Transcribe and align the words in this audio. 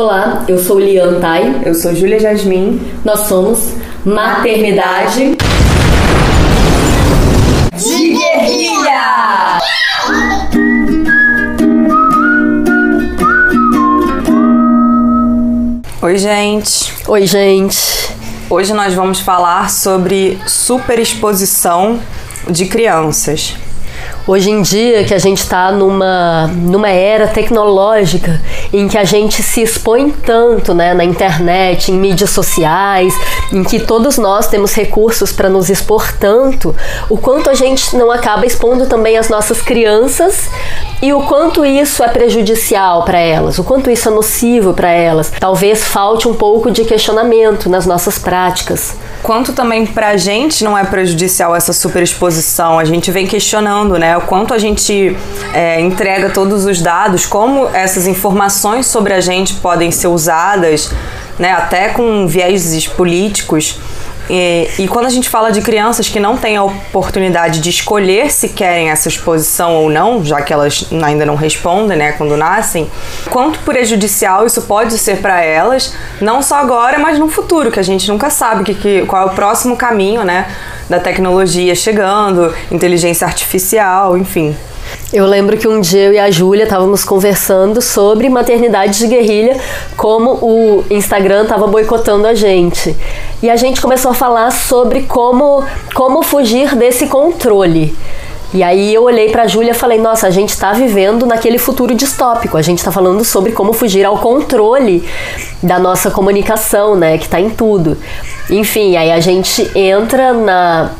Olá, 0.00 0.44
eu 0.46 0.56
sou 0.60 0.78
Lian 0.78 1.18
Tai. 1.18 1.62
Eu 1.66 1.74
sou 1.74 1.92
Júlia 1.92 2.20
Jasmin. 2.20 2.80
Nós 3.04 3.26
somos 3.26 3.74
Maternidade 4.04 5.36
de 7.74 8.16
Guerrilha! 8.16 9.58
Oi, 16.00 16.16
gente. 16.16 16.94
Oi, 17.08 17.26
gente. 17.26 18.08
Hoje 18.48 18.72
nós 18.72 18.94
vamos 18.94 19.18
falar 19.18 19.68
sobre 19.68 20.38
superexposição 20.46 21.98
de 22.48 22.66
crianças. 22.66 23.56
Hoje 24.28 24.50
em 24.50 24.60
dia 24.60 25.04
que 25.04 25.14
a 25.14 25.18
gente 25.18 25.38
está 25.38 25.72
numa, 25.72 26.48
numa 26.48 26.90
era 26.90 27.26
tecnológica 27.26 28.38
em 28.70 28.86
que 28.86 28.98
a 28.98 29.04
gente 29.04 29.42
se 29.42 29.62
expõe 29.62 30.10
tanto 30.10 30.74
né, 30.74 30.92
na 30.92 31.02
internet, 31.02 31.90
em 31.90 31.94
mídias 31.94 32.28
sociais, 32.28 33.14
em 33.50 33.64
que 33.64 33.80
todos 33.80 34.18
nós 34.18 34.46
temos 34.46 34.74
recursos 34.74 35.32
para 35.32 35.48
nos 35.48 35.70
expor 35.70 36.12
tanto, 36.12 36.76
o 37.08 37.16
quanto 37.16 37.48
a 37.48 37.54
gente 37.54 37.96
não 37.96 38.10
acaba 38.12 38.44
expondo 38.44 38.84
também 38.84 39.16
as 39.16 39.30
nossas 39.30 39.62
crianças 39.62 40.50
e 41.00 41.10
o 41.14 41.22
quanto 41.22 41.64
isso 41.64 42.04
é 42.04 42.08
prejudicial 42.08 43.04
para 43.04 43.18
elas, 43.18 43.58
o 43.58 43.64
quanto 43.64 43.90
isso 43.90 44.10
é 44.10 44.12
nocivo 44.12 44.74
para 44.74 44.90
elas. 44.90 45.32
Talvez 45.40 45.84
falte 45.84 46.28
um 46.28 46.34
pouco 46.34 46.70
de 46.70 46.84
questionamento 46.84 47.70
nas 47.70 47.86
nossas 47.86 48.18
práticas. 48.18 48.94
Quanto 49.22 49.54
também 49.54 49.86
para 49.86 50.08
a 50.08 50.16
gente 50.18 50.62
não 50.62 50.76
é 50.76 50.84
prejudicial 50.84 51.56
essa 51.56 51.72
superexposição, 51.72 52.78
a 52.78 52.84
gente 52.84 53.10
vem 53.10 53.26
questionando, 53.26 53.98
né? 53.98 54.17
O 54.18 54.20
quanto 54.22 54.52
a 54.52 54.58
gente 54.58 55.16
é, 55.54 55.80
entrega 55.80 56.30
todos 56.30 56.64
os 56.64 56.80
dados, 56.80 57.24
como 57.24 57.68
essas 57.68 58.06
informações 58.06 58.86
sobre 58.86 59.14
a 59.14 59.20
gente 59.20 59.54
podem 59.54 59.90
ser 59.90 60.08
usadas, 60.08 60.92
né? 61.38 61.52
Até 61.52 61.88
com 61.88 62.26
vieses 62.26 62.86
políticos 62.86 63.78
e, 64.30 64.68
e, 64.78 64.88
quando 64.88 65.06
a 65.06 65.10
gente 65.10 65.28
fala 65.28 65.50
de 65.50 65.60
crianças 65.62 66.08
que 66.08 66.20
não 66.20 66.36
têm 66.36 66.56
a 66.56 66.62
oportunidade 66.62 67.60
de 67.60 67.70
escolher 67.70 68.30
se 68.30 68.50
querem 68.50 68.90
essa 68.90 69.08
exposição 69.08 69.74
ou 69.76 69.88
não, 69.88 70.24
já 70.24 70.42
que 70.42 70.52
elas 70.52 70.86
ainda 71.02 71.24
não 71.24 71.34
respondem, 71.34 71.96
né, 71.96 72.12
quando 72.12 72.36
nascem, 72.36 72.90
quanto 73.30 73.58
prejudicial 73.60 74.44
isso 74.44 74.62
pode 74.62 74.98
ser 74.98 75.18
para 75.18 75.42
elas, 75.42 75.94
não 76.20 76.42
só 76.42 76.56
agora, 76.56 76.98
mas 76.98 77.18
no 77.18 77.28
futuro, 77.28 77.70
que 77.70 77.80
a 77.80 77.82
gente 77.82 78.08
nunca 78.08 78.28
sabe 78.28 78.64
que, 78.64 78.74
que, 78.74 79.06
qual 79.06 79.22
é 79.22 79.26
o 79.26 79.34
próximo 79.34 79.76
caminho, 79.76 80.24
né, 80.24 80.46
da 80.88 81.00
tecnologia 81.00 81.74
chegando, 81.74 82.54
inteligência 82.70 83.26
artificial, 83.26 84.16
enfim. 84.16 84.56
Eu 85.10 85.24
lembro 85.24 85.56
que 85.56 85.66
um 85.66 85.80
dia 85.80 86.02
eu 86.02 86.12
e 86.12 86.18
a 86.18 86.30
Júlia 86.30 86.64
estávamos 86.64 87.02
conversando 87.02 87.80
sobre 87.80 88.28
maternidade 88.28 88.98
de 88.98 89.06
guerrilha, 89.06 89.58
como 89.96 90.32
o 90.32 90.84
Instagram 90.90 91.44
estava 91.44 91.66
boicotando 91.66 92.26
a 92.26 92.34
gente. 92.34 92.94
E 93.42 93.48
a 93.48 93.56
gente 93.56 93.80
começou 93.80 94.10
a 94.10 94.14
falar 94.14 94.50
sobre 94.50 95.04
como, 95.04 95.64
como 95.94 96.22
fugir 96.22 96.74
desse 96.74 97.06
controle. 97.06 97.96
E 98.52 98.62
aí 98.62 98.92
eu 98.92 99.02
olhei 99.04 99.30
para 99.30 99.44
a 99.44 99.46
Júlia 99.46 99.70
e 99.70 99.74
falei: 99.74 99.98
"Nossa, 99.98 100.26
a 100.26 100.30
gente 100.30 100.50
está 100.50 100.72
vivendo 100.72 101.24
naquele 101.24 101.56
futuro 101.56 101.94
distópico. 101.94 102.58
A 102.58 102.62
gente 102.62 102.78
está 102.78 102.92
falando 102.92 103.24
sobre 103.24 103.52
como 103.52 103.72
fugir 103.72 104.04
ao 104.04 104.18
controle 104.18 105.08
da 105.62 105.78
nossa 105.78 106.10
comunicação, 106.10 106.94
né, 106.94 107.16
que 107.16 107.24
está 107.24 107.40
em 107.40 107.48
tudo". 107.48 107.96
Enfim, 108.50 108.94
aí 108.94 109.10
a 109.10 109.20
gente 109.20 109.70
entra 109.74 110.34
na 110.34 110.90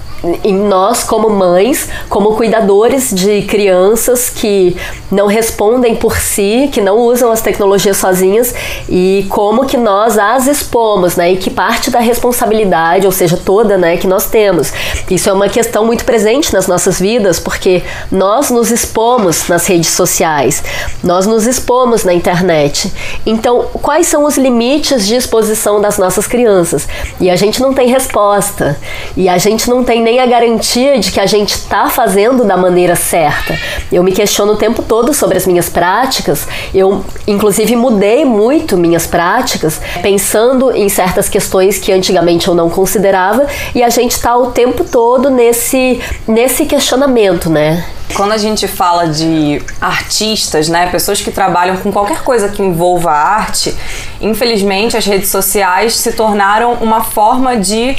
em 0.43 0.55
nós 0.55 1.05
como 1.05 1.31
mães, 1.31 1.89
como 2.09 2.35
cuidadores 2.35 3.11
de 3.15 3.43
crianças 3.43 4.29
que 4.29 4.77
não 5.11 5.27
respondem 5.27 5.95
por 5.95 6.19
si, 6.19 6.69
que 6.73 6.81
não 6.81 6.99
usam 6.99 7.31
as 7.31 7.41
tecnologias 7.41 7.97
sozinhas 7.97 8.55
e 8.89 9.27
como 9.29 9.67
que 9.67 9.77
nós 9.77 10.19
as 10.19 10.47
expomos, 10.47 11.17
né? 11.17 11.33
E 11.33 11.37
que 11.37 11.51
parte 11.51 11.91
da 11.91 12.01
responsabilidade, 12.01 13.07
ou 13.07 13.13
seja, 13.13 13.37
toda, 13.37 13.79
né, 13.79 13.97
que 13.97 14.07
nós 14.07 14.27
temos. 14.27 14.73
Isso 15.11 15.31
é 15.31 15.33
uma 15.33 15.49
questão 15.49 15.85
muito 15.85 16.05
presente 16.05 16.53
nas 16.53 16.67
nossas 16.67 16.99
vidas, 16.99 17.39
porque 17.39 17.83
nós 18.11 18.51
nos 18.51 18.71
expomos 18.71 19.49
nas 19.49 19.67
redes 19.67 19.91
sociais, 19.91 20.63
nós 21.03 21.27
nos 21.27 21.47
expomos 21.47 22.05
na 22.05 22.13
internet. 22.13 22.93
Então, 23.25 23.67
quais 23.81 24.07
são 24.07 24.25
os 24.25 24.37
limites 24.37 25.07
de 25.07 25.15
exposição 25.15 25.81
das 25.81 25.97
nossas 25.97 26.27
crianças? 26.27 26.89
E 27.21 27.31
a 27.31 27.37
gente 27.37 27.61
não 27.61 27.73
tem 27.73 27.89
resposta. 27.89 28.79
E 29.17 29.29
a 29.29 29.39
gente 29.39 29.69
não 29.71 29.85
tem 29.85 30.03
nem 30.09 30.21
a 30.21 30.27
garantia 30.27 30.99
de 30.99 31.13
que 31.13 31.21
a 31.21 31.27
gente 31.27 31.51
está 31.51 31.91
fazendo 31.91 32.43
da 32.43 32.57
maneira 32.57 32.97
certa. 32.97 33.55
Eu 33.93 34.03
me 34.03 34.11
questiono 34.11 34.55
o 34.55 34.57
tempo 34.57 34.83
todo 34.83 35.13
sobre 35.13 35.37
as 35.37 35.47
minhas 35.47 35.69
práticas. 35.69 36.49
Eu, 36.73 37.05
inclusive, 37.27 37.77
mudei 37.77 38.25
muito 38.25 38.79
minhas 38.79 39.07
práticas, 39.07 39.79
pensando 40.01 40.75
em 40.75 40.89
certas 40.89 41.29
questões 41.29 41.79
que 41.79 41.93
antigamente 41.93 42.49
eu 42.49 42.55
não 42.55 42.71
considerava, 42.71 43.47
e 43.75 43.83
a 43.83 43.91
gente 43.91 44.13
está 44.13 44.35
o 44.35 44.51
tempo 44.51 44.83
todo 44.83 45.29
nesse, 45.29 46.01
nesse 46.27 46.65
questionamento, 46.65 47.51
né? 47.51 47.85
Quando 48.15 48.33
a 48.33 48.39
gente 48.39 48.67
fala 48.67 49.09
de 49.09 49.61
artistas, 49.79 50.71
né, 50.71 50.87
pessoas 50.87 51.21
que 51.21 51.31
trabalham 51.31 51.77
com 51.77 51.93
qualquer 51.93 52.23
coisa 52.23 52.49
que 52.49 52.63
envolva 52.63 53.11
arte, 53.11 53.77
infelizmente 54.23 54.97
as 54.97 55.05
redes 55.05 55.29
sociais 55.29 55.95
se 55.95 56.13
tornaram 56.13 56.73
uma 56.81 57.05
forma 57.05 57.59
de 57.59 57.95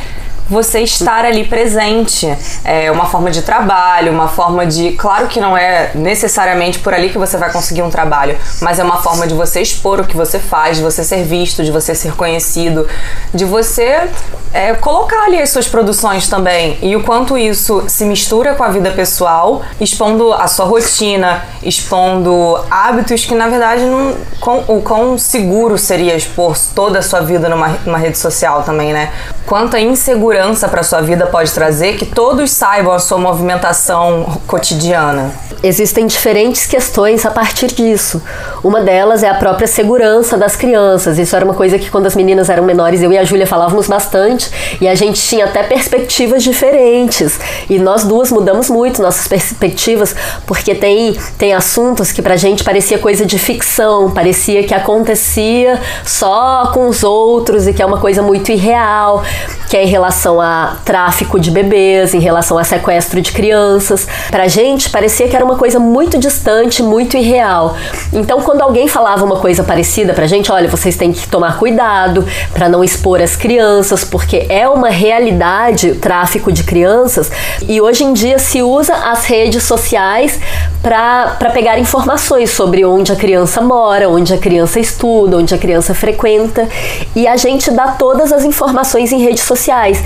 você 0.49 0.79
estar 0.81 1.23
ali 1.23 1.45
presente. 1.45 2.27
É 2.65 2.91
uma 2.91 3.05
forma 3.05 3.29
de 3.29 3.41
trabalho, 3.41 4.11
uma 4.11 4.27
forma 4.27 4.65
de. 4.65 4.93
Claro 4.93 5.27
que 5.27 5.39
não 5.39 5.55
é 5.55 5.91
necessariamente 5.93 6.79
por 6.79 6.93
ali 6.93 7.09
que 7.09 7.17
você 7.17 7.37
vai 7.37 7.51
conseguir 7.51 7.83
um 7.83 7.89
trabalho, 7.89 8.37
mas 8.61 8.79
é 8.79 8.83
uma 8.83 8.97
forma 8.97 9.27
de 9.27 9.33
você 9.33 9.61
expor 9.61 9.99
o 9.99 10.07
que 10.07 10.17
você 10.17 10.39
faz, 10.39 10.77
de 10.77 10.83
você 10.83 11.03
ser 11.03 11.23
visto, 11.23 11.63
de 11.63 11.71
você 11.71 11.93
ser 11.93 12.15
conhecido, 12.15 12.87
de 13.33 13.45
você 13.45 14.09
é, 14.53 14.73
colocar 14.73 15.25
ali 15.25 15.39
as 15.39 15.51
suas 15.51 15.67
produções 15.67 16.27
também. 16.27 16.77
E 16.81 16.95
o 16.95 17.03
quanto 17.03 17.37
isso 17.37 17.83
se 17.87 18.03
mistura 18.05 18.55
com 18.55 18.63
a 18.63 18.69
vida 18.69 18.91
pessoal, 18.91 19.61
expondo 19.79 20.33
a 20.33 20.47
sua 20.47 20.65
rotina, 20.65 21.43
expondo 21.61 22.57
hábitos 22.71 23.25
que 23.25 23.35
na 23.35 23.47
verdade 23.47 23.83
não. 23.83 24.15
Com, 24.39 24.63
o 24.69 24.81
quão 24.81 25.17
seguro 25.17 25.77
seria 25.77 26.15
expor 26.15 26.57
toda 26.73 26.99
a 26.99 27.01
sua 27.01 27.19
vida 27.19 27.49
numa, 27.49 27.77
numa 27.85 27.97
rede 27.97 28.17
social 28.17 28.63
também, 28.63 28.93
né? 28.93 29.11
Quanta 29.45 29.77
insegurança 29.79 30.38
segurança 30.39 30.69
para 30.69 30.83
sua 30.83 31.01
vida 31.01 31.25
pode 31.25 31.51
trazer 31.51 31.97
que 31.97 32.05
todos 32.05 32.51
saibam 32.51 32.93
a 32.93 32.99
sua 32.99 33.17
movimentação 33.17 34.39
cotidiana? 34.47 35.33
Existem 35.61 36.07
diferentes 36.07 36.65
questões 36.65 37.25
a 37.25 37.31
partir 37.31 37.67
disso. 37.67 38.21
Uma 38.63 38.79
delas 38.79 39.23
é 39.23 39.27
a 39.27 39.33
própria 39.33 39.67
segurança 39.67 40.37
das 40.37 40.55
crianças. 40.55 41.17
Isso 41.17 41.35
era 41.35 41.43
uma 41.43 41.53
coisa 41.53 41.77
que 41.77 41.91
quando 41.91 42.05
as 42.05 42.15
meninas 42.15 42.49
eram 42.49 42.63
menores, 42.63 43.01
eu 43.01 43.11
e 43.11 43.17
a 43.17 43.25
Júlia 43.25 43.45
falávamos 43.45 43.87
bastante 43.87 44.49
e 44.79 44.87
a 44.87 44.95
gente 44.95 45.21
tinha 45.21 45.43
até 45.43 45.63
perspectivas 45.63 46.43
diferentes. 46.43 47.37
E 47.69 47.77
nós 47.77 48.05
duas 48.05 48.31
mudamos 48.31 48.69
muito 48.69 49.01
nossas 49.01 49.27
perspectivas, 49.27 50.15
porque 50.47 50.73
tem 50.73 51.19
tem 51.37 51.53
assuntos 51.53 52.13
que 52.13 52.21
pra 52.21 52.37
gente 52.37 52.63
parecia 52.63 52.97
coisa 52.97 53.25
de 53.25 53.37
ficção, 53.37 54.11
parecia 54.11 54.63
que 54.63 54.73
acontecia 54.73 55.81
só 56.05 56.71
com 56.73 56.87
os 56.87 57.03
outros 57.03 57.67
e 57.67 57.73
que 57.73 57.81
é 57.81 57.85
uma 57.85 57.99
coisa 57.99 58.21
muito 58.21 58.49
irreal, 58.49 59.23
que 59.69 59.75
é 59.75 59.83
em 59.83 59.87
relação 59.87 60.28
relação 60.29 60.41
a 60.41 60.77
tráfico 60.85 61.39
de 61.39 61.49
bebês, 61.49 62.13
em 62.13 62.19
relação 62.19 62.57
a 62.57 62.63
sequestro 62.63 63.21
de 63.21 63.31
crianças. 63.31 64.07
Pra 64.29 64.47
gente 64.47 64.89
parecia 64.89 65.27
que 65.27 65.35
era 65.35 65.43
uma 65.43 65.55
coisa 65.55 65.79
muito 65.79 66.17
distante, 66.17 66.83
muito 66.83 67.17
irreal. 67.17 67.75
Então, 68.13 68.41
quando 68.41 68.61
alguém 68.61 68.87
falava 68.87 69.23
uma 69.25 69.37
coisa 69.37 69.63
parecida 69.63 70.13
pra 70.13 70.27
gente, 70.27 70.51
olha, 70.51 70.69
vocês 70.69 70.95
têm 70.95 71.11
que 71.11 71.27
tomar 71.27 71.57
cuidado 71.57 72.25
para 72.53 72.69
não 72.69 72.83
expor 72.83 73.21
as 73.21 73.35
crianças, 73.35 74.03
porque 74.03 74.45
é 74.49 74.67
uma 74.67 74.89
realidade 74.89 75.91
o 75.91 75.95
tráfico 75.95 76.51
de 76.51 76.63
crianças 76.63 77.31
e 77.67 77.81
hoje 77.81 78.03
em 78.03 78.13
dia 78.13 78.37
se 78.37 78.61
usa 78.61 78.93
as 78.93 79.25
redes 79.25 79.63
sociais 79.63 80.39
para 80.81 81.49
pegar 81.53 81.79
informações 81.79 82.51
sobre 82.51 82.85
onde 82.85 83.11
a 83.11 83.15
criança 83.15 83.61
mora, 83.61 84.09
onde 84.09 84.33
a 84.33 84.37
criança 84.37 84.79
estuda, 84.79 85.37
onde 85.37 85.53
a 85.53 85.57
criança 85.57 85.93
frequenta 85.93 86.67
e 87.15 87.27
a 87.27 87.35
gente 87.35 87.71
dá 87.71 87.89
todas 87.91 88.31
as 88.31 88.43
informações 88.43 89.11
em 89.11 89.21
redes 89.21 89.43
sociais. 89.43 90.03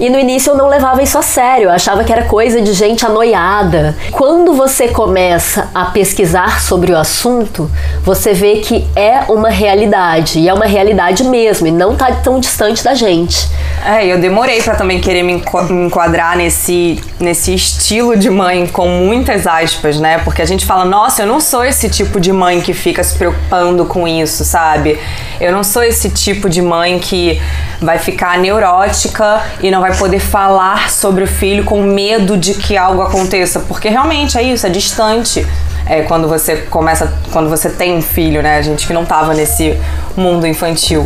E 0.00 0.08
no 0.08 0.18
início 0.18 0.52
eu 0.52 0.56
não 0.56 0.66
levava 0.66 1.02
isso 1.02 1.18
a 1.18 1.22
sério, 1.22 1.64
eu 1.64 1.70
achava 1.70 2.02
que 2.04 2.10
era 2.10 2.22
coisa 2.22 2.62
de 2.62 2.72
gente 2.72 3.04
anoiada. 3.04 3.94
Quando 4.10 4.54
você 4.54 4.88
começa 4.88 5.68
a 5.74 5.84
pesquisar 5.84 6.62
sobre 6.62 6.90
o 6.90 6.96
assunto, 6.96 7.70
você 8.02 8.32
vê 8.32 8.56
que 8.56 8.88
é 8.96 9.20
uma 9.28 9.50
realidade, 9.50 10.38
e 10.38 10.48
é 10.48 10.54
uma 10.54 10.64
realidade 10.64 11.22
mesmo, 11.24 11.66
e 11.66 11.70
não 11.70 11.96
tá 11.96 12.10
tão 12.12 12.40
distante 12.40 12.82
da 12.82 12.94
gente. 12.94 13.46
É, 13.84 14.06
eu 14.06 14.18
demorei 14.18 14.62
para 14.62 14.74
também 14.74 15.02
querer 15.02 15.22
me 15.22 15.42
enquadrar 15.70 16.34
nesse, 16.34 16.98
nesse 17.18 17.54
estilo 17.54 18.16
de 18.16 18.30
mãe 18.30 18.66
com 18.66 18.88
muitas 18.88 19.46
aspas, 19.46 20.00
né? 20.00 20.18
Porque 20.24 20.40
a 20.40 20.46
gente 20.46 20.64
fala, 20.64 20.84
nossa, 20.86 21.22
eu 21.22 21.26
não 21.26 21.40
sou 21.40 21.62
esse 21.62 21.90
tipo 21.90 22.18
de 22.18 22.32
mãe 22.32 22.62
que 22.62 22.72
fica 22.72 23.04
se 23.04 23.14
preocupando 23.16 23.84
com 23.84 24.08
isso, 24.08 24.46
sabe? 24.46 24.98
Eu 25.38 25.52
não 25.52 25.62
sou 25.64 25.82
esse 25.82 26.08
tipo 26.08 26.48
de 26.48 26.62
mãe 26.62 26.98
que 26.98 27.40
vai 27.80 27.98
ficar 27.98 28.38
neurótica 28.38 29.39
e 29.60 29.70
não 29.70 29.80
vai 29.80 29.96
poder 29.96 30.20
falar 30.20 30.90
sobre 30.90 31.24
o 31.24 31.26
filho 31.26 31.64
com 31.64 31.82
medo 31.82 32.36
de 32.36 32.54
que 32.54 32.76
algo 32.76 33.02
aconteça, 33.02 33.60
porque 33.60 33.88
realmente 33.88 34.36
é 34.38 34.42
isso, 34.42 34.66
é 34.66 34.70
distante. 34.70 35.46
é, 35.90 36.02
quando 36.02 36.28
você 36.28 36.56
começa, 36.56 37.12
quando 37.32 37.50
você 37.50 37.68
tem 37.68 37.96
um 37.96 38.00
filho, 38.00 38.40
né? 38.42 38.58
A 38.58 38.62
gente 38.62 38.86
que 38.86 38.92
não 38.92 39.04
tava 39.04 39.34
nesse 39.34 39.76
mundo 40.16 40.46
infantil. 40.46 41.04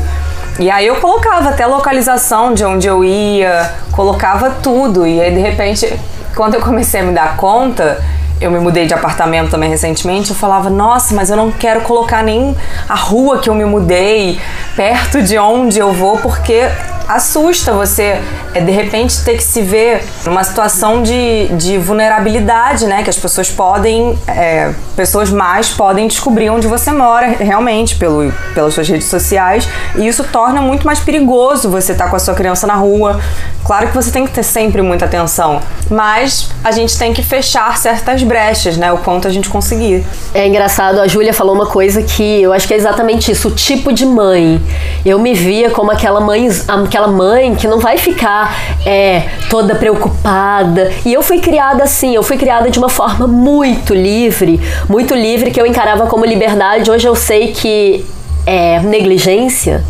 E 0.58 0.70
aí 0.70 0.86
eu 0.86 0.96
colocava 0.96 1.48
até 1.48 1.66
localização 1.66 2.52
de 2.52 2.64
onde 2.64 2.86
eu 2.86 3.02
ia, 3.02 3.72
colocava 3.90 4.50
tudo. 4.62 5.06
E 5.06 5.20
aí 5.22 5.34
de 5.34 5.40
repente, 5.40 5.98
quando 6.36 6.54
eu 6.54 6.60
comecei 6.60 7.00
a 7.00 7.02
me 7.02 7.12
dar 7.12 7.36
conta, 7.36 7.98
eu 8.40 8.50
me 8.50 8.58
mudei 8.58 8.86
de 8.86 8.92
apartamento 8.92 9.50
também 9.50 9.70
recentemente, 9.70 10.30
eu 10.30 10.36
falava, 10.36 10.68
nossa, 10.68 11.14
mas 11.14 11.30
eu 11.30 11.36
não 11.36 11.50
quero 11.50 11.80
colocar 11.80 12.22
nem 12.22 12.54
a 12.86 12.94
rua 12.94 13.38
que 13.38 13.48
eu 13.48 13.54
me 13.54 13.64
mudei 13.64 14.38
perto 14.76 15.22
de 15.22 15.38
onde 15.38 15.78
eu 15.78 15.92
vou, 15.94 16.18
porque 16.18 16.68
assusta 17.08 17.72
você 17.72 18.20
é, 18.54 18.60
de 18.60 18.70
repente 18.70 19.22
ter 19.24 19.36
que 19.36 19.42
se 19.42 19.60
ver 19.60 20.04
numa 20.24 20.42
situação 20.44 21.02
de, 21.02 21.48
de 21.48 21.78
vulnerabilidade, 21.78 22.86
né? 22.86 23.02
Que 23.02 23.10
as 23.10 23.16
pessoas 23.16 23.50
podem, 23.50 24.18
é, 24.26 24.72
pessoas 24.96 25.30
mais 25.30 25.70
podem 25.70 26.06
descobrir 26.06 26.50
onde 26.50 26.66
você 26.66 26.90
mora 26.92 27.26
realmente 27.26 27.96
pelo, 27.96 28.32
pelas 28.54 28.74
suas 28.74 28.88
redes 28.88 29.06
sociais 29.06 29.68
e 29.96 30.06
isso 30.06 30.24
torna 30.24 30.60
muito 30.60 30.86
mais 30.86 31.00
perigoso 31.00 31.70
você 31.70 31.92
estar 31.92 32.04
tá 32.04 32.10
com 32.10 32.16
a 32.16 32.20
sua 32.20 32.34
criança 32.34 32.66
na 32.66 32.74
rua. 32.74 33.20
Claro 33.64 33.88
que 33.88 33.94
você 33.94 34.10
tem 34.10 34.26
que 34.26 34.32
ter 34.32 34.42
sempre 34.42 34.82
muita 34.82 35.06
atenção, 35.06 35.62
mas 35.90 36.50
a 36.62 36.70
gente 36.70 36.98
tem 36.98 37.14
que 37.14 37.22
fechar 37.22 37.78
certas 37.78 38.22
brechas, 38.22 38.76
né? 38.76 38.92
O 38.92 38.98
quanto 38.98 39.26
a 39.26 39.30
gente 39.30 39.48
conseguir. 39.48 40.04
É 40.34 40.46
engraçado, 40.46 41.00
a 41.00 41.08
Júlia 41.08 41.32
falou 41.32 41.54
uma 41.54 41.66
coisa 41.66 42.02
que 42.02 42.42
eu 42.42 42.52
acho 42.52 42.68
que 42.68 42.74
é 42.74 42.76
exatamente 42.76 43.32
isso, 43.32 43.48
o 43.48 43.50
tipo 43.50 43.90
de 43.90 44.04
mãe. 44.04 44.60
Eu 45.04 45.18
me 45.18 45.32
via 45.32 45.70
como 45.70 45.90
aquela 45.90 46.20
mãe, 46.20 46.50
aquela 46.94 47.08
mãe 47.08 47.56
que 47.56 47.66
não 47.66 47.80
vai 47.80 47.98
ficar 47.98 48.56
é, 48.86 49.24
toda 49.50 49.74
preocupada. 49.74 50.92
E 51.04 51.12
eu 51.12 51.22
fui 51.22 51.40
criada 51.40 51.82
assim, 51.82 52.14
eu 52.14 52.22
fui 52.22 52.36
criada 52.36 52.70
de 52.70 52.78
uma 52.78 52.88
forma 52.88 53.26
muito 53.26 53.92
livre, 53.92 54.60
muito 54.88 55.12
livre 55.12 55.50
que 55.50 55.60
eu 55.60 55.66
encarava 55.66 56.06
como 56.06 56.24
liberdade. 56.24 56.88
Hoje 56.88 57.08
eu 57.08 57.16
sei 57.16 57.48
que 57.48 58.04
é 58.46 58.78
negligência. 58.78 59.82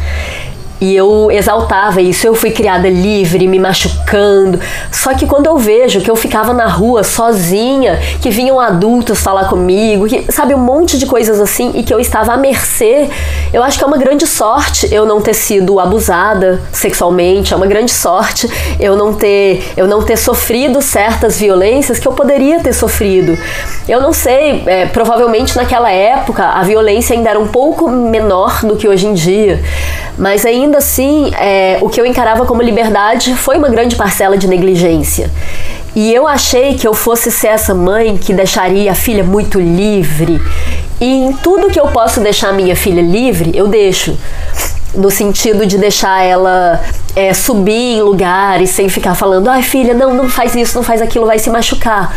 E 0.80 0.94
eu 0.94 1.30
exaltava 1.30 2.02
isso. 2.02 2.26
Eu 2.26 2.34
fui 2.34 2.50
criada 2.50 2.88
livre, 2.88 3.46
me 3.46 3.58
machucando. 3.58 4.60
Só 4.90 5.14
que 5.14 5.26
quando 5.26 5.46
eu 5.46 5.56
vejo 5.56 6.00
que 6.00 6.10
eu 6.10 6.16
ficava 6.16 6.52
na 6.52 6.66
rua 6.66 7.02
sozinha, 7.02 7.98
que 8.20 8.30
vinham 8.30 8.60
adultos 8.60 9.20
falar 9.20 9.48
comigo, 9.48 10.06
que, 10.06 10.30
sabe, 10.32 10.54
um 10.54 10.58
monte 10.58 10.98
de 10.98 11.06
coisas 11.06 11.40
assim, 11.40 11.72
e 11.74 11.82
que 11.82 11.94
eu 11.94 12.00
estava 12.00 12.32
à 12.32 12.36
mercê, 12.36 13.08
eu 13.52 13.62
acho 13.62 13.78
que 13.78 13.84
é 13.84 13.86
uma 13.86 13.96
grande 13.96 14.26
sorte 14.26 14.92
eu 14.92 15.06
não 15.06 15.20
ter 15.20 15.34
sido 15.34 15.78
abusada 15.78 16.60
sexualmente, 16.72 17.52
é 17.52 17.56
uma 17.56 17.66
grande 17.66 17.92
sorte 17.92 18.50
eu 18.80 18.96
não 18.96 19.14
ter, 19.14 19.72
eu 19.76 19.86
não 19.86 20.02
ter 20.02 20.16
sofrido 20.16 20.82
certas 20.82 21.38
violências 21.38 21.98
que 21.98 22.06
eu 22.06 22.12
poderia 22.12 22.60
ter 22.60 22.72
sofrido. 22.72 23.38
Eu 23.88 24.00
não 24.00 24.12
sei, 24.12 24.62
é, 24.66 24.86
provavelmente 24.86 25.56
naquela 25.56 25.90
época 25.90 26.44
a 26.44 26.62
violência 26.62 27.14
ainda 27.14 27.30
era 27.30 27.38
um 27.38 27.48
pouco 27.48 27.88
menor 27.88 28.60
do 28.64 28.76
que 28.76 28.88
hoje 28.88 29.06
em 29.06 29.14
dia, 29.14 29.62
mas 30.16 30.44
ainda 30.44 30.63
ainda 30.64 30.78
assim, 30.78 31.30
é, 31.38 31.78
o 31.80 31.88
que 31.88 32.00
eu 32.00 32.06
encarava 32.06 32.44
como 32.44 32.62
liberdade 32.62 33.34
foi 33.34 33.56
uma 33.56 33.68
grande 33.68 33.96
parcela 33.96 34.36
de 34.36 34.48
negligência. 34.48 35.30
E 35.94 36.12
eu 36.12 36.26
achei 36.26 36.74
que 36.74 36.88
eu 36.88 36.92
fosse 36.92 37.30
ser 37.30 37.48
essa 37.48 37.72
mãe 37.72 38.16
que 38.16 38.32
deixaria 38.32 38.90
a 38.90 38.94
filha 38.94 39.22
muito 39.22 39.60
livre. 39.60 40.42
E 41.00 41.06
em 41.06 41.32
tudo 41.34 41.70
que 41.70 41.78
eu 41.78 41.86
posso 41.88 42.20
deixar 42.20 42.52
minha 42.52 42.74
filha 42.74 43.00
livre, 43.00 43.52
eu 43.54 43.68
deixo 43.68 44.16
no 44.92 45.10
sentido 45.10 45.66
de 45.66 45.76
deixar 45.76 46.22
ela 46.22 46.80
é, 47.16 47.32
subir 47.32 47.96
em 47.96 48.00
lugares 48.00 48.70
sem 48.70 48.88
ficar 48.88 49.14
falando, 49.14 49.48
ai 49.48 49.62
filha, 49.62 49.92
não, 49.92 50.14
não 50.14 50.28
faz 50.28 50.54
isso, 50.54 50.76
não 50.76 50.84
faz 50.84 51.02
aquilo, 51.02 51.26
vai 51.26 51.38
se 51.38 51.50
machucar. 51.50 52.14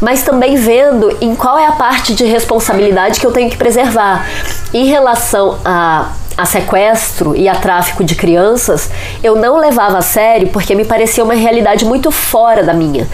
Mas 0.00 0.22
também 0.22 0.56
vendo 0.56 1.16
em 1.20 1.34
qual 1.34 1.58
é 1.58 1.66
a 1.66 1.72
parte 1.72 2.14
de 2.14 2.24
responsabilidade 2.24 3.20
que 3.20 3.26
eu 3.26 3.32
tenho 3.32 3.50
que 3.50 3.56
preservar. 3.56 4.26
Em 4.72 4.86
relação 4.86 5.58
a 5.64 6.12
a 6.36 6.44
sequestro 6.44 7.36
e 7.36 7.48
a 7.48 7.54
tráfico 7.54 8.02
de 8.02 8.14
crianças, 8.14 8.90
eu 9.22 9.36
não 9.36 9.58
levava 9.58 9.98
a 9.98 10.02
sério 10.02 10.48
porque 10.48 10.74
me 10.74 10.84
parecia 10.84 11.22
uma 11.22 11.34
realidade 11.34 11.84
muito 11.84 12.10
fora 12.10 12.62
da 12.62 12.72
minha. 12.72 13.08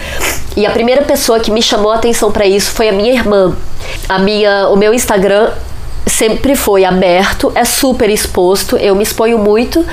E 0.56 0.64
a 0.64 0.70
primeira 0.70 1.02
pessoa 1.02 1.40
que 1.40 1.50
me 1.50 1.60
chamou 1.60 1.90
a 1.90 1.96
atenção 1.96 2.30
para 2.30 2.46
isso 2.46 2.70
foi 2.70 2.88
a 2.88 2.92
minha 2.92 3.12
irmã. 3.12 3.54
A 4.08 4.18
minha, 4.18 4.68
o 4.68 4.76
meu 4.76 4.94
Instagram 4.94 5.50
sempre 6.06 6.54
foi 6.54 6.84
aberto, 6.84 7.50
é 7.54 7.64
super 7.64 8.08
exposto, 8.08 8.76
eu 8.76 8.94
me 8.94 9.02
exponho 9.02 9.38
muito, 9.38 9.84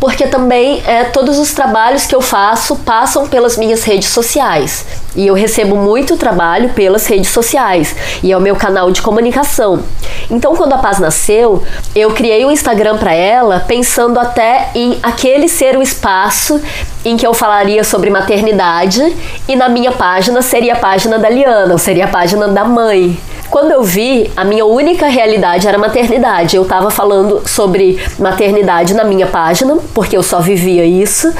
porque 0.00 0.26
também 0.26 0.82
é, 0.86 1.04
todos 1.04 1.38
os 1.38 1.52
trabalhos 1.52 2.06
que 2.06 2.14
eu 2.14 2.22
faço 2.22 2.76
passam 2.76 3.28
pelas 3.28 3.56
minhas 3.56 3.84
redes 3.84 4.08
sociais. 4.08 4.84
E 5.14 5.26
eu 5.26 5.34
recebo 5.34 5.76
muito 5.76 6.16
trabalho 6.16 6.70
pelas 6.70 7.06
redes 7.06 7.30
sociais, 7.30 7.94
e 8.22 8.32
é 8.32 8.36
o 8.36 8.40
meu 8.40 8.56
canal 8.56 8.90
de 8.90 9.02
comunicação. 9.02 9.82
Então, 10.30 10.54
quando 10.56 10.72
a 10.72 10.78
Paz 10.78 10.98
nasceu, 10.98 11.62
eu 11.94 12.10
criei 12.12 12.44
um 12.44 12.50
Instagram 12.50 12.98
para 12.98 13.14
ela, 13.14 13.60
pensando 13.60 14.18
até 14.18 14.70
em 14.74 14.98
aquele 15.02 15.48
ser 15.48 15.76
o 15.76 15.82
espaço 15.82 16.60
em 17.04 17.16
que 17.16 17.26
eu 17.26 17.34
falaria 17.34 17.82
sobre 17.84 18.10
maternidade, 18.10 19.16
e 19.48 19.56
na 19.56 19.68
minha 19.68 19.92
página 19.92 20.40
seria 20.42 20.74
a 20.74 20.76
página 20.76 21.18
da 21.18 21.28
Liana, 21.28 21.72
ou 21.72 21.78
seria 21.78 22.04
a 22.04 22.08
página 22.08 22.48
da 22.48 22.64
mãe. 22.64 23.18
Quando 23.50 23.70
eu 23.70 23.82
vi, 23.82 24.32
a 24.34 24.44
minha 24.44 24.64
única 24.64 25.08
realidade 25.08 25.68
era 25.68 25.76
maternidade. 25.76 26.56
Eu 26.56 26.62
estava 26.62 26.90
falando 26.90 27.42
sobre 27.46 28.02
maternidade 28.18 28.94
na 28.94 29.04
minha 29.04 29.26
página, 29.26 29.76
porque 29.92 30.16
eu 30.16 30.22
só 30.22 30.40
vivia 30.40 30.86
isso. 30.86 31.30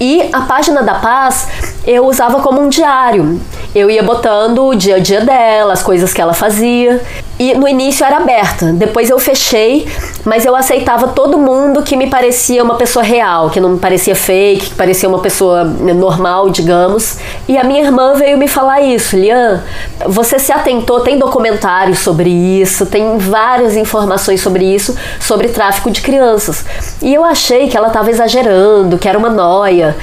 E 0.00 0.30
a 0.32 0.42
página 0.42 0.82
da 0.82 0.94
Paz 0.94 1.48
eu 1.84 2.06
usava 2.06 2.40
como 2.40 2.60
um 2.60 2.68
diário. 2.68 3.40
Eu 3.74 3.88
ia 3.90 4.02
botando 4.02 4.64
o 4.66 4.74
dia 4.74 4.96
a 4.96 4.98
dia 4.98 5.20
dela, 5.20 5.72
as 5.72 5.82
coisas 5.82 6.12
que 6.12 6.20
ela 6.20 6.34
fazia. 6.34 7.00
E 7.38 7.54
no 7.54 7.66
início 7.66 8.04
era 8.04 8.18
aberta, 8.18 8.70
depois 8.70 9.08
eu 9.08 9.18
fechei, 9.18 9.88
mas 10.26 10.44
eu 10.44 10.54
aceitava 10.54 11.08
todo 11.08 11.38
mundo 11.38 11.82
que 11.82 11.96
me 11.96 12.06
parecia 12.06 12.62
uma 12.62 12.74
pessoa 12.74 13.02
real, 13.02 13.48
que 13.48 13.58
não 13.58 13.70
me 13.70 13.78
parecia 13.78 14.14
fake, 14.14 14.66
que 14.66 14.74
parecia 14.74 15.08
uma 15.08 15.20
pessoa 15.20 15.64
normal, 15.64 16.50
digamos. 16.50 17.16
E 17.48 17.56
a 17.56 17.64
minha 17.64 17.80
irmã 17.80 18.12
veio 18.12 18.36
me 18.36 18.46
falar 18.46 18.82
isso, 18.82 19.16
Lian, 19.16 19.64
você 20.06 20.38
se 20.38 20.52
atentou, 20.52 21.00
tem 21.00 21.18
documentários 21.18 22.00
sobre 22.00 22.28
isso, 22.28 22.84
tem 22.84 23.16
várias 23.16 23.74
informações 23.74 24.42
sobre 24.42 24.66
isso, 24.66 24.94
sobre 25.18 25.48
tráfico 25.48 25.90
de 25.90 26.02
crianças. 26.02 26.62
E 27.00 27.14
eu 27.14 27.24
achei 27.24 27.68
que 27.68 27.76
ela 27.76 27.88
estava 27.88 28.10
exagerando, 28.10 28.98
que 28.98 29.08
era 29.08 29.16
uma 29.18 29.30
noia, 29.30 29.96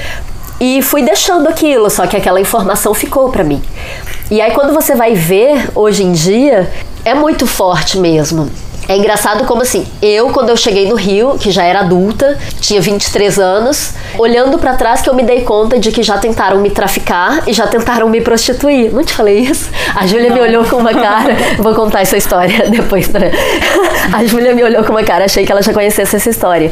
e 0.59 0.81
fui 0.81 1.01
deixando 1.01 1.47
aquilo, 1.47 1.89
só 1.89 2.07
que 2.07 2.17
aquela 2.17 2.39
informação 2.39 2.93
ficou 2.93 3.29
para 3.29 3.43
mim. 3.43 3.61
E 4.29 4.41
aí 4.41 4.51
quando 4.51 4.73
você 4.73 4.95
vai 4.95 5.13
ver 5.13 5.69
hoje 5.75 6.03
em 6.03 6.11
dia, 6.11 6.71
é 7.05 7.13
muito 7.13 7.45
forte 7.45 7.97
mesmo. 7.97 8.49
É 8.87 8.95
engraçado 8.95 9.43
como 9.43 9.61
assim, 9.61 9.85
eu 10.01 10.29
quando 10.29 10.49
eu 10.49 10.55
cheguei 10.55 10.87
no 10.87 10.95
Rio, 10.95 11.37
que 11.37 11.51
já 11.51 11.63
era 11.63 11.79
adulta, 11.79 12.37
tinha 12.61 12.79
23 12.79 13.37
anos, 13.37 13.93
olhando 14.17 14.57
para 14.57 14.75
trás 14.75 15.01
que 15.01 15.09
eu 15.09 15.13
me 15.13 15.23
dei 15.23 15.41
conta 15.41 15.77
de 15.77 15.91
que 15.91 16.01
já 16.01 16.17
tentaram 16.17 16.59
me 16.59 16.69
traficar 16.69 17.43
e 17.45 17.51
já 17.51 17.67
tentaram 17.67 18.07
me 18.07 18.21
prostituir. 18.21 18.93
Não 18.93 19.03
te 19.03 19.13
falei 19.13 19.39
isso? 19.39 19.69
A 19.93 20.07
Júlia 20.07 20.31
me 20.31 20.39
olhou 20.39 20.63
com 20.63 20.77
uma 20.77 20.93
cara, 20.93 21.35
vou 21.59 21.75
contar 21.75 22.01
essa 22.01 22.15
história 22.15 22.67
depois 22.71 23.09
para 23.09 23.29
A 24.13 24.23
Júlia 24.23 24.55
me 24.55 24.63
olhou 24.63 24.83
com 24.85 24.91
uma 24.91 25.03
cara, 25.03 25.25
achei 25.25 25.45
que 25.45 25.51
ela 25.51 25.61
já 25.61 25.73
conhecesse 25.73 26.15
essa 26.15 26.29
história. 26.29 26.71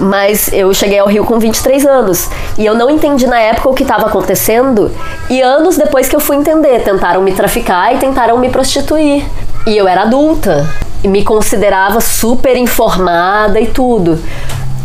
Mas 0.00 0.52
eu 0.52 0.74
cheguei 0.74 0.98
ao 0.98 1.06
Rio 1.06 1.24
com 1.24 1.38
23 1.38 1.86
anos 1.86 2.28
e 2.58 2.66
eu 2.66 2.74
não 2.74 2.90
entendi 2.90 3.28
na 3.28 3.38
época 3.38 3.68
o 3.68 3.74
que 3.74 3.84
estava 3.84 4.06
acontecendo 4.06 4.90
e 5.30 5.40
anos 5.40 5.76
depois 5.76 6.08
que 6.08 6.16
eu 6.16 6.20
fui 6.20 6.34
entender, 6.34 6.80
tentaram 6.82 7.22
me 7.22 7.32
traficar 7.32 7.94
e 7.94 7.98
tentaram 7.98 8.38
me 8.38 8.48
prostituir. 8.48 9.24
E 9.66 9.76
eu 9.76 9.86
era 9.86 10.02
adulta 10.02 10.68
me 11.08 11.24
considerava 11.24 12.00
super 12.00 12.56
informada 12.56 13.60
e 13.60 13.66
tudo. 13.66 14.18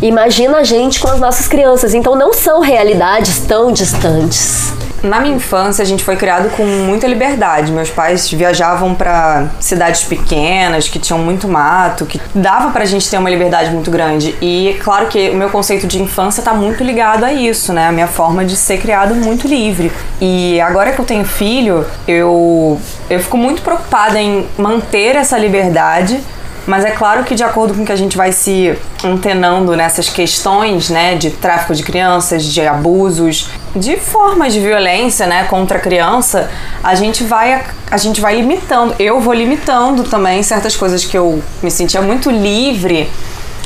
Imagina 0.02 0.58
a 0.58 0.64
gente 0.64 0.98
com 0.98 1.08
as 1.08 1.20
nossas 1.20 1.46
crianças, 1.46 1.94
então 1.94 2.16
não 2.16 2.32
são 2.32 2.60
realidades 2.60 3.40
tão 3.40 3.70
distantes. 3.70 4.72
Na 5.02 5.20
minha 5.20 5.36
infância, 5.36 5.82
a 5.82 5.86
gente 5.86 6.04
foi 6.04 6.16
criado 6.16 6.50
com 6.50 6.64
muita 6.64 7.06
liberdade. 7.06 7.72
Meus 7.72 7.90
pais 7.90 8.30
viajavam 8.30 8.94
para 8.94 9.48
cidades 9.58 10.04
pequenas, 10.04 10.88
que 10.88 10.98
tinham 10.98 11.18
muito 11.18 11.48
mato, 11.48 12.04
que 12.04 12.20
dava 12.34 12.70
pra 12.70 12.84
gente 12.84 13.08
ter 13.08 13.18
uma 13.18 13.30
liberdade 13.30 13.70
muito 13.70 13.90
grande. 13.90 14.34
E 14.42 14.78
claro 14.82 15.06
que 15.06 15.30
o 15.30 15.34
meu 15.34 15.48
conceito 15.48 15.86
de 15.86 16.02
infância 16.02 16.42
tá 16.42 16.52
muito 16.52 16.84
ligado 16.84 17.24
a 17.24 17.32
isso, 17.32 17.72
né? 17.72 17.88
A 17.88 17.92
minha 17.92 18.08
forma 18.08 18.44
de 18.44 18.56
ser 18.56 18.78
criado 18.78 19.14
muito 19.14 19.48
livre. 19.48 19.90
E 20.20 20.60
agora 20.60 20.92
que 20.92 21.00
eu 21.00 21.04
tenho 21.04 21.24
filho, 21.24 21.86
eu 22.06 22.78
eu 23.08 23.20
fico 23.20 23.36
muito 23.36 23.62
preocupada 23.62 24.20
em 24.20 24.46
manter 24.56 25.16
essa 25.16 25.38
liberdade 25.38 26.20
mas 26.66 26.84
é 26.84 26.90
claro 26.90 27.24
que 27.24 27.34
de 27.34 27.42
acordo 27.42 27.74
com 27.74 27.84
que 27.84 27.92
a 27.92 27.96
gente 27.96 28.16
vai 28.16 28.32
se 28.32 28.76
antenando 29.04 29.74
nessas 29.76 30.08
questões, 30.08 30.90
né, 30.90 31.14
de 31.14 31.30
tráfico 31.30 31.74
de 31.74 31.82
crianças, 31.82 32.44
de 32.44 32.66
abusos, 32.66 33.48
de 33.74 33.96
formas 33.96 34.52
de 34.52 34.60
violência, 34.60 35.26
né, 35.26 35.44
contra 35.44 35.78
a 35.78 35.80
criança, 35.80 36.50
a 36.82 36.94
gente 36.94 37.24
vai 37.24 37.62
a 37.90 37.96
gente 37.96 38.20
vai 38.20 38.36
limitando. 38.36 38.94
Eu 38.98 39.20
vou 39.20 39.34
limitando 39.34 40.04
também 40.04 40.42
certas 40.42 40.76
coisas 40.76 41.04
que 41.04 41.18
eu 41.18 41.42
me 41.62 41.70
sentia 41.70 42.00
muito 42.00 42.30
livre 42.30 43.10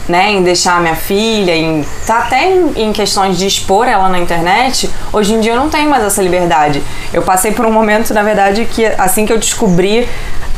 né, 0.09 0.33
em 0.33 0.43
deixar 0.43 0.81
minha 0.81 0.95
filha, 0.95 1.57
em 1.57 1.85
tá 2.07 2.19
até 2.19 2.51
em, 2.51 2.73
em, 2.77 2.93
questões 2.93 3.39
de 3.39 3.47
expor 3.47 3.89
ela 3.89 4.09
na 4.09 4.19
internet, 4.19 4.91
hoje 5.13 5.35
em 5.35 5.41
dia 5.41 5.53
eu 5.53 5.57
não 5.57 5.71
tenho 5.71 5.89
mais 5.89 6.05
essa 6.05 6.23
liberdade. 6.23 6.83
Eu 7.13 7.23
passei 7.23 7.53
por 7.53 7.65
um 7.65 7.73
momento, 7.73 8.13
na 8.13 8.23
verdade, 8.23 8.67
que 8.67 8.85
assim 8.99 9.25
que 9.25 9.33
eu 9.33 9.39
descobri 9.39 10.09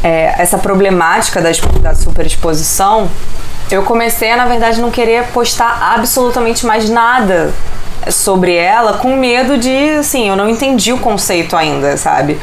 é, 0.03 0.35
essa 0.39 0.59
problemática 0.59 1.41
da, 1.41 1.51
da 1.81 1.95
superexposição, 1.95 3.09
eu 3.71 3.83
comecei 3.83 4.35
na 4.35 4.47
verdade, 4.47 4.81
não 4.81 4.91
querer 4.91 5.25
postar 5.29 5.95
absolutamente 5.95 6.67
mais 6.67 6.89
nada 6.89 7.53
sobre 8.11 8.55
ela 8.55 8.95
com 8.95 9.17
medo 9.17 9.59
de, 9.59 9.91
assim, 9.99 10.29
eu 10.29 10.37
não 10.37 10.49
entendi 10.49 10.93
o 10.93 10.99
conceito 10.99 11.57
ainda, 11.57 11.97
sabe? 11.97 12.39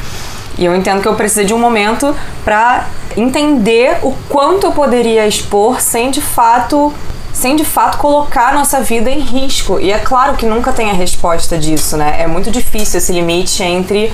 E 0.57 0.65
eu 0.65 0.75
entendo 0.75 1.01
que 1.01 1.07
eu 1.07 1.15
precisei 1.15 1.45
de 1.45 1.53
um 1.53 1.59
momento 1.59 2.15
para 2.43 2.87
entender 3.17 3.97
o 4.01 4.13
quanto 4.29 4.67
eu 4.67 4.71
poderia 4.71 5.27
expor 5.27 5.81
sem 5.81 6.11
de 6.11 6.21
fato 6.21 6.93
sem 7.31 7.55
de 7.55 7.65
fato 7.65 7.97
colocar 7.97 8.53
nossa 8.53 8.79
vida 8.79 9.09
em 9.09 9.19
risco. 9.19 9.79
E 9.79 9.91
é 9.91 9.97
claro 9.97 10.35
que 10.35 10.45
nunca 10.45 10.71
tem 10.71 10.91
a 10.91 10.93
resposta 10.93 11.57
disso, 11.57 11.97
né? 11.97 12.17
É 12.19 12.27
muito 12.27 12.51
difícil 12.51 12.99
esse 12.99 13.11
limite 13.11 13.63
entre 13.63 14.13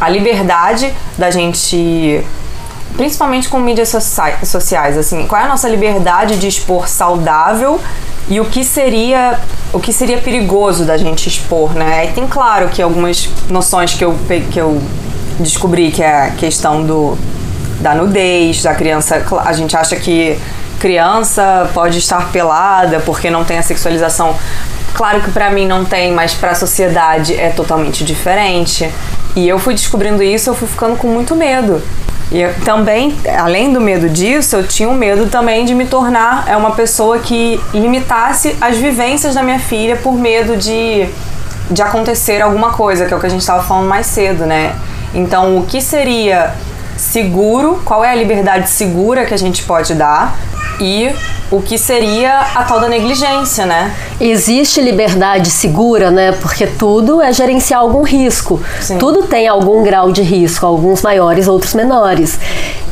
a 0.00 0.08
liberdade 0.08 0.94
da 1.18 1.30
gente 1.30 2.24
principalmente 2.96 3.48
com 3.48 3.58
mídias 3.58 3.88
sociais, 3.88 4.98
assim, 4.98 5.26
qual 5.26 5.40
é 5.40 5.44
a 5.44 5.48
nossa 5.48 5.68
liberdade 5.68 6.38
de 6.38 6.46
expor 6.46 6.88
saudável 6.88 7.80
e 8.28 8.38
o 8.38 8.44
que 8.44 8.64
seria 8.64 9.40
o 9.72 9.80
que 9.80 9.92
seria 9.92 10.18
perigoso 10.18 10.84
da 10.84 10.96
gente 10.96 11.26
expor, 11.26 11.74
né? 11.74 12.04
E 12.04 12.12
tem 12.12 12.26
claro 12.26 12.68
que 12.68 12.82
algumas 12.82 13.28
noções 13.48 13.94
que 13.94 14.04
eu 14.04 14.16
que 14.50 14.60
eu 14.60 14.80
descobri 15.42 15.90
que 15.90 16.02
é 16.02 16.26
a 16.26 16.30
questão 16.30 16.84
do 16.84 17.18
da 17.80 17.94
nudez, 17.94 18.62
da 18.62 18.74
criança, 18.74 19.24
a 19.44 19.52
gente 19.52 19.76
acha 19.76 19.96
que 19.96 20.38
criança 20.78 21.68
pode 21.74 21.98
estar 21.98 22.30
pelada 22.30 23.00
porque 23.00 23.30
não 23.30 23.44
tem 23.44 23.58
a 23.58 23.62
sexualização. 23.62 24.34
Claro 24.94 25.20
que 25.20 25.30
para 25.30 25.50
mim 25.50 25.66
não 25.66 25.84
tem, 25.84 26.12
mas 26.12 26.34
para 26.34 26.50
a 26.50 26.54
sociedade 26.54 27.34
é 27.38 27.50
totalmente 27.50 28.04
diferente. 28.04 28.90
E 29.34 29.48
eu 29.48 29.58
fui 29.58 29.74
descobrindo 29.74 30.22
isso, 30.22 30.50
eu 30.50 30.54
fui 30.54 30.68
ficando 30.68 30.96
com 30.96 31.08
muito 31.08 31.34
medo. 31.34 31.82
E 32.30 32.40
eu, 32.40 32.54
também, 32.64 33.16
além 33.38 33.72
do 33.72 33.80
medo 33.80 34.08
disso, 34.08 34.56
eu 34.56 34.66
tinha 34.66 34.88
um 34.88 34.94
medo 34.94 35.26
também 35.26 35.64
de 35.64 35.74
me 35.74 35.86
tornar 35.86 36.48
é, 36.48 36.56
uma 36.56 36.72
pessoa 36.72 37.18
que 37.18 37.60
limitasse 37.74 38.56
as 38.60 38.76
vivências 38.76 39.34
da 39.34 39.42
minha 39.42 39.58
filha 39.58 39.96
por 39.96 40.14
medo 40.14 40.56
de, 40.56 41.06
de 41.70 41.82
acontecer 41.82 42.40
alguma 42.40 42.70
coisa, 42.72 43.06
que 43.06 43.12
é 43.12 43.16
o 43.16 43.20
que 43.20 43.26
a 43.26 43.30
gente 43.30 43.40
estava 43.40 43.62
falando 43.62 43.88
mais 43.88 44.06
cedo, 44.06 44.46
né? 44.46 44.74
Então, 45.14 45.58
o 45.58 45.66
que 45.66 45.80
seria 45.80 46.54
seguro, 46.96 47.82
qual 47.84 48.04
é 48.04 48.10
a 48.10 48.14
liberdade 48.14 48.68
segura 48.68 49.24
que 49.24 49.34
a 49.34 49.38
gente 49.38 49.64
pode 49.64 49.94
dar 49.94 50.38
e 50.80 51.14
o 51.50 51.60
que 51.60 51.76
seria 51.76 52.40
a 52.40 52.64
tal 52.64 52.80
da 52.80 52.88
negligência, 52.88 53.66
né? 53.66 53.94
Existe 54.18 54.80
liberdade 54.80 55.50
segura, 55.50 56.10
né? 56.10 56.32
Porque 56.32 56.66
tudo 56.66 57.20
é 57.20 57.30
gerenciar 57.32 57.80
algum 57.80 58.02
risco. 58.02 58.60
Sim. 58.80 58.96
Tudo 58.96 59.24
tem 59.24 59.46
algum 59.46 59.82
grau 59.82 60.10
de 60.10 60.22
risco, 60.22 60.64
alguns 60.64 61.02
maiores, 61.02 61.46
outros 61.46 61.74
menores. 61.74 62.38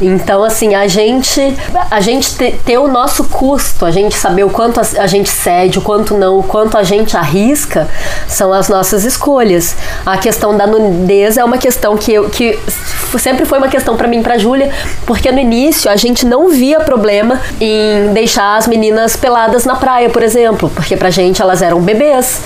Então, 0.01 0.45
assim, 0.45 0.75
a 0.75 0.87
gente, 0.87 1.57
a 1.91 2.01
gente 2.01 2.35
ter 2.35 2.79
o 2.79 2.89
nosso 2.89 3.25
custo, 3.25 3.87
a 3.87 3.91
gente 3.91 4.15
saber 4.15 4.45
o 4.45 4.51
quanto 4.51 4.81
a, 4.81 5.07
gente 5.07 5.29
cede, 5.29 5.79
o 5.79 5.83
quanto 5.83 6.15
não, 6.15 6.39
o 6.39 6.43
quanto 6.43 6.77
a 6.77 6.83
gente 6.83 7.17
arrisca, 7.17 7.89
são 8.27 8.53
as 8.53 8.69
nossas 8.69 9.05
escolhas. 9.05 9.75
A 10.05 10.19
questão 10.19 10.57
da 10.57 10.67
nudez 10.67 11.37
é 11.37 11.45
uma 11.45 11.59
questão 11.59 11.97
que, 11.97 12.13
eu, 12.13 12.29
que 12.29 12.59
sempre 13.19 13.45
foi 13.45 13.59
uma 13.59 13.69
questão 13.69 13.97
para 13.97 14.09
mim, 14.09 14.23
para 14.23 14.39
Júlia, 14.39 14.71
porque 15.07 15.31
no 15.33 15.39
início 15.39 15.91
a 15.91 15.97
gente 15.97 16.27
não 16.27 16.49
via 16.49 16.81
problema 16.81 17.41
em 17.61 17.70
deixar 18.13 18.57
as 18.57 18.67
meninas 18.67 19.17
peladas 19.17 19.65
na 19.65 19.77
praia, 19.77 20.09
por 20.11 20.23
exemplo, 20.23 20.71
porque 20.75 20.97
pra 20.97 21.11
gente 21.11 21.41
elas 21.43 21.63
eram 21.63 21.81
bebês 21.81 22.43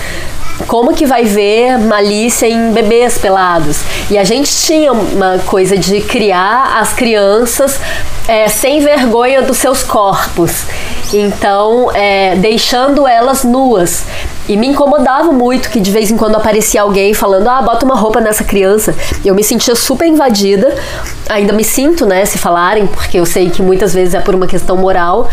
como 0.67 0.93
que 0.93 1.05
vai 1.05 1.25
ver 1.25 1.77
malícia 1.77 2.47
em 2.47 2.71
bebês 2.71 3.17
pelados? 3.17 3.79
E 4.09 4.17
a 4.17 4.23
gente 4.23 4.49
tinha 4.55 4.91
uma 4.91 5.37
coisa 5.45 5.77
de 5.77 6.01
criar 6.01 6.79
as 6.79 6.93
crianças 6.93 7.79
é, 8.27 8.47
sem 8.47 8.79
vergonha 8.79 9.41
dos 9.41 9.57
seus 9.57 9.83
corpos. 9.83 10.63
Então, 11.13 11.91
é, 11.93 12.35
deixando 12.35 13.07
elas 13.07 13.43
nuas. 13.43 14.05
E 14.47 14.55
me 14.55 14.67
incomodava 14.67 15.31
muito 15.31 15.69
que 15.69 15.79
de 15.79 15.91
vez 15.91 16.11
em 16.11 16.17
quando 16.17 16.35
aparecia 16.35 16.81
alguém 16.81 17.13
falando: 17.13 17.47
ah, 17.47 17.61
bota 17.61 17.85
uma 17.85 17.95
roupa 17.95 18.21
nessa 18.21 18.43
criança. 18.43 18.93
Eu 19.23 19.33
me 19.33 19.43
sentia 19.43 19.75
super 19.75 20.07
invadida. 20.07 20.75
Ainda 21.29 21.53
me 21.53 21.63
sinto, 21.63 22.05
né, 22.05 22.23
se 22.25 22.37
falarem, 22.37 22.85
porque 22.85 23.19
eu 23.19 23.25
sei 23.25 23.49
que 23.49 23.61
muitas 23.61 23.93
vezes 23.93 24.13
é 24.13 24.19
por 24.19 24.35
uma 24.35 24.47
questão 24.47 24.77
moral. 24.77 25.29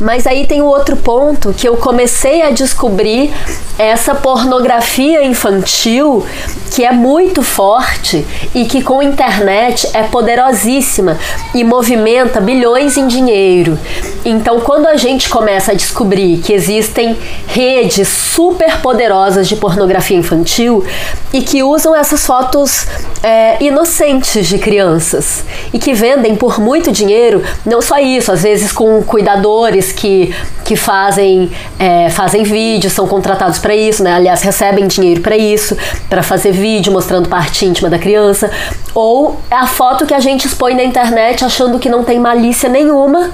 Mas 0.00 0.26
aí 0.26 0.46
tem 0.46 0.62
o 0.62 0.66
outro 0.66 0.96
ponto 0.96 1.52
que 1.52 1.68
eu 1.68 1.76
comecei 1.76 2.42
a 2.42 2.50
descobrir 2.50 3.32
essa 3.78 4.14
pornografia 4.14 5.24
infantil 5.24 6.24
que 6.70 6.84
é 6.84 6.92
muito 6.92 7.42
forte 7.42 8.26
e 8.54 8.64
que 8.64 8.82
com 8.82 9.00
a 9.00 9.04
internet 9.04 9.88
é 9.92 10.02
poderosíssima 10.04 11.18
e 11.54 11.64
movimenta 11.64 12.40
bilhões 12.40 12.96
em 12.96 13.06
dinheiro. 13.06 13.78
Então, 14.24 14.60
quando 14.60 14.86
a 14.86 14.96
gente 14.96 15.28
começa 15.28 15.72
a 15.72 15.74
descobrir 15.74 16.38
que 16.38 16.52
existem 16.52 17.18
redes 17.46 18.06
super 18.06 18.80
poderosas 18.80 19.48
de 19.48 19.56
pornografia 19.56 20.16
infantil 20.16 20.84
e 21.32 21.42
que 21.42 21.62
usam 21.62 21.94
essas 21.96 22.24
fotos 22.24 22.86
é, 23.22 23.62
inocentes 23.62 24.46
de 24.46 24.58
crianças 24.58 25.44
e 25.72 25.78
que 25.78 25.92
vendem 25.92 26.36
por 26.36 26.60
muito 26.60 26.92
dinheiro, 26.92 27.42
não 27.64 27.82
só 27.82 27.98
isso, 27.98 28.30
às 28.30 28.42
vezes 28.42 28.70
com 28.72 29.02
cuidadores 29.02 29.89
que, 29.92 30.34
que 30.64 30.76
fazem, 30.76 31.50
é, 31.78 32.10
fazem 32.10 32.42
vídeos, 32.42 32.92
são 32.92 33.06
contratados 33.06 33.58
para 33.58 33.74
isso, 33.74 34.02
né? 34.02 34.14
aliás, 34.14 34.42
recebem 34.42 34.86
dinheiro 34.86 35.20
para 35.20 35.36
isso, 35.36 35.76
para 36.08 36.22
fazer 36.22 36.52
vídeo 36.52 36.92
mostrando 36.92 37.28
parte 37.28 37.64
íntima 37.64 37.88
da 37.88 37.98
criança, 37.98 38.50
ou 38.94 39.40
a 39.50 39.66
foto 39.66 40.06
que 40.06 40.14
a 40.14 40.20
gente 40.20 40.46
expõe 40.46 40.74
na 40.74 40.82
internet 40.82 41.44
achando 41.44 41.78
que 41.78 41.88
não 41.88 42.04
tem 42.04 42.18
malícia 42.18 42.68
nenhuma 42.68 43.30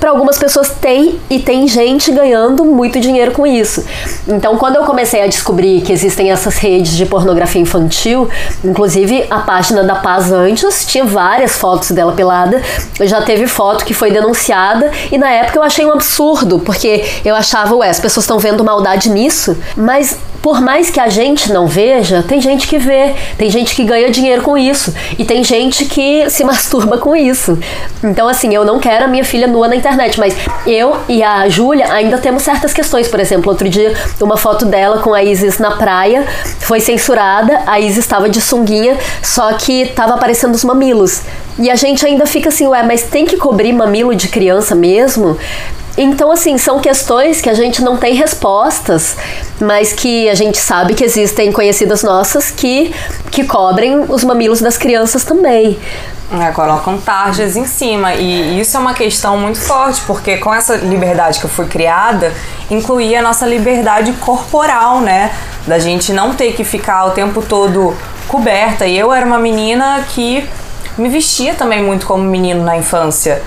para 0.00 0.10
algumas 0.10 0.38
pessoas 0.38 0.70
tem 0.70 1.20
e 1.28 1.38
tem 1.38 1.68
gente 1.68 2.10
ganhando 2.10 2.64
muito 2.64 2.98
dinheiro 2.98 3.32
com 3.32 3.46
isso. 3.46 3.84
Então, 4.26 4.56
quando 4.56 4.76
eu 4.76 4.84
comecei 4.84 5.22
a 5.22 5.26
descobrir 5.26 5.82
que 5.82 5.92
existem 5.92 6.32
essas 6.32 6.56
redes 6.56 6.96
de 6.96 7.04
pornografia 7.04 7.60
infantil, 7.60 8.28
inclusive 8.64 9.26
a 9.30 9.40
página 9.40 9.84
da 9.84 9.96
Paz 9.96 10.32
antes 10.32 10.86
tinha 10.86 11.04
várias 11.04 11.52
fotos 11.56 11.90
dela 11.90 12.12
pelada, 12.12 12.62
já 13.02 13.20
teve 13.20 13.46
foto 13.46 13.84
que 13.84 13.92
foi 13.92 14.10
denunciada 14.10 14.90
e 15.12 15.18
na 15.18 15.30
época 15.30 15.58
eu 15.58 15.62
achei 15.62 15.84
um 15.84 15.92
absurdo, 15.92 16.58
porque 16.58 17.04
eu 17.24 17.36
achava, 17.36 17.74
ué, 17.76 17.90
as 17.90 18.00
pessoas 18.00 18.24
estão 18.24 18.38
vendo 18.38 18.64
maldade 18.64 19.10
nisso, 19.10 19.56
mas 19.76 20.16
por 20.42 20.60
mais 20.60 20.90
que 20.90 20.98
a 20.98 21.08
gente 21.08 21.52
não 21.52 21.66
veja, 21.66 22.22
tem 22.22 22.40
gente 22.40 22.66
que 22.66 22.78
vê, 22.78 23.14
tem 23.36 23.50
gente 23.50 23.74
que 23.74 23.84
ganha 23.84 24.10
dinheiro 24.10 24.42
com 24.42 24.56
isso 24.56 24.94
e 25.18 25.24
tem 25.24 25.44
gente 25.44 25.84
que 25.84 26.28
se 26.30 26.42
masturba 26.44 26.98
com 26.98 27.14
isso. 27.14 27.58
Então, 28.02 28.26
assim, 28.26 28.54
eu 28.54 28.64
não 28.64 28.78
quero 28.78 29.04
a 29.04 29.08
minha 29.08 29.24
filha 29.24 29.46
nua 29.46 29.68
na 29.68 29.76
internet, 29.76 30.18
mas 30.18 30.34
eu 30.66 30.96
e 31.08 31.22
a 31.22 31.48
Júlia 31.48 31.92
ainda 31.92 32.18
temos 32.18 32.42
certas 32.42 32.72
questões. 32.72 33.08
Por 33.08 33.20
exemplo, 33.20 33.50
outro 33.50 33.68
dia, 33.68 33.94
uma 34.20 34.36
foto 34.36 34.64
dela 34.64 34.98
com 34.98 35.12
a 35.12 35.22
Isis 35.22 35.58
na 35.58 35.76
praia 35.76 36.26
foi 36.60 36.80
censurada, 36.80 37.62
a 37.66 37.78
Isis 37.78 37.98
estava 37.98 38.28
de 38.28 38.40
sunguinha, 38.40 38.96
só 39.22 39.52
que 39.54 39.82
estava 39.82 40.14
aparecendo 40.14 40.54
os 40.54 40.64
mamilos. 40.64 41.22
E 41.58 41.70
a 41.70 41.76
gente 41.76 42.06
ainda 42.06 42.24
fica 42.24 42.48
assim, 42.48 42.66
ué, 42.66 42.82
mas 42.82 43.02
tem 43.02 43.26
que 43.26 43.36
cobrir 43.36 43.72
mamilo 43.72 44.14
de 44.14 44.28
criança 44.28 44.74
mesmo? 44.74 45.36
Então, 45.98 46.30
assim, 46.30 46.56
são 46.56 46.80
questões 46.80 47.40
que 47.40 47.50
a 47.50 47.54
gente 47.54 47.82
não 47.82 47.96
tem 47.96 48.14
respostas, 48.14 49.16
mas 49.60 49.92
que 49.92 50.28
a 50.28 50.34
gente 50.34 50.58
sabe 50.58 50.94
que 50.94 51.04
existem 51.04 51.52
conhecidas 51.52 52.02
nossas 52.02 52.50
que, 52.50 52.94
que 53.30 53.44
cobrem 53.44 54.04
os 54.08 54.24
mamilos 54.24 54.60
das 54.60 54.76
crianças 54.76 55.24
também. 55.24 55.78
É, 56.32 56.52
colocam 56.52 56.96
tarjas 56.96 57.56
em 57.56 57.66
cima. 57.66 58.14
E 58.14 58.60
isso 58.60 58.76
é 58.76 58.80
uma 58.80 58.94
questão 58.94 59.36
muito 59.36 59.60
forte, 59.60 60.00
porque 60.06 60.36
com 60.36 60.54
essa 60.54 60.76
liberdade 60.76 61.40
que 61.40 61.48
fui 61.48 61.66
criada, 61.66 62.32
incluía 62.70 63.18
a 63.18 63.22
nossa 63.22 63.44
liberdade 63.44 64.12
corporal, 64.12 65.00
né? 65.00 65.32
Da 65.66 65.80
gente 65.80 66.12
não 66.12 66.34
ter 66.34 66.52
que 66.52 66.62
ficar 66.62 67.06
o 67.06 67.10
tempo 67.10 67.42
todo 67.42 67.96
coberta. 68.28 68.86
E 68.86 68.96
eu 68.96 69.12
era 69.12 69.26
uma 69.26 69.40
menina 69.40 70.04
que 70.08 70.48
me 70.96 71.08
vestia 71.08 71.54
também 71.54 71.82
muito 71.82 72.06
como 72.06 72.22
menino 72.22 72.62
na 72.62 72.76
infância. 72.76 73.42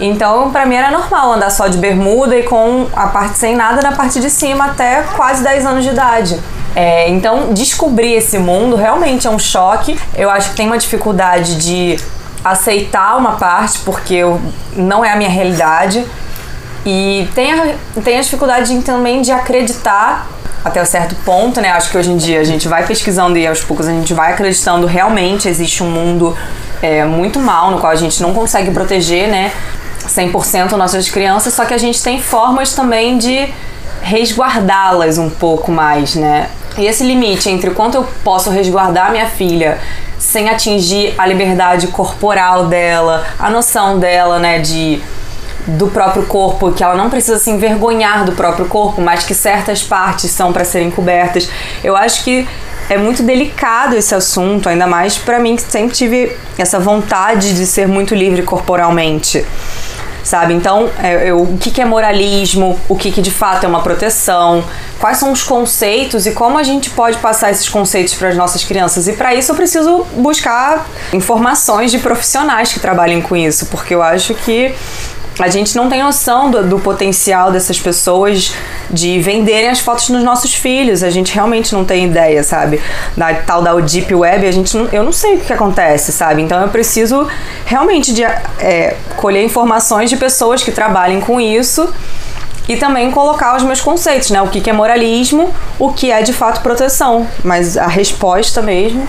Então, 0.00 0.50
para 0.50 0.64
mim 0.64 0.76
era 0.76 0.90
normal 0.90 1.32
andar 1.32 1.50
só 1.50 1.66
de 1.66 1.78
bermuda 1.78 2.36
e 2.36 2.42
com 2.42 2.86
a 2.94 3.08
parte 3.08 3.38
sem 3.38 3.56
nada 3.56 3.82
na 3.82 3.92
parte 3.92 4.20
de 4.20 4.30
cima 4.30 4.66
até 4.66 5.02
quase 5.16 5.42
10 5.42 5.66
anos 5.66 5.84
de 5.84 5.90
idade. 5.90 6.40
É, 6.74 7.08
então, 7.08 7.52
descobrir 7.52 8.14
esse 8.14 8.38
mundo 8.38 8.76
realmente 8.76 9.26
é 9.26 9.30
um 9.30 9.38
choque. 9.38 9.98
Eu 10.14 10.30
acho 10.30 10.50
que 10.50 10.56
tem 10.56 10.66
uma 10.66 10.78
dificuldade 10.78 11.56
de 11.56 11.96
aceitar 12.44 13.16
uma 13.16 13.32
parte, 13.32 13.80
porque 13.80 14.14
eu, 14.14 14.40
não 14.76 15.04
é 15.04 15.10
a 15.10 15.16
minha 15.16 15.30
realidade. 15.30 16.06
E 16.86 17.28
tem 17.34 17.52
a, 17.52 17.74
tem 18.04 18.18
a 18.18 18.22
dificuldade 18.22 18.76
de, 18.76 18.82
também 18.82 19.20
de 19.20 19.32
acreditar 19.32 20.28
até 20.64 20.80
um 20.80 20.86
certo 20.86 21.14
ponto, 21.24 21.60
né? 21.60 21.70
Acho 21.70 21.90
que 21.90 21.98
hoje 21.98 22.10
em 22.10 22.16
dia 22.16 22.40
a 22.40 22.44
gente 22.44 22.68
vai 22.68 22.86
pesquisando 22.86 23.36
e 23.36 23.46
aos 23.46 23.60
poucos 23.60 23.88
a 23.88 23.92
gente 23.92 24.14
vai 24.14 24.32
acreditando 24.32 24.86
realmente 24.86 25.48
existe 25.48 25.82
um 25.82 25.90
mundo 25.90 26.36
é, 26.82 27.04
muito 27.04 27.38
mal 27.38 27.70
no 27.70 27.78
qual 27.78 27.92
a 27.92 27.96
gente 27.96 28.20
não 28.22 28.32
consegue 28.32 28.70
proteger, 28.70 29.28
né? 29.28 29.52
100% 30.08 30.72
nossas 30.72 31.08
crianças, 31.08 31.54
só 31.54 31.64
que 31.64 31.74
a 31.74 31.78
gente 31.78 32.02
tem 32.02 32.20
formas 32.20 32.74
também 32.74 33.18
de 33.18 33.48
resguardá-las 34.00 35.18
um 35.18 35.28
pouco 35.28 35.70
mais, 35.70 36.14
né? 36.14 36.48
E 36.76 36.86
esse 36.86 37.04
limite 37.04 37.48
entre 37.48 37.70
o 37.70 37.74
quanto 37.74 37.96
eu 37.96 38.08
posso 38.24 38.50
resguardar 38.50 39.10
minha 39.10 39.26
filha 39.26 39.78
sem 40.18 40.48
atingir 40.48 41.14
a 41.18 41.26
liberdade 41.26 41.88
corporal 41.88 42.66
dela, 42.66 43.26
a 43.38 43.50
noção 43.50 43.98
dela, 43.98 44.38
né, 44.38 44.58
de 44.58 45.00
do 45.66 45.88
próprio 45.88 46.24
corpo, 46.24 46.72
que 46.72 46.82
ela 46.82 46.94
não 46.94 47.10
precisa 47.10 47.38
se 47.38 47.50
envergonhar 47.50 48.24
do 48.24 48.32
próprio 48.32 48.66
corpo, 48.66 49.02
mas 49.02 49.24
que 49.24 49.34
certas 49.34 49.82
partes 49.82 50.30
são 50.30 50.50
para 50.50 50.64
serem 50.64 50.90
cobertas. 50.90 51.50
Eu 51.84 51.94
acho 51.94 52.24
que 52.24 52.48
é 52.88 52.96
muito 52.96 53.22
delicado 53.22 53.94
esse 53.94 54.14
assunto, 54.14 54.66
ainda 54.66 54.86
mais 54.86 55.18
para 55.18 55.38
mim 55.38 55.56
que 55.56 55.62
sempre 55.62 55.94
tive 55.94 56.34
essa 56.56 56.78
vontade 56.78 57.52
de 57.52 57.66
ser 57.66 57.86
muito 57.86 58.14
livre 58.14 58.42
corporalmente 58.42 59.44
sabe? 60.28 60.52
Então, 60.52 60.90
é, 61.02 61.32
o 61.32 61.56
que, 61.58 61.70
que 61.70 61.80
é 61.80 61.84
moralismo, 61.84 62.78
o 62.86 62.94
que, 62.94 63.10
que 63.10 63.22
de 63.22 63.30
fato 63.30 63.64
é 63.64 63.68
uma 63.68 63.80
proteção, 63.80 64.62
quais 65.00 65.16
são 65.16 65.32
os 65.32 65.42
conceitos 65.42 66.26
e 66.26 66.32
como 66.32 66.58
a 66.58 66.62
gente 66.62 66.90
pode 66.90 67.16
passar 67.18 67.50
esses 67.50 67.68
conceitos 67.68 68.14
para 68.14 68.28
as 68.28 68.36
nossas 68.36 68.62
crianças. 68.62 69.08
E 69.08 69.14
para 69.14 69.34
isso 69.34 69.50
eu 69.50 69.56
preciso 69.56 70.04
buscar 70.16 70.86
informações 71.14 71.90
de 71.90 71.98
profissionais 71.98 72.72
que 72.72 72.78
trabalhem 72.78 73.22
com 73.22 73.34
isso, 73.34 73.66
porque 73.66 73.94
eu 73.94 74.02
acho 74.02 74.34
que 74.34 74.74
a 75.38 75.48
gente 75.48 75.76
não 75.76 75.88
tem 75.88 76.02
noção 76.02 76.50
do, 76.50 76.66
do, 76.66 76.78
potencial 76.78 77.52
dessas 77.52 77.78
pessoas 77.78 78.52
de 78.90 79.20
venderem 79.20 79.68
as 79.68 79.78
fotos 79.78 80.08
dos 80.10 80.22
nossos 80.22 80.54
filhos. 80.54 81.02
A 81.02 81.10
gente 81.10 81.32
realmente 81.32 81.72
não 81.72 81.84
tem 81.84 82.06
ideia, 82.06 82.42
sabe? 82.42 82.80
Da 83.16 83.34
tal 83.34 83.62
da 83.62 83.74
Deep 83.74 84.12
Web, 84.14 84.46
a 84.46 84.50
gente 84.50 84.76
não, 84.76 84.86
eu 84.86 85.02
não 85.02 85.12
sei 85.12 85.36
o 85.36 85.40
que 85.40 85.52
acontece, 85.52 86.12
sabe? 86.12 86.42
Então 86.42 86.60
eu 86.60 86.68
preciso 86.68 87.28
realmente 87.64 88.12
de 88.12 88.24
é, 88.24 88.96
colher 89.16 89.44
informações 89.44 90.10
de 90.10 90.16
pessoas 90.16 90.62
que 90.62 90.72
trabalhem 90.72 91.20
com 91.20 91.40
isso 91.40 91.88
e 92.68 92.76
também 92.76 93.10
colocar 93.10 93.56
os 93.56 93.62
meus 93.62 93.80
conceitos, 93.80 94.30
né? 94.30 94.42
O 94.42 94.48
que 94.48 94.68
é 94.68 94.72
moralismo, 94.72 95.50
o 95.78 95.90
que 95.90 96.12
é 96.12 96.20
de 96.22 96.34
fato 96.34 96.60
proteção, 96.60 97.26
mas 97.42 97.78
a 97.78 97.86
resposta 97.86 98.60
mesmo. 98.60 99.08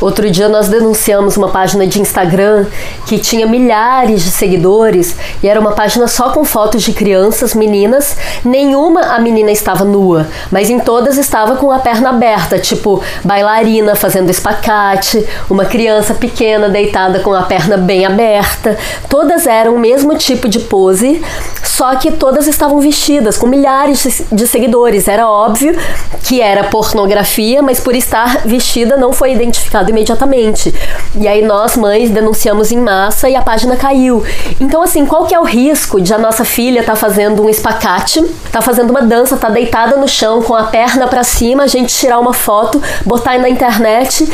Outro 0.00 0.30
dia 0.30 0.48
nós 0.48 0.68
denunciamos 0.68 1.36
uma 1.36 1.48
página 1.48 1.86
de 1.86 2.00
Instagram 2.00 2.66
que 3.06 3.18
tinha 3.18 3.46
milhares 3.46 4.22
de 4.22 4.30
seguidores 4.30 5.16
e 5.42 5.48
era 5.48 5.58
uma 5.58 5.72
página 5.72 6.06
só 6.06 6.30
com 6.30 6.44
fotos 6.44 6.82
de 6.82 6.92
crianças, 6.92 7.54
meninas. 7.54 8.16
Nenhuma 8.44 9.00
a 9.00 9.18
menina 9.18 9.50
estava 9.50 9.84
nua, 9.84 10.28
mas 10.50 10.70
em 10.70 10.78
todas 10.78 11.18
estava 11.18 11.56
com 11.56 11.72
a 11.72 11.80
perna 11.80 12.10
aberta, 12.10 12.58
tipo 12.58 13.02
bailarina 13.24 13.96
fazendo 13.96 14.30
espacate, 14.30 15.26
uma 15.50 15.64
criança 15.64 16.14
pequena 16.14 16.68
deitada 16.68 17.20
com 17.20 17.32
a 17.32 17.42
perna 17.42 17.76
bem 17.76 18.04
aberta. 18.04 18.78
Todas 19.08 19.46
eram 19.46 19.74
o 19.74 19.78
mesmo 19.78 20.16
tipo 20.16 20.48
de 20.48 20.60
pose, 20.60 21.22
só 21.64 21.96
que 21.96 22.12
todas 22.12 22.46
estavam 22.46 22.78
vestidas 22.78 22.91
com 23.38 23.46
milhares 23.46 24.22
de 24.30 24.46
seguidores. 24.46 25.08
Era 25.08 25.28
óbvio 25.28 25.76
que 26.22 26.40
era 26.40 26.64
pornografia, 26.64 27.62
mas 27.62 27.80
por 27.80 27.94
estar 27.94 28.42
vestida 28.44 28.96
não 28.96 29.12
foi 29.12 29.32
identificado 29.32 29.90
imediatamente. 29.90 30.74
E 31.14 31.26
aí 31.26 31.42
nós, 31.42 31.76
mães, 31.76 32.10
denunciamos 32.10 32.70
em 32.70 32.78
massa 32.78 33.28
e 33.28 33.36
a 33.36 33.42
página 33.42 33.76
caiu. 33.76 34.24
Então, 34.60 34.82
assim, 34.82 35.04
qual 35.06 35.26
que 35.26 35.34
é 35.34 35.40
o 35.40 35.44
risco 35.44 36.00
de 36.00 36.14
a 36.14 36.18
nossa 36.18 36.44
filha 36.44 36.80
estar 36.80 36.92
tá 36.92 36.98
fazendo 36.98 37.44
um 37.44 37.48
espacate, 37.48 38.22
tá 38.50 38.60
fazendo 38.60 38.90
uma 38.90 39.02
dança, 39.02 39.36
tá 39.36 39.48
deitada 39.48 39.96
no 39.96 40.08
chão 40.08 40.42
com 40.42 40.54
a 40.54 40.64
perna 40.64 41.06
para 41.06 41.24
cima, 41.24 41.64
a 41.64 41.66
gente 41.66 41.94
tirar 41.94 42.18
uma 42.18 42.32
foto, 42.32 42.82
botar 43.04 43.38
na 43.38 43.48
internet 43.48 44.28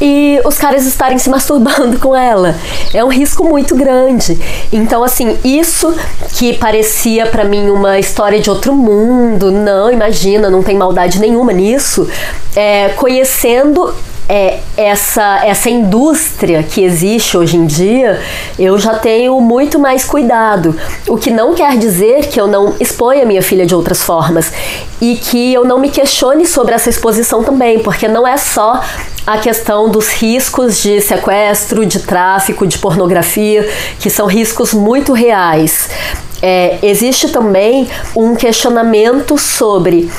e 0.00 0.40
os 0.44 0.56
caras 0.56 0.86
estarem 0.86 1.18
se 1.18 1.28
masturbando 1.30 1.98
com 1.98 2.14
ela? 2.14 2.54
É 2.92 3.04
um 3.04 3.08
risco 3.08 3.44
muito 3.44 3.74
grande. 3.74 4.38
Então, 4.72 5.02
assim, 5.04 5.38
isso 5.44 5.94
que 6.34 6.54
parecia 6.54 7.26
para 7.26 7.44
mim 7.44 7.70
uma 7.70 7.98
história 8.04 8.38
de 8.38 8.50
outro 8.50 8.74
mundo, 8.74 9.50
não, 9.50 9.90
imagina, 9.90 10.48
não 10.50 10.62
tem 10.62 10.76
maldade 10.76 11.18
nenhuma 11.18 11.52
nisso. 11.52 12.08
É, 12.54 12.90
conhecendo 12.90 13.92
é, 14.28 14.60
essa, 14.76 15.44
essa 15.44 15.68
indústria 15.68 16.62
que 16.62 16.82
existe 16.82 17.36
hoje 17.36 17.56
em 17.56 17.66
dia, 17.66 18.20
eu 18.58 18.78
já 18.78 18.94
tenho 18.94 19.40
muito 19.40 19.78
mais 19.78 20.04
cuidado. 20.04 20.74
O 21.08 21.16
que 21.16 21.30
não 21.30 21.54
quer 21.54 21.76
dizer 21.76 22.28
que 22.28 22.40
eu 22.40 22.46
não 22.46 22.74
exponha 22.80 23.26
minha 23.26 23.42
filha 23.42 23.66
de 23.66 23.74
outras 23.74 24.02
formas 24.02 24.52
e 25.00 25.16
que 25.16 25.52
eu 25.52 25.64
não 25.64 25.78
me 25.78 25.90
questione 25.90 26.46
sobre 26.46 26.74
essa 26.74 26.88
exposição 26.88 27.42
também, 27.42 27.78
porque 27.80 28.08
não 28.08 28.26
é 28.26 28.36
só 28.36 28.80
a 29.26 29.38
questão 29.38 29.88
dos 29.88 30.10
riscos 30.10 30.82
de 30.82 31.00
sequestro, 31.00 31.86
de 31.86 32.00
tráfico, 32.00 32.66
de 32.66 32.78
pornografia, 32.78 33.68
que 33.98 34.10
são 34.10 34.26
riscos 34.26 34.74
muito 34.74 35.12
reais. 35.12 35.88
É, 36.42 36.78
existe 36.82 37.30
também 37.30 37.88
um 38.14 38.34
questionamento 38.34 39.38
sobre 39.38 40.10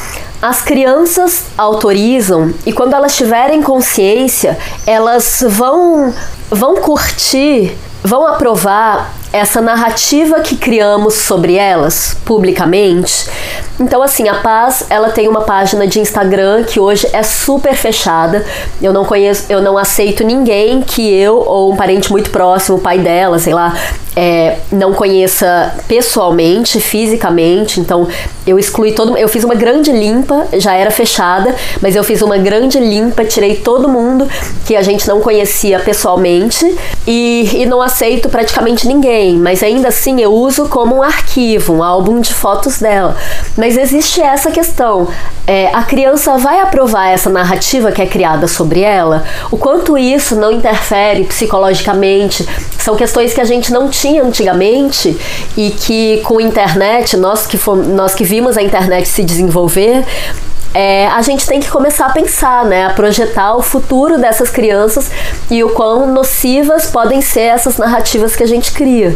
as 0.41 0.62
crianças 0.62 1.46
autorizam 1.58 2.54
e 2.65 2.74
quando 2.74 2.94
elas 2.94 3.15
tiverem 3.15 3.62
consciência, 3.62 4.58
elas 4.86 5.44
vão 5.48 6.13
vão 6.50 6.76
curtir, 6.76 7.76
vão 8.04 8.28
aprovar 8.28 9.12
essa 9.36 9.60
narrativa 9.60 10.39
que 10.39 10.56
criamos 10.56 11.15
sobre 11.15 11.56
elas 11.56 12.15
publicamente. 12.24 13.28
Então 13.78 14.02
assim, 14.02 14.30
a 14.30 14.36
Paz, 14.36 14.86
ela 14.89 15.10
tem 15.10 15.28
uma 15.28 15.41
página 15.41 15.86
de 15.86 16.00
Instagram 16.00 16.63
que 16.63 16.80
hoje 16.80 17.08
é 17.12 17.21
super 17.21 17.76
fechada. 17.76 18.45
Eu 18.82 18.93
não 18.93 19.04
conheço, 19.04 19.45
eu 19.50 19.62
não 19.62 19.78
aceito 19.78 20.24
ninguém 20.24 20.82
que 20.82 21.13
eu 21.13 21.38
ou 21.38 21.74
um 21.74 21.76
parente 21.76 22.10
muito 22.12 22.30
próximo, 22.30 22.78
o 22.78 22.80
pai 22.80 23.00
dela, 23.00 23.38
sei 23.38 23.54
lá, 23.54 23.76
é, 24.15 24.60
não 24.71 24.93
conheça 24.93 25.76
pessoalmente, 25.88 26.80
fisicamente. 26.80 27.82
Então 27.82 28.08
eu 28.48 28.58
excluí 28.58 28.93
todo, 28.93 29.17
eu 29.17 29.28
fiz 29.28 29.43
uma 29.43 29.56
grande 29.56 29.91
limpa, 29.91 30.48
já 30.54 30.74
era 30.74 30.89
fechada, 30.89 31.54
mas 31.82 31.95
eu 31.95 32.04
fiz 32.04 32.21
uma 32.21 32.38
grande 32.38 32.80
limpa, 32.80 33.26
tirei 33.26 33.58
todo 33.58 33.89
mundo 33.89 34.28
que 34.65 34.76
a 34.76 34.82
gente 34.82 35.08
não 35.08 35.19
conhecia 35.19 35.80
pessoalmente 35.80 36.65
e, 37.06 37.50
e 37.54 37.65
não 37.65 37.82
aceito 37.82 38.30
praticamente 38.30 38.88
ninguém. 38.88 39.24
Mas 39.33 39.63
ainda 39.63 39.88
assim 39.88 40.21
eu 40.21 40.33
uso 40.33 40.67
como 40.67 40.97
um 40.97 41.03
arquivo, 41.03 41.73
um 41.73 41.83
álbum 41.83 42.19
de 42.21 42.33
fotos 42.33 42.79
dela. 42.79 43.15
Mas 43.57 43.77
existe 43.77 44.21
essa 44.21 44.51
questão: 44.51 45.07
é, 45.47 45.69
a 45.73 45.83
criança 45.83 46.38
vai 46.38 46.59
aprovar 46.59 47.09
essa 47.09 47.29
narrativa 47.29 47.91
que 47.91 48.01
é 48.01 48.05
criada 48.05 48.47
sobre 48.47 48.81
ela? 48.81 49.23
O 49.51 49.57
quanto 49.57 49.97
isso 49.97 50.35
não 50.35 50.51
interfere 50.51 51.23
psicologicamente? 51.23 52.47
São 52.77 52.95
questões 52.95 53.33
que 53.33 53.41
a 53.41 53.45
gente 53.45 53.71
não 53.71 53.89
tinha 53.89 54.23
antigamente 54.23 55.17
e 55.57 55.71
que 55.71 56.21
com 56.23 56.39
a 56.39 56.43
internet, 56.43 57.17
nós 57.17 57.47
que, 57.47 57.57
fomos, 57.57 57.88
nós 57.88 58.13
que 58.13 58.23
vimos 58.23 58.57
a 58.57 58.61
internet 58.61 59.07
se 59.07 59.23
desenvolver, 59.23 60.05
é, 60.75 61.07
a 61.07 61.21
gente 61.21 61.47
tem 61.47 61.61
que 61.61 61.69
começar 61.69 62.07
a 62.07 62.09
pensar, 62.09 62.65
né, 62.65 62.85
a 62.85 62.89
projetar 62.89 63.55
o 63.55 63.61
futuro 63.61 64.17
dessas 64.17 64.49
crianças 64.49 65.09
e 65.49 65.63
o 65.63 65.69
quão 65.69 66.05
nocivas 66.05 66.88
podem 66.88 67.21
ser 67.21 67.43
essas 67.43 67.77
narrativas 67.77 68.35
que 68.35 68.43
a 68.43 68.45
gente 68.45 68.73
cria. 68.73 69.15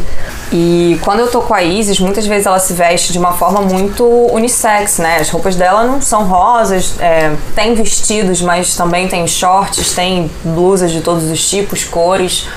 E 0.53 0.97
quando 1.03 1.19
eu 1.19 1.29
tô 1.29 1.41
com 1.41 1.53
a 1.53 1.61
Isis, 1.61 1.99
muitas 1.99 2.25
vezes 2.25 2.47
ela 2.47 2.59
se 2.59 2.71
veste 2.71 3.11
de 3.11 3.19
uma 3.19 3.33
forma 3.33 3.59
muito 3.59 4.05
unissex, 4.31 4.99
né? 4.99 5.17
As 5.17 5.29
roupas 5.29 5.57
dela 5.57 5.83
não 5.83 6.01
são 6.01 6.23
rosas, 6.23 6.95
é, 6.97 7.35
tem 7.53 7.75
vestidos, 7.75 8.41
mas 8.41 8.75
também 8.77 9.09
tem 9.09 9.27
shorts, 9.27 9.93
tem 9.93 10.31
blusas 10.45 10.91
de 10.91 11.01
todos 11.01 11.29
os 11.29 11.49
tipos, 11.49 11.83
cores, 11.83 12.47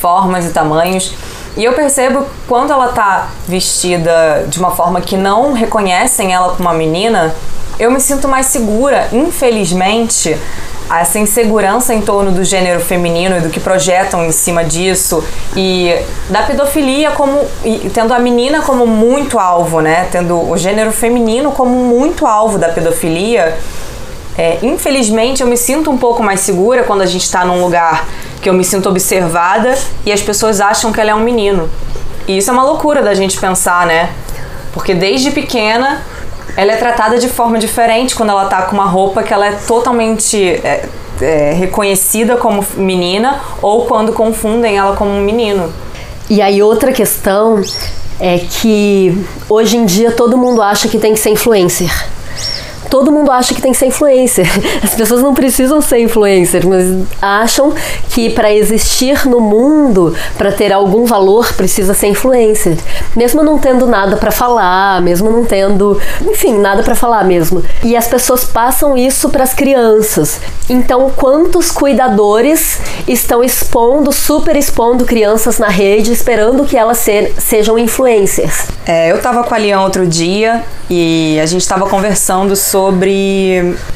formas 0.00 0.46
e 0.46 0.50
tamanhos. 0.50 1.12
E 1.56 1.64
eu 1.64 1.72
percebo 1.74 2.24
quando 2.48 2.72
ela 2.72 2.88
tá 2.88 3.28
vestida 3.46 4.46
de 4.48 4.58
uma 4.58 4.70
forma 4.70 5.00
que 5.00 5.16
não 5.16 5.52
reconhecem 5.52 6.32
ela 6.32 6.50
como 6.50 6.68
uma 6.68 6.74
menina, 6.74 7.34
eu 7.78 7.90
me 7.90 8.00
sinto 8.00 8.26
mais 8.26 8.46
segura. 8.46 9.08
Infelizmente, 9.12 10.38
essa 10.90 11.18
insegurança 11.18 11.94
em 11.94 12.00
torno 12.00 12.32
do 12.32 12.44
gênero 12.44 12.80
feminino 12.80 13.36
e 13.36 13.40
do 13.40 13.50
que 13.50 13.60
projetam 13.60 14.24
em 14.24 14.32
cima 14.32 14.64
disso 14.64 15.24
e 15.56 15.94
da 16.28 16.42
pedofilia 16.42 17.12
como 17.12 17.40
tendo 17.94 18.12
a 18.12 18.18
menina 18.18 18.62
como 18.62 18.86
muito 18.86 19.38
alvo, 19.38 19.80
né? 19.80 20.08
Tendo 20.10 20.50
o 20.50 20.56
gênero 20.56 20.92
feminino 20.92 21.52
como 21.52 21.70
muito 21.70 22.26
alvo 22.26 22.58
da 22.58 22.68
pedofilia. 22.68 23.58
É, 24.36 24.58
infelizmente, 24.62 25.42
eu 25.42 25.46
me 25.46 25.56
sinto 25.56 25.90
um 25.90 25.98
pouco 25.98 26.22
mais 26.22 26.40
segura 26.40 26.84
quando 26.84 27.02
a 27.02 27.06
gente 27.06 27.22
está 27.22 27.44
num 27.44 27.62
lugar 27.62 28.06
que 28.42 28.50
eu 28.50 28.52
me 28.52 28.64
sinto 28.64 28.88
observada 28.88 29.78
e 30.04 30.12
as 30.12 30.20
pessoas 30.20 30.60
acham 30.60 30.92
que 30.92 31.00
ela 31.00 31.10
é 31.10 31.14
um 31.14 31.20
menino. 31.20 31.70
E 32.26 32.36
isso 32.36 32.50
é 32.50 32.52
uma 32.52 32.64
loucura 32.64 33.00
da 33.00 33.14
gente 33.14 33.38
pensar, 33.38 33.86
né? 33.86 34.10
Porque 34.72 34.94
desde 34.94 35.30
pequena 35.30 36.02
ela 36.56 36.72
é 36.72 36.76
tratada 36.76 37.18
de 37.18 37.28
forma 37.28 37.58
diferente 37.58 38.14
quando 38.14 38.30
ela 38.30 38.46
tá 38.46 38.62
com 38.62 38.74
uma 38.74 38.84
roupa 38.84 39.22
que 39.22 39.32
ela 39.32 39.46
é 39.46 39.52
totalmente 39.52 40.36
é, 40.36 40.86
é, 41.20 41.52
reconhecida 41.52 42.36
como 42.36 42.66
menina 42.76 43.40
ou 43.62 43.86
quando 43.86 44.12
confundem 44.12 44.76
ela 44.76 44.96
como 44.96 45.10
um 45.10 45.20
menino. 45.20 45.72
E 46.28 46.42
aí 46.42 46.62
outra 46.62 46.92
questão 46.92 47.62
é 48.18 48.38
que 48.38 49.24
hoje 49.48 49.76
em 49.76 49.86
dia 49.86 50.12
todo 50.12 50.36
mundo 50.36 50.60
acha 50.60 50.88
que 50.88 50.98
tem 50.98 51.14
que 51.14 51.20
ser 51.20 51.30
influencer. 51.30 51.90
Todo 52.90 53.10
mundo 53.10 53.30
acha 53.30 53.54
que 53.54 53.62
tem 53.62 53.72
que 53.72 53.78
ser 53.78 53.86
influencer. 53.86 54.46
As 54.82 54.94
pessoas 54.94 55.22
não 55.22 55.34
precisam 55.34 55.80
ser 55.80 56.00
influencer, 56.00 56.66
mas 56.66 57.06
acham 57.20 57.72
que 58.10 58.30
para 58.30 58.52
existir 58.52 59.26
no 59.26 59.40
mundo, 59.40 60.14
para 60.36 60.52
ter 60.52 60.72
algum 60.72 61.04
valor, 61.04 61.52
precisa 61.54 61.94
ser 61.94 62.08
influencer. 62.08 62.76
Mesmo 63.16 63.42
não 63.42 63.58
tendo 63.58 63.86
nada 63.86 64.16
para 64.16 64.30
falar, 64.30 65.00
mesmo 65.00 65.30
não 65.30 65.44
tendo, 65.44 66.00
enfim, 66.22 66.58
nada 66.58 66.82
para 66.82 66.94
falar 66.94 67.24
mesmo. 67.24 67.62
E 67.82 67.96
as 67.96 68.06
pessoas 68.08 68.44
passam 68.44 68.96
isso 68.96 69.28
para 69.28 69.42
as 69.42 69.54
crianças. 69.54 70.40
Então, 70.68 71.10
quantos 71.14 71.70
cuidadores 71.70 72.78
estão 73.06 73.42
expondo, 73.42 74.12
super 74.12 74.56
expondo 74.56 75.04
crianças 75.04 75.58
na 75.58 75.68
rede, 75.68 76.12
esperando 76.12 76.64
que 76.64 76.76
elas 76.76 76.98
ser, 76.98 77.34
sejam 77.38 77.78
influencers? 77.78 78.66
É, 78.86 79.10
eu 79.10 79.20
tava 79.20 79.44
com 79.44 79.54
a 79.54 79.58
Lian 79.58 79.80
outro 79.80 80.06
dia 80.06 80.64
e 80.88 81.38
a 81.40 81.46
gente 81.46 81.66
tava 81.66 81.86
conversando 81.88 82.54
sobre 82.54 82.71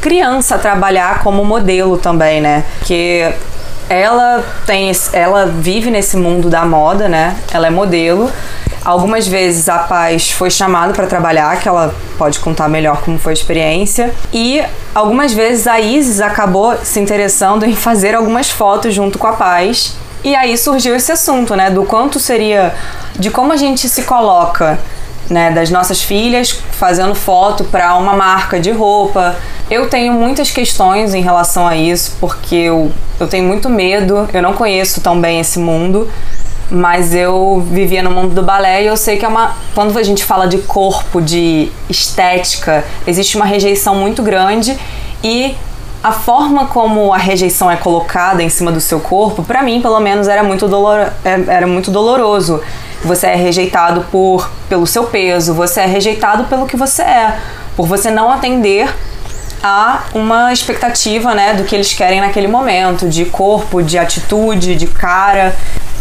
criança 0.00 0.58
trabalhar 0.58 1.22
como 1.22 1.44
modelo 1.44 1.96
também, 1.96 2.40
né? 2.40 2.64
Que 2.84 3.32
ela 3.88 4.44
tem 4.66 4.90
ela 5.12 5.46
vive 5.46 5.90
nesse 5.90 6.16
mundo 6.16 6.50
da 6.50 6.64
moda, 6.64 7.08
né? 7.08 7.36
Ela 7.52 7.68
é 7.68 7.70
modelo. 7.70 8.30
Algumas 8.84 9.26
vezes 9.26 9.68
a 9.68 9.78
Paz 9.78 10.30
foi 10.30 10.48
chamada 10.48 10.92
para 10.92 11.06
trabalhar, 11.06 11.58
que 11.58 11.68
ela 11.68 11.92
pode 12.16 12.38
contar 12.38 12.68
melhor 12.68 13.00
como 13.00 13.18
foi 13.18 13.32
a 13.32 13.34
experiência. 13.34 14.14
E 14.32 14.62
algumas 14.94 15.32
vezes 15.32 15.66
a 15.66 15.80
Isis 15.80 16.20
acabou 16.20 16.76
se 16.84 17.00
interessando 17.00 17.64
em 17.64 17.74
fazer 17.74 18.14
algumas 18.14 18.48
fotos 18.48 18.94
junto 18.94 19.18
com 19.18 19.26
a 19.26 19.32
Paz. 19.32 19.96
E 20.22 20.34
aí 20.34 20.56
surgiu 20.56 20.94
esse 20.94 21.10
assunto, 21.10 21.54
né, 21.54 21.70
do 21.70 21.84
quanto 21.84 22.18
seria 22.18 22.74
de 23.18 23.30
como 23.30 23.52
a 23.52 23.56
gente 23.56 23.88
se 23.88 24.02
coloca 24.02 24.78
né, 25.28 25.50
das 25.50 25.70
nossas 25.70 26.02
filhas 26.02 26.52
fazendo 26.72 27.14
foto 27.14 27.64
para 27.64 27.94
uma 27.96 28.14
marca 28.14 28.60
de 28.60 28.70
roupa. 28.70 29.36
Eu 29.70 29.88
tenho 29.88 30.12
muitas 30.12 30.50
questões 30.50 31.14
em 31.14 31.22
relação 31.22 31.66
a 31.66 31.76
isso, 31.76 32.16
porque 32.20 32.54
eu, 32.54 32.92
eu 33.18 33.26
tenho 33.26 33.44
muito 33.44 33.68
medo, 33.68 34.28
eu 34.32 34.42
não 34.42 34.52
conheço 34.52 35.00
tão 35.00 35.20
bem 35.20 35.40
esse 35.40 35.58
mundo, 35.58 36.08
mas 36.70 37.14
eu 37.14 37.64
vivia 37.70 38.02
no 38.02 38.10
mundo 38.10 38.34
do 38.34 38.42
balé 38.42 38.82
e 38.82 38.86
eu 38.86 38.96
sei 38.96 39.16
que 39.16 39.24
é 39.24 39.28
uma. 39.28 39.56
Quando 39.74 39.96
a 39.98 40.02
gente 40.02 40.24
fala 40.24 40.46
de 40.46 40.58
corpo, 40.58 41.20
de 41.20 41.70
estética, 41.88 42.84
existe 43.06 43.36
uma 43.36 43.44
rejeição 43.46 43.94
muito 43.96 44.22
grande 44.22 44.76
e 45.22 45.56
a 46.06 46.12
forma 46.12 46.66
como 46.66 47.12
a 47.12 47.18
rejeição 47.18 47.68
é 47.68 47.74
colocada 47.74 48.40
em 48.40 48.48
cima 48.48 48.70
do 48.70 48.80
seu 48.80 49.00
corpo, 49.00 49.42
para 49.42 49.60
mim, 49.60 49.82
pelo 49.82 49.98
menos, 49.98 50.28
era 50.28 50.40
muito, 50.40 50.68
dolor, 50.68 51.12
é, 51.24 51.42
era 51.48 51.66
muito 51.66 51.90
doloroso. 51.90 52.62
Você 53.02 53.26
é 53.26 53.34
rejeitado 53.34 54.02
por 54.02 54.48
pelo 54.68 54.86
seu 54.86 55.02
peso, 55.02 55.52
você 55.52 55.80
é 55.80 55.86
rejeitado 55.86 56.44
pelo 56.44 56.64
que 56.64 56.76
você 56.76 57.02
é, 57.02 57.40
por 57.74 57.88
você 57.88 58.08
não 58.08 58.30
atender 58.30 58.88
a 59.60 60.04
uma 60.14 60.52
expectativa, 60.52 61.34
né, 61.34 61.54
do 61.54 61.64
que 61.64 61.74
eles 61.74 61.92
querem 61.92 62.20
naquele 62.20 62.46
momento, 62.46 63.08
de 63.08 63.24
corpo, 63.24 63.82
de 63.82 63.98
atitude, 63.98 64.76
de 64.76 64.86
cara. 64.86 65.56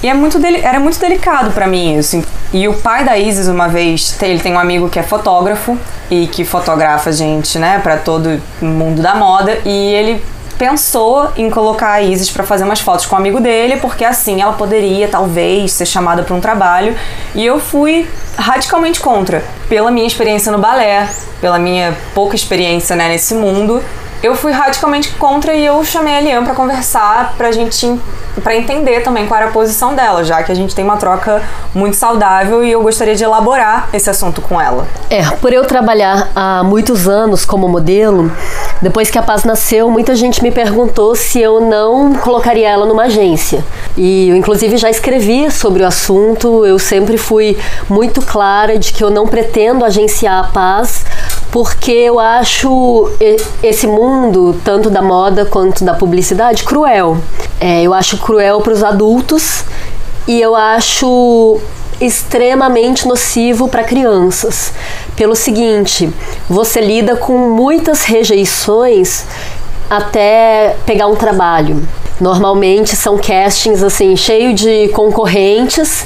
E 0.05 0.07
é 0.07 0.13
muito 0.13 0.39
era 0.61 0.79
muito 0.79 0.99
delicado 0.99 1.49
para 1.49 1.65
mim 1.65 1.97
isso. 1.97 2.23
E 2.53 2.67
o 2.67 2.75
pai 2.75 3.03
da 3.03 3.17
Isis, 3.17 3.47
uma 3.47 3.67
vez, 3.67 4.15
ele 4.21 4.39
tem 4.39 4.53
um 4.53 4.59
amigo 4.59 4.87
que 4.87 4.99
é 4.99 5.01
fotógrafo 5.01 5.75
e 6.11 6.27
que 6.27 6.45
fotografa 6.45 7.11
gente, 7.11 7.57
né, 7.57 7.79
para 7.79 7.97
todo 7.97 8.39
mundo 8.61 9.01
da 9.01 9.15
moda. 9.15 9.57
E 9.65 9.95
ele 9.95 10.23
pensou 10.59 11.31
em 11.35 11.49
colocar 11.49 11.93
a 11.93 12.03
Isis 12.03 12.29
para 12.29 12.43
fazer 12.43 12.65
umas 12.65 12.81
fotos 12.81 13.07
com 13.07 13.15
um 13.15 13.17
amigo 13.17 13.39
dele, 13.39 13.77
porque 13.77 14.05
assim 14.05 14.43
ela 14.43 14.53
poderia 14.53 15.07
talvez 15.07 15.71
ser 15.71 15.87
chamada 15.87 16.21
para 16.21 16.35
um 16.35 16.39
trabalho. 16.39 16.95
E 17.33 17.43
eu 17.43 17.59
fui 17.59 18.07
radicalmente 18.37 18.99
contra, 18.99 19.43
pela 19.67 19.89
minha 19.89 20.05
experiência 20.05 20.51
no 20.51 20.59
balé, 20.59 21.09
pela 21.41 21.57
minha 21.57 21.97
pouca 22.13 22.35
experiência 22.35 22.95
né, 22.95 23.09
nesse 23.09 23.33
mundo. 23.33 23.83
Eu 24.23 24.35
fui 24.35 24.51
radicalmente 24.51 25.09
contra 25.15 25.53
e 25.53 25.65
eu 25.65 25.83
chamei 25.83 26.15
a 26.15 26.21
Lian 26.21 26.43
para 26.43 26.55
conversar, 26.55 27.33
pra 27.37 27.51
gente 27.51 27.99
para 28.43 28.55
entender 28.55 29.01
também 29.01 29.27
qual 29.27 29.39
era 29.39 29.49
a 29.49 29.53
posição 29.53 29.95
dela, 29.95 30.23
já 30.23 30.43
que 30.43 30.51
a 30.51 30.55
gente 30.55 30.75
tem 30.75 30.83
uma 30.83 30.97
troca 30.97 31.41
muito 31.73 31.95
saudável 31.95 32.63
e 32.63 32.71
eu 32.71 32.81
gostaria 32.81 33.15
de 33.15 33.23
elaborar 33.23 33.89
esse 33.93 34.09
assunto 34.09 34.41
com 34.41 34.59
ela. 34.59 34.85
É, 35.09 35.23
por 35.37 35.53
eu 35.53 35.65
trabalhar 35.65 36.29
há 36.35 36.63
muitos 36.63 37.07
anos 37.07 37.45
como 37.45 37.67
modelo, 37.67 38.31
depois 38.81 39.09
que 39.09 39.17
a 39.17 39.23
Paz 39.23 39.43
nasceu, 39.43 39.89
muita 39.89 40.15
gente 40.15 40.43
me 40.43 40.51
perguntou 40.51 41.15
se 41.15 41.39
eu 41.39 41.61
não 41.61 42.13
colocaria 42.15 42.69
ela 42.69 42.85
numa 42.85 43.03
agência. 43.03 43.63
E 43.95 44.29
eu, 44.29 44.35
inclusive, 44.35 44.77
já 44.77 44.89
escrevi 44.89 45.49
sobre 45.49 45.83
o 45.83 45.87
assunto. 45.87 46.65
Eu 46.65 46.77
sempre 46.77 47.17
fui 47.17 47.57
muito 47.89 48.21
clara 48.21 48.77
de 48.77 48.91
que 48.91 49.03
eu 49.03 49.09
não 49.09 49.25
pretendo 49.25 49.85
agenciar 49.85 50.45
a 50.45 50.47
Paz, 50.49 51.05
porque 51.51 51.91
eu 51.91 52.19
acho 52.19 53.09
esse 53.63 53.87
mundo, 53.87 54.59
tanto 54.63 54.89
da 54.89 55.01
moda 55.01 55.45
quanto 55.45 55.83
da 55.83 55.93
publicidade, 55.93 56.63
cruel. 56.63 57.17
É, 57.59 57.81
eu 57.81 57.93
acho 57.93 58.17
cruel 58.17 58.61
para 58.61 58.73
os 58.73 58.83
adultos 58.83 59.63
e 60.27 60.41
eu 60.41 60.55
acho 60.55 61.59
extremamente 61.99 63.07
nocivo 63.07 63.67
para 63.67 63.83
crianças. 63.83 64.73
Pelo 65.15 65.35
seguinte, 65.35 66.11
você 66.49 66.81
lida 66.81 67.15
com 67.15 67.37
muitas 67.49 68.03
rejeições 68.03 69.23
até 69.89 70.75
pegar 70.85 71.07
um 71.07 71.15
trabalho. 71.15 71.87
Normalmente 72.19 72.95
são 72.95 73.17
castings 73.17 73.83
assim, 73.83 74.15
cheio 74.15 74.53
de 74.53 74.89
concorrentes. 74.89 76.05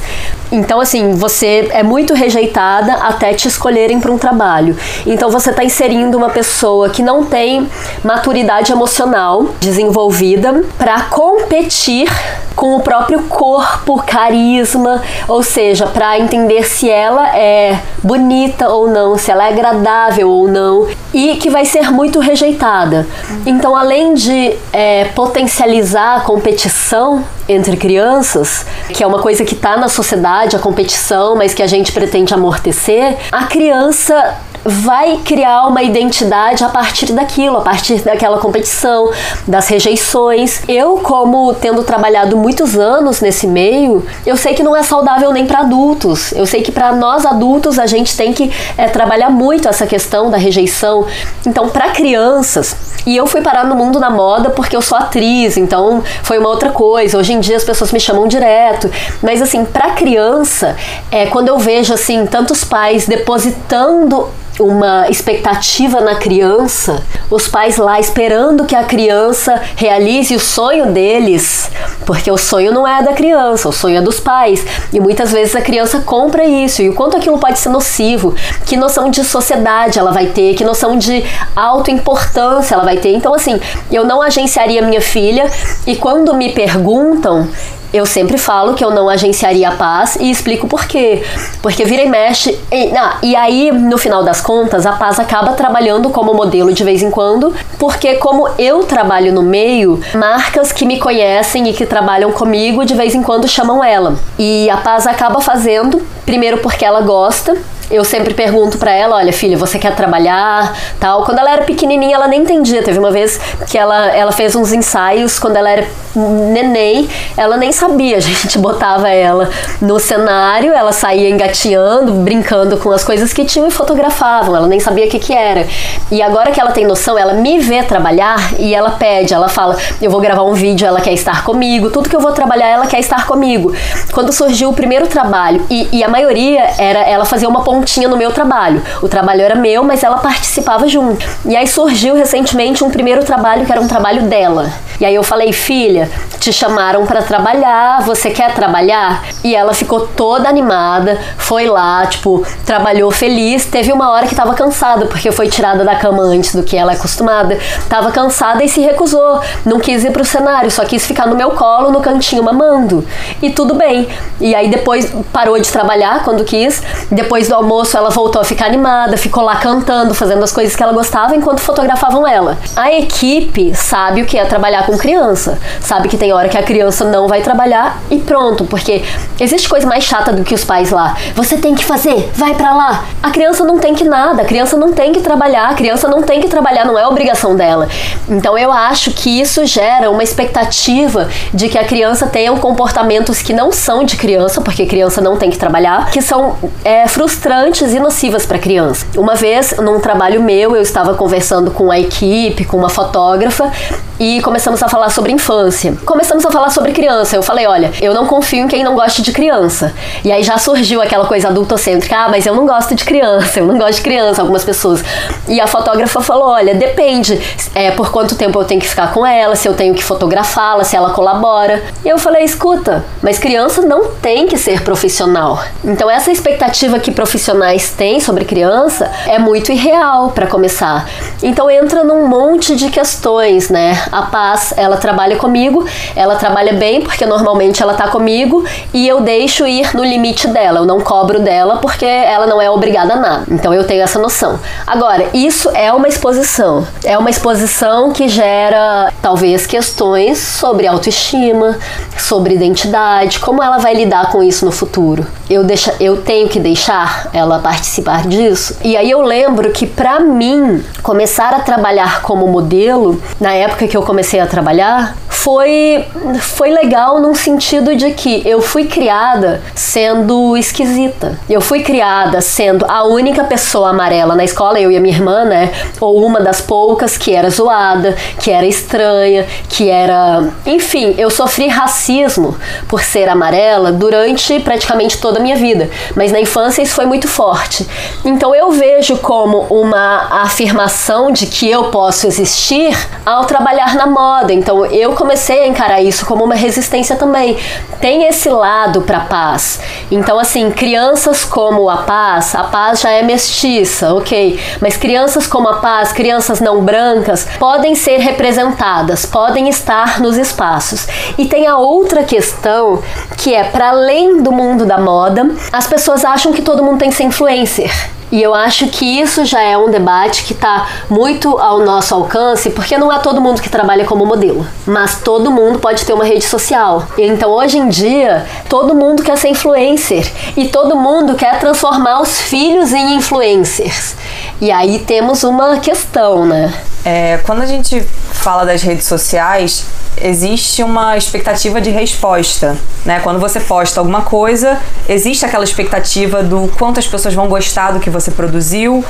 Então, 0.52 0.80
assim, 0.80 1.14
você 1.14 1.70
é 1.72 1.84
muito 1.84 2.14
rejeitada 2.14 2.94
até 2.94 3.34
te 3.34 3.48
escolherem 3.48 4.00
para 4.00 4.12
um 4.12 4.18
trabalho. 4.18 4.76
Então, 5.06 5.30
você 5.30 5.52
está 5.52 5.64
inserindo 5.64 6.18
uma 6.18 6.30
pessoa 6.30 6.90
que 6.90 7.04
não 7.04 7.24
tem 7.24 7.70
maturidade 8.04 8.72
emocional 8.72 9.46
desenvolvida 9.60 10.64
para 10.78 11.02
competir 11.04 12.10
com 12.56 12.76
o 12.76 12.82
próprio 12.82 13.24
corpo, 13.24 14.04
carisma, 14.06 15.02
ou 15.30 15.42
seja, 15.42 15.88
para 15.88 16.20
entender 16.20 16.64
se 16.66 16.90
ela 16.90 17.34
é 17.34 17.80
bonita 18.04 18.68
ou 18.68 18.90
não, 18.90 19.18
se 19.18 19.32
ela 19.32 19.46
é 19.46 19.50
agradável 19.54 20.30
ou 20.30 20.46
não, 20.46 20.88
e 21.14 21.38
que 21.38 21.50
vai 21.50 21.64
ser 21.64 21.90
muito 21.90 22.20
rejeitada. 22.20 23.08
Então, 23.46 23.76
além 23.76 24.14
de 24.14 24.58
é, 24.74 25.06
potencializar 25.16 26.18
a 26.18 26.20
competição 26.22 27.24
entre 27.50 27.76
crianças, 27.76 28.66
que 28.94 29.04
é 29.04 29.08
uma 29.08 29.20
coisa 29.20 29.44
que 29.44 29.56
está 29.56 29.76
na 29.76 29.90
sociedade, 29.90 30.56
a 30.56 30.60
competição, 30.60 31.36
mas 31.36 31.54
que 31.54 31.64
a 31.64 31.68
gente 31.68 31.92
pretende 31.92 32.34
amortecer, 32.34 33.18
a 33.32 33.46
criança 33.48 34.38
vai 34.64 35.18
criar 35.24 35.68
uma 35.68 35.82
identidade 35.82 36.64
a 36.64 36.70
partir 36.70 37.14
daquilo, 37.14 37.58
a 37.58 37.62
partir 37.62 38.02
daquela 38.02 38.38
competição, 38.40 39.12
das 39.48 39.68
rejeições. 39.68 40.62
Eu, 40.68 40.98
como 40.98 41.54
tendo 41.54 41.84
trabalhado 41.84 42.38
muitos 42.38 42.78
anos 42.78 43.22
nesse 43.22 43.48
meio, 43.48 44.06
eu 44.26 44.36
sei 44.36 44.54
que 44.54 44.64
não 44.64 44.76
é 44.76 44.84
saudável 44.84 45.32
nem 45.32 45.46
para 45.46 45.60
adultos. 45.60 46.32
Eu 46.34 46.46
sei 46.46 46.62
que 46.62 46.72
para 46.72 46.94
nós 46.94 47.26
adultos 47.26 47.80
a 47.80 47.88
gente 47.88 48.16
tem 48.16 48.34
que 48.34 48.52
é, 48.78 48.88
trabalhar 48.88 49.30
muito 49.30 49.68
essa 49.68 49.88
questão 49.88 50.30
da 50.30 50.38
rejeição. 50.38 51.06
Então, 51.46 51.70
para 51.70 51.90
crianças, 51.90 52.76
e 53.06 53.16
eu 53.16 53.26
fui 53.26 53.42
parar 53.42 53.66
no 53.66 53.76
mundo 53.76 54.00
da 54.00 54.10
moda 54.10 54.50
porque 54.50 54.76
eu 54.76 54.82
sou 54.82 54.98
atriz, 54.98 55.58
então 55.58 56.04
foi 56.24 56.38
uma 56.38 56.50
outra 56.50 56.72
coisa. 56.72 57.18
Hoje 57.18 57.34
em 57.34 57.39
dia 57.40 57.58
as 57.58 57.64
pessoas 57.64 57.92
me 57.92 58.00
chamam 58.00 58.28
direto, 58.28 58.90
mas 59.22 59.42
assim, 59.42 59.66
para 59.66 59.92
criança, 59.92 60.76
é 61.12 61.26
quando 61.26 61.48
eu 61.48 61.58
vejo 61.58 61.94
assim 61.94 62.26
tantos 62.26 62.64
pais 62.64 63.08
depositando 63.08 64.28
uma 64.60 65.10
expectativa 65.10 66.02
na 66.02 66.16
criança, 66.16 67.04
os 67.30 67.48
pais 67.48 67.78
lá 67.78 68.00
esperando 68.00 68.66
que 68.66 68.76
a 68.76 68.84
criança 68.84 69.62
realize 69.76 70.36
o 70.36 70.40
sonho 70.40 70.88
deles, 70.88 71.72
porque 72.06 72.30
o 72.30 72.38
sonho 72.38 72.72
não 72.72 72.88
é 72.88 73.02
da 73.02 73.14
criança, 73.14 73.70
o 73.70 73.72
sonho 73.72 73.98
é 73.98 74.02
dos 74.02 74.20
pais. 74.20 74.66
E 74.92 75.00
muitas 75.00 75.32
vezes 75.32 75.56
a 75.56 75.62
criança 75.62 76.00
compra 76.00 76.44
isso. 76.44 76.82
E 76.82 76.90
o 76.90 76.94
quanto 76.94 77.18
aquilo 77.18 77.40
pode 77.40 77.60
ser 77.60 77.70
nocivo, 77.70 78.36
que 78.66 78.76
noção 78.76 79.10
de 79.10 79.24
sociedade 79.24 79.98
ela 79.98 80.12
vai 80.12 80.28
ter, 80.28 80.56
que 80.56 80.64
noção 80.64 80.98
de 80.98 81.24
autoimportância 81.56 82.76
ela 82.76 82.84
vai 82.84 82.98
ter. 82.98 83.14
Então, 83.14 83.34
assim, 83.34 83.60
eu 83.92 84.06
não 84.06 84.22
agenciaria 84.22 84.82
minha 84.82 85.02
filha 85.02 85.50
e 85.88 85.96
quando 85.96 86.34
me 86.34 86.52
perguntam, 86.52 87.48
eu 87.94 88.06
sempre 88.06 88.38
falo 88.38 88.74
que 88.74 88.84
eu 88.84 88.92
não 88.92 89.10
agenciaria 89.10 89.70
a 89.70 89.72
paz 89.72 90.16
e 90.20 90.30
explico 90.30 90.68
por 90.68 90.86
quê. 90.86 91.24
Porque 91.62 91.86
vira 91.86 92.04
e 92.04 92.10
mexe. 92.10 92.60
E, 92.72 92.96
ah, 92.96 93.18
e 93.24 93.36
aí, 93.36 93.72
no 93.72 93.98
final 93.98 94.24
das 94.24 94.42
contas, 94.42 94.86
a 94.86 94.94
paz 94.94 95.20
acaba 95.20 95.54
trabalhando 95.54 96.10
como 96.10 96.34
modelo 96.34 96.72
de 96.72 96.84
vez 96.84 97.02
em 97.02 97.10
quando, 97.10 97.54
porque, 97.78 98.16
como 98.16 98.48
eu 98.58 98.84
trabalho 98.84 99.34
no 99.34 99.42
meio, 99.42 100.00
marcas 100.14 100.72
que 100.72 100.86
me 100.86 101.00
conhecem 101.00 101.70
e 101.70 101.74
que 101.74 101.86
trabalham 101.86 102.32
comigo 102.32 102.86
de 102.86 102.94
vez 102.94 103.16
em 103.16 103.24
quando 103.24 103.48
chamam 103.48 103.84
ela. 103.84 104.16
E 104.38 104.70
a 104.70 104.78
paz 104.78 105.08
acaba 105.08 105.42
fazendo, 105.42 106.02
primeiro 106.26 106.60
porque 106.60 106.86
ela 106.86 107.02
gosta, 107.02 107.58
eu 107.90 108.04
sempre 108.04 108.34
pergunto 108.34 108.78
para 108.78 108.92
ela, 108.92 109.16
olha, 109.16 109.34
filha, 109.34 109.58
você 109.58 109.80
quer 109.80 109.96
trabalhar, 109.96 110.76
tal. 111.00 111.24
Quando 111.24 111.40
ela 111.40 111.52
era 111.52 111.64
pequenininha, 111.64 112.16
ela 112.16 112.28
nem 112.28 112.42
entendia. 112.42 112.84
Teve 112.84 113.00
uma 113.00 113.12
vez 113.12 113.40
que 113.68 113.78
ela, 113.78 114.08
ela 114.12 114.32
fez 114.32 114.56
uns 114.56 114.72
ensaios 114.72 115.40
quando 115.40 115.56
ela 115.56 115.70
era 115.70 115.88
neném, 116.16 117.10
ela 117.36 117.58
nem 117.58 117.72
sabia. 117.72 118.18
A 118.18 118.20
gente 118.20 118.58
botava 118.60 119.10
ela 119.10 119.50
no 119.82 120.00
cenário, 120.00 120.74
ela 120.74 120.92
saía 120.92 121.30
engateando, 121.30 122.14
brincando 122.14 122.78
com 122.78 122.92
as 122.92 123.04
coisas 123.04 123.34
que 123.34 123.46
tinham 123.46 123.68
e 123.68 123.72
fotografavam. 123.72 124.56
Ela 124.56 124.68
nem 124.68 124.80
sabia 124.80 125.06
o 125.06 125.10
que 125.10 125.20
que 125.20 125.34
era. 125.34 125.68
E 126.12 126.22
agora 126.22 126.52
que 126.52 126.60
ela 126.60 126.72
tem 126.72 126.86
noção, 126.86 127.18
ela 127.18 127.34
me 127.34 127.60
vê 127.60 127.84
trabalhar 127.84 128.54
e 128.60 128.74
ela 128.74 128.92
pede, 128.92 129.34
ela 129.34 129.50
fala, 129.50 129.78
eu 130.02 130.12
vou 130.12 130.20
gravar 130.20 130.44
um 130.44 130.54
vídeo, 130.54 130.88
ela 130.88 131.02
quer 131.02 131.14
estar 131.14 131.44
comigo, 131.44 131.90
tudo 131.90 132.10
que 132.10 132.16
eu 132.16 132.20
vou 132.20 132.32
trabalhar, 132.32 132.68
ela 132.68 132.88
quer 132.88 133.00
estar 133.00 133.26
comigo. 133.26 133.74
Quando 134.12 134.32
surgiu 134.32 134.70
o 134.70 134.74
primeiro 134.74 135.08
trabalho, 135.08 135.66
e, 135.70 135.88
e 135.92 136.04
a 136.04 136.10
maioria 136.10 136.70
era 136.78 137.00
ela 137.00 137.26
fazer 137.26 137.48
uma 137.48 137.64
pontinha 137.80 138.08
no 138.10 138.18
meu 138.18 138.32
trabalho. 138.32 138.82
O 139.02 139.08
trabalho 139.08 139.42
era 139.42 139.56
meu, 139.56 139.84
mas 139.84 140.04
ela 140.04 140.18
participava 140.18 140.88
junto. 140.88 141.26
E 141.46 141.56
aí 141.56 141.68
surgiu 141.68 142.14
recentemente 142.16 142.84
um 142.84 142.90
primeiro 142.90 143.24
trabalho 143.24 143.66
que 143.66 143.72
era 143.72 143.80
um 143.80 143.88
trabalho 143.88 144.24
dela. 144.24 144.70
E 145.00 145.06
aí 145.06 145.16
eu 145.16 145.24
falei, 145.24 145.54
filha, 145.54 146.10
te 146.40 146.52
chamaram 146.52 147.06
para 147.06 147.22
trabalhar, 147.22 148.02
você 148.02 148.32
quer 148.32 148.54
trabalhar? 148.54 149.24
E 149.44 149.56
ela 149.56 149.74
ficou 149.74 150.02
toda 150.08 150.50
animada, 150.50 151.18
foi 151.38 151.68
lá, 151.68 152.06
tipo, 152.06 152.46
trabalhou 152.66 153.10
feliz. 153.12 153.66
Teve 153.66 153.94
uma 153.94 154.12
hora 154.12 154.28
que 154.28 154.36
tava 154.36 154.54
cansada, 154.54 155.06
porque 155.06 155.32
foi 155.32 155.48
tirada 155.48 155.86
da 155.86 155.96
cama 155.96 156.24
antes 156.24 156.54
do 156.54 156.64
que 156.64 156.76
ela 156.76 156.92
é 156.92 156.96
acostumada. 156.96 157.58
Tava 157.88 158.12
cansada 158.12 158.62
e 158.62 158.68
se 158.68 158.82
recusou. 158.82 159.42
Não 159.66 159.80
quis 159.80 160.04
ir 160.04 160.12
pro 160.12 160.26
cenário, 160.26 160.70
só 160.70 160.84
quis 160.84 161.08
ficar 161.08 161.28
no 161.28 161.36
meu 161.36 161.52
colo, 161.52 161.92
no 161.92 162.02
cantinho, 162.02 162.44
mamando. 162.44 163.06
E 163.42 163.50
tudo 163.52 163.74
bem. 163.76 164.10
E 164.42 164.54
aí 164.54 164.70
depois 164.70 165.14
parou 165.32 165.58
de 165.58 165.72
trabalhar 165.72 166.26
quando 166.26 166.44
quis. 166.44 166.84
Depois 167.10 167.48
do 167.48 167.56
almoço 167.56 167.69
ela 167.96 168.10
voltou 168.10 168.42
a 168.42 168.46
ficar 168.46 168.66
animada, 168.66 169.16
ficou 169.16 169.44
lá 169.44 169.58
cantando, 169.58 170.14
fazendo 170.16 170.44
as 170.44 170.52
coisas 170.52 170.76
que 170.76 170.82
ela 170.82 170.92
gostava 170.92 171.36
enquanto 171.36 171.60
fotografavam 171.60 172.28
ela. 172.28 172.58
A 172.76 172.92
equipe 172.92 173.76
sabe 173.76 174.24
o 174.24 174.26
que 174.26 174.40
é 174.40 174.46
trabalhar 174.46 174.88
com 174.88 174.98
criança. 174.98 175.60
Sabe 175.80 176.10
que 176.10 176.18
tem 176.18 176.34
hora 176.34 176.50
que 176.50 176.58
a 176.58 176.64
criança 176.64 177.06
não 177.06 177.28
vai 177.28 177.42
trabalhar 177.42 178.02
e 178.10 178.18
pronto, 178.18 178.66
porque 178.66 179.04
existe 179.40 179.70
coisa 179.70 179.86
mais 179.86 180.04
chata 180.04 180.34
do 180.34 180.44
que 180.44 180.56
os 180.56 180.64
pais 180.64 180.90
lá. 180.90 181.16
Você 181.36 181.58
tem 181.58 181.76
que 181.76 181.86
fazer, 181.86 182.32
vai 182.34 182.56
para 182.56 182.74
lá. 182.74 183.06
A 183.22 183.30
criança 183.30 183.64
não 183.64 183.78
tem 183.78 183.94
que 183.94 184.04
nada, 184.04 184.42
a 184.42 184.46
criança 184.46 184.76
não 184.76 184.92
tem 184.92 185.14
que 185.14 185.20
trabalhar, 185.20 185.70
a 185.70 185.74
criança 185.76 186.08
não 186.08 186.24
tem 186.24 186.42
que 186.42 186.48
trabalhar, 186.48 186.86
não 186.86 186.98
é 186.98 187.06
obrigação 187.06 187.56
dela. 187.56 187.88
Então 188.28 188.58
eu 188.58 188.72
acho 188.72 189.12
que 189.12 189.40
isso 189.40 189.64
gera 189.68 190.10
uma 190.10 190.24
expectativa 190.24 191.30
de 191.54 191.70
que 191.70 191.78
a 191.78 191.86
criança 191.86 192.26
tenha 192.26 192.52
comportamentos 192.54 193.44
que 193.44 193.54
não 193.54 193.72
são 193.72 194.04
de 194.04 194.18
criança, 194.18 194.60
porque 194.60 194.88
criança 194.88 195.22
não 195.22 195.38
tem 195.38 195.52
que 195.52 195.58
trabalhar, 195.58 196.10
que 196.10 196.22
são 196.22 196.56
é, 196.84 197.08
frustrantes 197.08 197.59
e 197.94 198.00
nocivas 198.00 198.46
para 198.46 198.58
criança. 198.58 199.06
Uma 199.18 199.36
vez, 199.36 199.76
num 199.78 200.00
trabalho 200.00 200.42
meu, 200.42 200.76
eu 200.76 200.82
estava 200.82 201.14
conversando 201.14 201.72
com 201.72 201.92
a 201.92 202.00
equipe, 202.00 202.64
com 202.64 202.78
uma 202.78 202.90
fotógrafa, 202.90 203.72
e 204.20 204.42
começamos 204.42 204.84
a 204.84 204.90
falar 204.90 205.10
sobre 205.10 205.32
infância. 205.32 205.96
Começamos 206.06 206.46
a 206.46 206.52
falar 206.52 206.70
sobre 206.70 206.92
criança. 206.92 207.36
Eu 207.36 207.42
falei, 207.42 207.66
olha, 207.66 207.92
eu 208.02 208.14
não 208.14 208.26
confio 208.26 208.66
em 208.66 208.68
quem 208.68 208.84
não 208.84 208.94
gosta 208.94 209.22
de 209.22 209.32
criança. 209.32 209.94
E 210.26 210.32
aí 210.32 210.44
já 210.44 210.58
surgiu 210.58 211.02
aquela 211.02 211.26
coisa 211.26 211.48
adultocêntrica, 211.48 212.16
ah, 212.18 212.30
mas 212.30 212.46
eu 212.46 212.54
não 212.54 212.66
gosto 212.66 212.94
de 212.94 213.06
criança, 213.06 213.60
eu 213.60 213.66
não 213.66 213.78
gosto 213.78 213.96
de 213.96 214.02
criança, 214.02 214.42
algumas 214.42 214.66
pessoas. 214.66 215.04
E 215.48 215.62
a 215.62 215.68
fotógrafa 215.68 216.20
falou, 216.22 216.50
olha, 216.50 216.76
depende 216.76 217.40
é, 217.74 217.92
por 217.92 218.12
quanto 218.12 218.36
tempo 218.36 218.60
eu 218.60 218.66
tenho 218.66 218.82
que 218.82 218.88
ficar 218.90 219.14
com 219.14 219.26
ela, 219.26 219.56
se 219.56 219.68
eu 219.68 219.74
tenho 219.74 219.94
que 219.94 220.04
fotografá-la, 220.04 220.84
se 220.84 220.98
ela 220.98 221.12
colabora. 221.12 221.82
E 222.04 222.10
eu 222.10 222.18
falei, 222.18 222.44
escuta, 222.44 223.06
mas 223.22 223.40
criança 223.40 223.82
não 223.82 224.12
tem 224.12 224.48
que 224.48 224.58
ser 224.58 224.84
profissional. 224.84 225.64
Então 225.84 226.10
essa 226.10 226.30
expectativa 226.30 227.00
que 227.00 227.12
profissionais 227.50 227.90
têm 227.92 228.20
sobre 228.20 228.46
criança 228.46 229.10
é 229.26 229.40
muito 229.40 229.72
irreal 229.72 230.32
para 230.32 230.46
começar. 230.46 231.10
Então 231.42 231.70
entra 231.70 232.04
num 232.04 232.28
monte 232.28 232.76
de 232.76 232.90
questões, 232.90 233.70
né? 233.70 234.00
A 234.12 234.24
Paz, 234.24 234.74
ela 234.78 234.98
trabalha 234.98 235.36
comigo, 235.36 235.86
ela 236.16 236.36
trabalha 236.36 236.74
bem 236.74 237.02
porque 237.02 237.26
normalmente 237.26 237.82
ela 237.82 237.94
tá 237.94 238.08
comigo 238.08 238.64
e 238.94 239.08
eu 239.08 239.22
deixo 239.22 239.66
ir 239.66 239.96
no 239.96 240.04
limite 240.04 240.48
dela, 240.48 240.80
eu 240.80 240.86
não 240.86 241.00
cobro 241.00 241.40
dela 241.40 241.78
porque 241.78 242.06
ela 242.06 242.46
não 242.46 242.62
é 242.62 242.70
obrigada 242.70 243.14
a 243.14 243.18
nada. 243.18 243.46
Então 243.50 243.74
eu 243.74 243.84
tenho 243.84 244.04
essa 244.04 244.20
noção. 244.20 244.60
Agora, 244.86 245.28
isso 245.34 245.70
é 245.74 245.92
uma 245.92 246.08
exposição. 246.08 246.86
É 247.04 247.18
uma 247.18 247.30
exposição 247.30 248.12
que 248.12 248.28
gera 248.28 249.12
talvez 249.22 249.66
questões 249.66 250.38
sobre 250.38 250.86
autoestima, 250.86 251.78
sobre 252.18 252.54
identidade, 252.54 253.40
como 253.40 253.64
ela 253.64 253.78
vai 253.78 253.94
lidar 253.96 254.32
com 254.32 254.44
isso 254.44 254.66
no 254.66 254.72
futuro. 254.72 255.26
Eu 255.50 255.64
deixa, 255.64 255.96
eu 256.00 256.22
tenho 256.22 256.48
que 256.48 256.60
deixar 256.60 257.29
ela 257.34 257.60
participar 257.60 258.28
disso. 258.28 258.78
E 258.84 258.96
aí 258.96 259.10
eu 259.10 259.22
lembro 259.22 259.72
que 259.72 259.86
para 259.86 260.20
mim 260.20 260.84
começar 261.02 261.54
a 261.54 261.60
trabalhar 261.60 262.22
como 262.22 262.48
modelo 262.48 263.22
na 263.40 263.54
época 263.54 263.88
que 263.88 263.96
eu 263.96 264.02
comecei 264.04 264.40
a 264.40 264.48
trabalhar 264.48 265.16
foi, 265.50 266.06
foi 266.40 266.70
legal 266.70 267.20
num 267.20 267.34
sentido 267.34 267.96
de 267.96 268.12
que 268.12 268.48
eu 268.48 268.62
fui 268.62 268.86
criada 268.86 269.60
sendo 269.74 270.56
esquisita. 270.56 271.40
Eu 271.50 271.60
fui 271.60 271.82
criada 271.82 272.40
sendo 272.40 272.86
a 272.88 273.04
única 273.04 273.44
pessoa 273.44 273.90
amarela 273.90 274.36
na 274.36 274.44
escola, 274.44 274.80
eu 274.80 274.92
e 274.92 274.98
a 274.98 275.00
minha 275.00 275.16
irmã, 275.16 275.46
né? 275.46 275.72
Ou 276.00 276.24
uma 276.24 276.40
das 276.40 276.62
poucas 276.62 277.18
que 277.18 277.34
era 277.34 277.50
zoada, 277.50 278.16
que 278.40 278.52
era 278.52 278.68
estranha, 278.68 279.48
que 279.68 279.90
era. 279.90 280.50
Enfim, 280.68 281.16
eu 281.18 281.32
sofri 281.32 281.68
racismo 281.68 282.56
por 282.88 283.02
ser 283.02 283.28
amarela 283.28 283.92
durante 283.92 284.60
praticamente 284.60 285.18
toda 285.18 285.40
a 285.40 285.42
minha 285.42 285.56
vida. 285.56 285.90
Mas 286.16 286.32
na 286.32 286.40
infância 286.40 286.84
isso 286.84 286.94
foi 286.94 287.08
muito 287.08 287.28
forte. 287.28 287.88
Então 288.24 288.54
eu 288.54 288.70
vejo 288.70 289.18
como 289.18 289.66
uma 289.72 290.44
afirmação 290.44 291.32
de 291.32 291.48
que 291.48 291.68
eu 291.68 291.86
posso 291.86 292.28
existir 292.28 292.96
ao 293.26 293.46
trabalhar 293.46 293.96
na 293.96 294.06
moda. 294.06 294.54
Então 294.54 294.86
eu 294.86 295.14
comecei 295.14 295.39
a 295.40 295.68
encarar 295.68 296.02
isso 296.02 296.26
como 296.26 296.44
uma 296.44 296.56
resistência 296.56 297.16
também. 297.16 297.58
Tem 298.02 298.26
esse 298.26 298.50
lado 298.50 299.02
para 299.02 299.22
paz. 299.22 299.80
Então 300.12 300.40
assim, 300.40 300.72
crianças 300.72 301.46
como 301.46 301.90
a 301.90 301.98
paz, 301.98 302.56
a 302.56 302.64
paz 302.64 303.02
já 303.02 303.12
é 303.12 303.22
mestiça, 303.22 304.14
ok? 304.14 304.60
Mas 304.82 304.98
crianças 304.98 305.48
como 305.48 305.68
a 305.68 305.78
paz, 305.78 306.12
crianças 306.12 306.60
não 306.60 306.82
brancas, 306.82 307.48
podem 307.58 307.96
ser 307.96 308.18
representadas, 308.18 309.26
podem 309.26 309.70
estar 309.70 310.20
nos 310.20 310.38
espaços. 310.38 311.08
E 311.38 311.46
tem 311.46 311.68
a 311.68 311.78
outra 311.78 312.24
questão 312.24 313.02
que 313.38 313.54
é 313.54 313.64
para 313.64 313.90
além 313.90 314.42
do 314.42 314.52
mundo 314.52 314.86
da 314.86 314.98
moda, 314.98 315.50
as 315.72 315.88
pessoas 315.88 316.26
acham 316.26 316.52
que 316.52 316.62
todo 316.62 316.84
mundo 316.84 317.00
tem 317.00 317.10
que 317.10 317.16
ser 317.16 317.24
influencer. 317.24 318.19
E 318.32 318.42
eu 318.42 318.54
acho 318.54 318.88
que 318.88 319.06
isso 319.06 319.44
já 319.44 319.62
é 319.62 319.78
um 319.78 319.90
debate 319.90 320.44
que 320.44 320.54
está 320.54 320.88
muito 321.10 321.58
ao 321.58 321.80
nosso 321.80 322.14
alcance, 322.14 322.70
porque 322.70 322.98
não 322.98 323.12
é 323.12 323.20
todo 323.20 323.42
mundo 323.42 323.62
que 323.62 323.70
trabalha 323.70 324.06
como 324.06 324.26
modelo, 324.26 324.66
mas 324.86 325.22
todo 325.22 325.52
mundo 325.52 325.80
pode 325.80 326.06
ter 326.06 326.14
uma 326.14 326.26
rede 326.26 326.46
social. 326.46 327.08
Então 327.18 327.52
hoje 327.52 327.78
em 327.78 327.90
dia, 327.90 328.46
todo 328.70 328.94
mundo 328.94 329.24
quer 329.24 329.38
ser 329.38 329.50
influencer 329.50 330.32
e 330.56 330.68
todo 330.68 330.96
mundo 330.96 331.36
quer 331.36 331.60
transformar 331.60 332.22
os 332.22 332.40
filhos 332.40 332.94
em 332.94 333.16
influencers. 333.16 334.16
E 334.62 334.72
aí 334.72 335.00
temos 335.00 335.44
uma 335.44 335.78
questão, 335.78 336.46
né? 336.46 336.74
É, 337.06 337.40
quando 337.44 337.62
a 337.62 337.66
gente 337.66 338.02
fala 338.32 338.66
das 338.66 338.82
redes 338.82 339.06
sociais, 339.06 339.86
existe 340.22 340.84
uma 340.84 341.18
expectativa 341.18 341.80
de 341.80 341.90
resposta, 341.90 342.78
né? 343.06 343.20
Quando 343.22 343.40
você 343.40 343.60
posta 343.60 344.00
alguma 344.00 344.22
coisa, 344.22 344.80
existe 345.08 345.46
aquela 345.46 345.64
expectativa 345.64 346.44
do 346.44 346.70
quanto 346.78 347.00
as 347.00 347.08
pessoas 347.08 347.34
vão 347.34 347.48
gostar 347.48 347.92
do 347.92 348.00
que 348.00 348.10
você 348.10 348.32
produziu, 348.32 349.04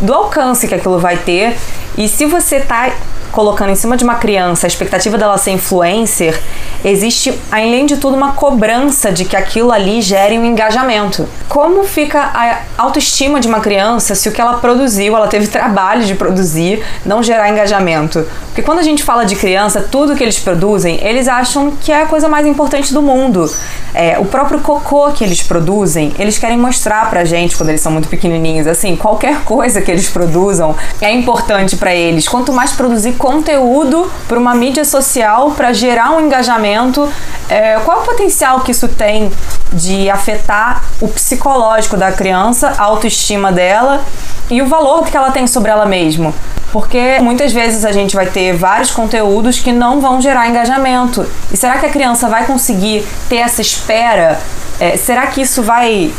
do 0.00 0.12
alcance 0.12 0.66
que 0.66 0.74
aquilo 0.74 0.98
vai 0.98 1.16
ter. 1.16 1.56
E 1.96 2.08
se 2.08 2.26
você 2.26 2.60
tá 2.60 2.92
colocando 3.36 3.70
em 3.70 3.74
cima 3.74 3.98
de 3.98 4.04
uma 4.04 4.14
criança 4.14 4.66
a 4.66 4.68
expectativa 4.68 5.18
dela 5.18 5.36
ser 5.36 5.50
influencer, 5.50 6.40
existe, 6.82 7.38
além 7.50 7.84
de 7.84 7.98
tudo, 7.98 8.16
uma 8.16 8.32
cobrança 8.32 9.12
de 9.12 9.26
que 9.26 9.36
aquilo 9.36 9.70
ali 9.70 10.00
gere 10.00 10.38
um 10.38 10.44
engajamento. 10.44 11.28
Como 11.48 11.84
fica 11.84 12.18
a 12.18 12.62
autoestima 12.78 13.38
de 13.38 13.46
uma 13.46 13.60
criança 13.60 14.14
se 14.14 14.26
o 14.28 14.32
que 14.32 14.40
ela 14.40 14.54
produziu, 14.54 15.14
ela 15.14 15.28
teve 15.28 15.48
trabalho 15.48 16.04
de 16.04 16.14
produzir, 16.14 16.82
não 17.04 17.22
gerar 17.22 17.48
engajamento? 17.50 18.26
Porque 18.46 18.62
quando 18.62 18.78
a 18.78 18.82
gente 18.82 19.02
fala 19.02 19.24
de 19.24 19.36
criança, 19.36 19.86
tudo 19.90 20.14
que 20.16 20.22
eles 20.22 20.38
produzem, 20.38 20.98
eles 21.02 21.28
acham 21.28 21.70
que 21.72 21.92
é 21.92 22.02
a 22.02 22.06
coisa 22.06 22.28
mais 22.28 22.46
importante 22.46 22.92
do 22.92 23.02
mundo. 23.02 23.50
É, 23.94 24.18
o 24.18 24.24
próprio 24.24 24.60
cocô 24.60 25.10
que 25.12 25.24
eles 25.24 25.42
produzem, 25.42 26.12
eles 26.18 26.38
querem 26.38 26.58
mostrar 26.58 27.08
pra 27.08 27.24
gente 27.24 27.56
quando 27.56 27.70
eles 27.70 27.80
são 27.80 27.92
muito 27.92 28.08
pequenininhos, 28.08 28.66
assim, 28.66 28.96
qualquer 28.96 29.42
coisa 29.42 29.80
que 29.80 29.90
eles 29.90 30.08
produzam 30.08 30.74
é 31.00 31.10
importante 31.12 31.76
para 31.76 31.94
eles. 31.94 32.28
Quanto 32.28 32.52
mais 32.52 32.72
produzir 32.72 33.12
conteúdo 33.12 34.10
para 34.28 34.38
uma 34.38 34.54
mídia 34.54 34.84
social 34.84 35.50
para 35.52 35.72
gerar 35.72 36.12
um 36.12 36.20
engajamento, 36.20 37.10
é, 37.48 37.78
qual 37.84 37.98
é 37.98 38.02
o 38.02 38.04
potencial 38.04 38.60
que 38.60 38.70
isso 38.70 38.88
tem 38.88 39.30
de 39.72 40.10
afetar 40.10 40.84
o 41.00 41.08
psicológico 41.08 41.96
da 41.96 42.12
criança, 42.12 42.74
a 42.76 42.82
autoestima 42.82 43.52
dela 43.52 44.04
e 44.50 44.60
o 44.62 44.66
valor 44.66 45.06
que 45.06 45.16
ela 45.16 45.30
tem 45.30 45.46
sobre 45.46 45.70
ela 45.70 45.86
mesma? 45.86 46.32
Porque 46.76 47.18
muitas 47.22 47.54
vezes 47.54 47.86
a 47.86 47.90
gente 47.90 48.14
vai 48.14 48.26
ter 48.26 48.52
vários 48.52 48.90
conteúdos 48.90 49.58
que 49.58 49.72
não 49.72 49.98
vão 49.98 50.20
gerar 50.20 50.46
engajamento. 50.46 51.26
E 51.50 51.56
será 51.56 51.78
que 51.78 51.86
a 51.86 51.88
criança 51.88 52.28
vai 52.28 52.44
conseguir 52.44 53.02
ter 53.30 53.36
essa 53.36 53.62
espera? 53.62 54.38
É, 54.78 54.94
será 54.94 55.26
que 55.28 55.40
isso 55.40 55.62
vai 55.62 56.12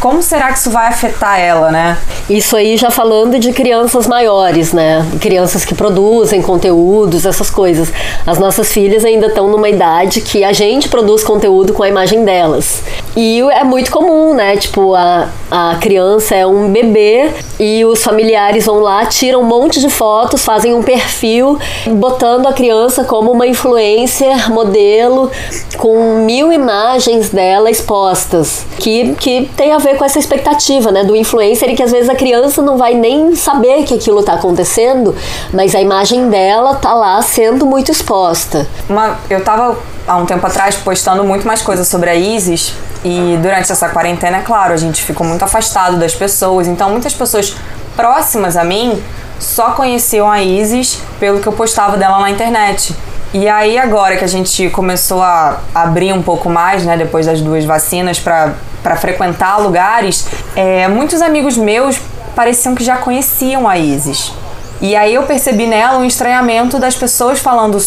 como 0.00 0.22
será 0.22 0.52
que 0.52 0.58
isso 0.58 0.70
vai 0.70 0.88
afetar 0.88 1.38
ela, 1.38 1.70
né? 1.70 1.98
Isso 2.28 2.56
aí 2.56 2.76
já 2.76 2.90
falando 2.90 3.38
de 3.38 3.52
crianças 3.52 4.06
maiores, 4.06 4.72
né? 4.72 5.06
Crianças 5.20 5.64
que 5.64 5.74
produzem 5.74 6.42
conteúdos, 6.42 7.26
essas 7.26 7.50
coisas. 7.50 7.92
As 8.26 8.38
nossas 8.38 8.72
filhas 8.72 9.04
ainda 9.04 9.26
estão 9.26 9.48
numa 9.48 9.68
idade 9.68 10.20
que 10.20 10.44
a 10.44 10.52
gente 10.52 10.88
produz 10.88 11.22
conteúdo 11.22 11.72
com 11.72 11.82
a 11.82 11.88
imagem 11.88 12.24
delas. 12.24 12.82
E 13.16 13.40
é 13.40 13.62
muito 13.62 13.90
comum, 13.90 14.34
né? 14.34 14.56
Tipo, 14.56 14.94
a, 14.94 15.28
a 15.50 15.76
criança 15.80 16.34
é 16.34 16.46
um 16.46 16.70
bebê 16.70 17.30
e 17.60 17.84
os 17.84 18.02
familiares 18.02 18.66
vão 18.66 18.80
lá, 18.80 19.06
tiram 19.06 19.40
um 19.40 19.44
monte 19.44 19.80
de 19.80 19.88
fotos, 19.88 20.44
fazem 20.44 20.74
um 20.74 20.82
perfil, 20.82 21.58
botando 21.86 22.46
a 22.46 22.52
criança 22.52 23.04
como 23.04 23.30
uma 23.30 23.46
influencer, 23.46 24.50
modelo, 24.50 25.30
com 25.76 26.24
mil 26.24 26.52
imagens 26.52 27.28
dela 27.28 27.70
expostas, 27.70 28.66
que, 28.78 29.14
que 29.14 29.48
tem 29.56 29.72
a 29.72 29.78
ver 29.84 29.96
com 29.96 30.04
essa 30.04 30.18
expectativa, 30.18 30.90
né? 30.90 31.04
Do 31.04 31.14
influencer 31.14 31.68
e 31.68 31.76
que 31.76 31.82
às 31.82 31.92
vezes 31.92 32.08
a 32.08 32.14
criança 32.14 32.62
não 32.62 32.76
vai 32.76 32.94
nem 32.94 33.36
saber 33.36 33.84
que 33.84 33.94
aquilo 33.94 34.22
tá 34.22 34.34
acontecendo, 34.34 35.14
mas 35.52 35.74
a 35.74 35.80
imagem 35.80 36.28
dela 36.28 36.74
tá 36.74 36.94
lá 36.94 37.20
sendo 37.22 37.66
muito 37.66 37.92
exposta. 37.92 38.66
Uma, 38.88 39.18
eu 39.30 39.44
tava 39.44 39.78
há 40.06 40.16
um 40.16 40.26
tempo 40.26 40.44
atrás 40.46 40.74
postando 40.76 41.22
muito 41.22 41.46
mais 41.46 41.62
coisas 41.62 41.86
sobre 41.86 42.10
a 42.10 42.14
Isis 42.14 42.74
e 43.04 43.38
durante 43.40 43.70
essa 43.70 43.88
quarentena, 43.88 44.38
é 44.38 44.40
claro, 44.40 44.72
a 44.72 44.76
gente 44.76 45.02
ficou 45.02 45.26
muito 45.26 45.44
afastado 45.44 45.98
das 45.98 46.14
pessoas, 46.14 46.66
então 46.66 46.90
muitas 46.90 47.12
pessoas 47.12 47.54
próximas 47.94 48.56
a 48.56 48.64
mim 48.64 49.02
só 49.38 49.72
conheciam 49.72 50.30
a 50.30 50.42
Isis 50.42 50.98
pelo 51.20 51.40
que 51.40 51.46
eu 51.46 51.52
postava 51.52 51.96
dela 51.96 52.18
na 52.18 52.30
internet. 52.30 52.94
E 53.32 53.48
aí 53.48 53.76
agora 53.76 54.16
que 54.16 54.24
a 54.24 54.28
gente 54.28 54.70
começou 54.70 55.20
a 55.20 55.60
abrir 55.74 56.12
um 56.12 56.22
pouco 56.22 56.48
mais, 56.48 56.84
né, 56.84 56.96
depois 56.96 57.26
das 57.26 57.40
duas 57.40 57.64
vacinas 57.64 58.18
para 58.18 58.54
frequentar 58.96 59.60
lugares, 59.60 60.26
é, 60.54 60.86
muitos 60.88 61.22
amigos 61.22 61.56
meus 61.56 61.98
pareciam 62.36 62.74
que 62.74 62.84
já 62.84 62.98
conheciam 62.98 63.66
a 63.66 63.78
Isis. 63.78 64.32
E 64.80 64.94
aí 64.94 65.14
eu 65.14 65.22
percebi 65.22 65.66
nela 65.66 65.98
um 65.98 66.04
estranhamento 66.04 66.78
das 66.78 66.94
pessoas 66.94 67.38
falando 67.38 67.78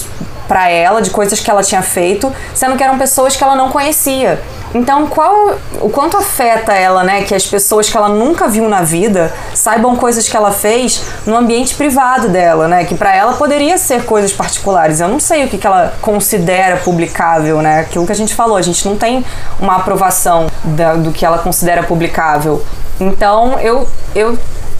para 0.48 0.70
ela 0.70 1.02
de 1.02 1.10
coisas 1.10 1.40
que 1.40 1.50
ela 1.50 1.62
tinha 1.62 1.82
feito, 1.82 2.34
sendo 2.54 2.76
que 2.76 2.84
eram 2.84 2.98
pessoas 2.98 3.36
que 3.36 3.44
ela 3.44 3.56
não 3.56 3.70
conhecia. 3.70 4.42
Então, 4.74 5.08
qual 5.08 5.56
o 5.82 5.90
quanto 5.90 6.18
afeta 6.18 6.74
ela, 6.74 7.04
né, 7.04 7.24
que 7.24 7.34
as 7.34 7.46
pessoas 7.46 7.90
que 7.90 7.96
ela 7.96 8.10
nunca 8.10 8.48
viu 8.48 8.68
na 8.68 8.82
vida 8.82 9.34
saibam 9.54 9.96
coisas 9.96 10.28
que 10.28 10.36
ela 10.36 10.52
fez 10.52 11.02
no 11.26 11.36
ambiente 11.36 11.74
privado 11.76 12.28
dela, 12.30 12.68
né, 12.68 12.84
que 12.84 12.94
para 12.94 13.16
ela 13.16 13.34
poderia 13.34 13.78
ser 13.78 14.04
coisas 14.04 14.34
particulares. 14.34 15.00
Eu 15.00 15.08
não 15.08 15.20
sei 15.20 15.46
o 15.46 15.48
que, 15.48 15.58
que 15.58 15.66
ela 15.66 15.94
considera 16.02 16.78
publicável, 16.78 17.62
né? 17.62 17.80
Aquilo 17.80 18.06
que 18.06 18.12
a 18.12 18.16
gente 18.16 18.36
falou, 18.36 18.58
a 18.58 18.62
gente 18.62 18.88
não 18.88 18.98
tem 18.98 19.26
uma 19.60 19.78
aprovação 19.78 20.48
da, 20.64 20.94
do 20.94 21.12
que 21.12 21.26
ela 21.26 21.40
considera 21.40 21.84
publicável. 21.84 22.64
Então, 23.00 23.60
eu 23.60 23.88
eu 24.16 24.38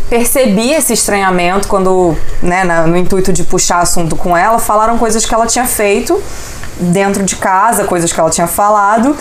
percebi 0.10 0.72
esse 0.72 0.94
estranhamento 0.94 1.68
quando, 1.68 2.16
né, 2.42 2.64
no 2.86 2.96
intuito 2.96 3.34
de 3.34 3.44
puxar 3.44 3.80
assunto 3.80 4.16
com 4.16 4.36
ela, 4.36 4.60
falaram 4.60 4.98
coisas 4.98 5.26
que 5.26 5.34
ela 5.34 5.46
tinha 5.46 5.66
feito 5.66 6.22
dentro 6.80 7.24
de 7.24 7.36
casa, 7.36 7.84
coisas 7.84 8.12
que 8.12 8.20
ela 8.20 8.30
tinha 8.30 8.48
falado. 8.48 9.16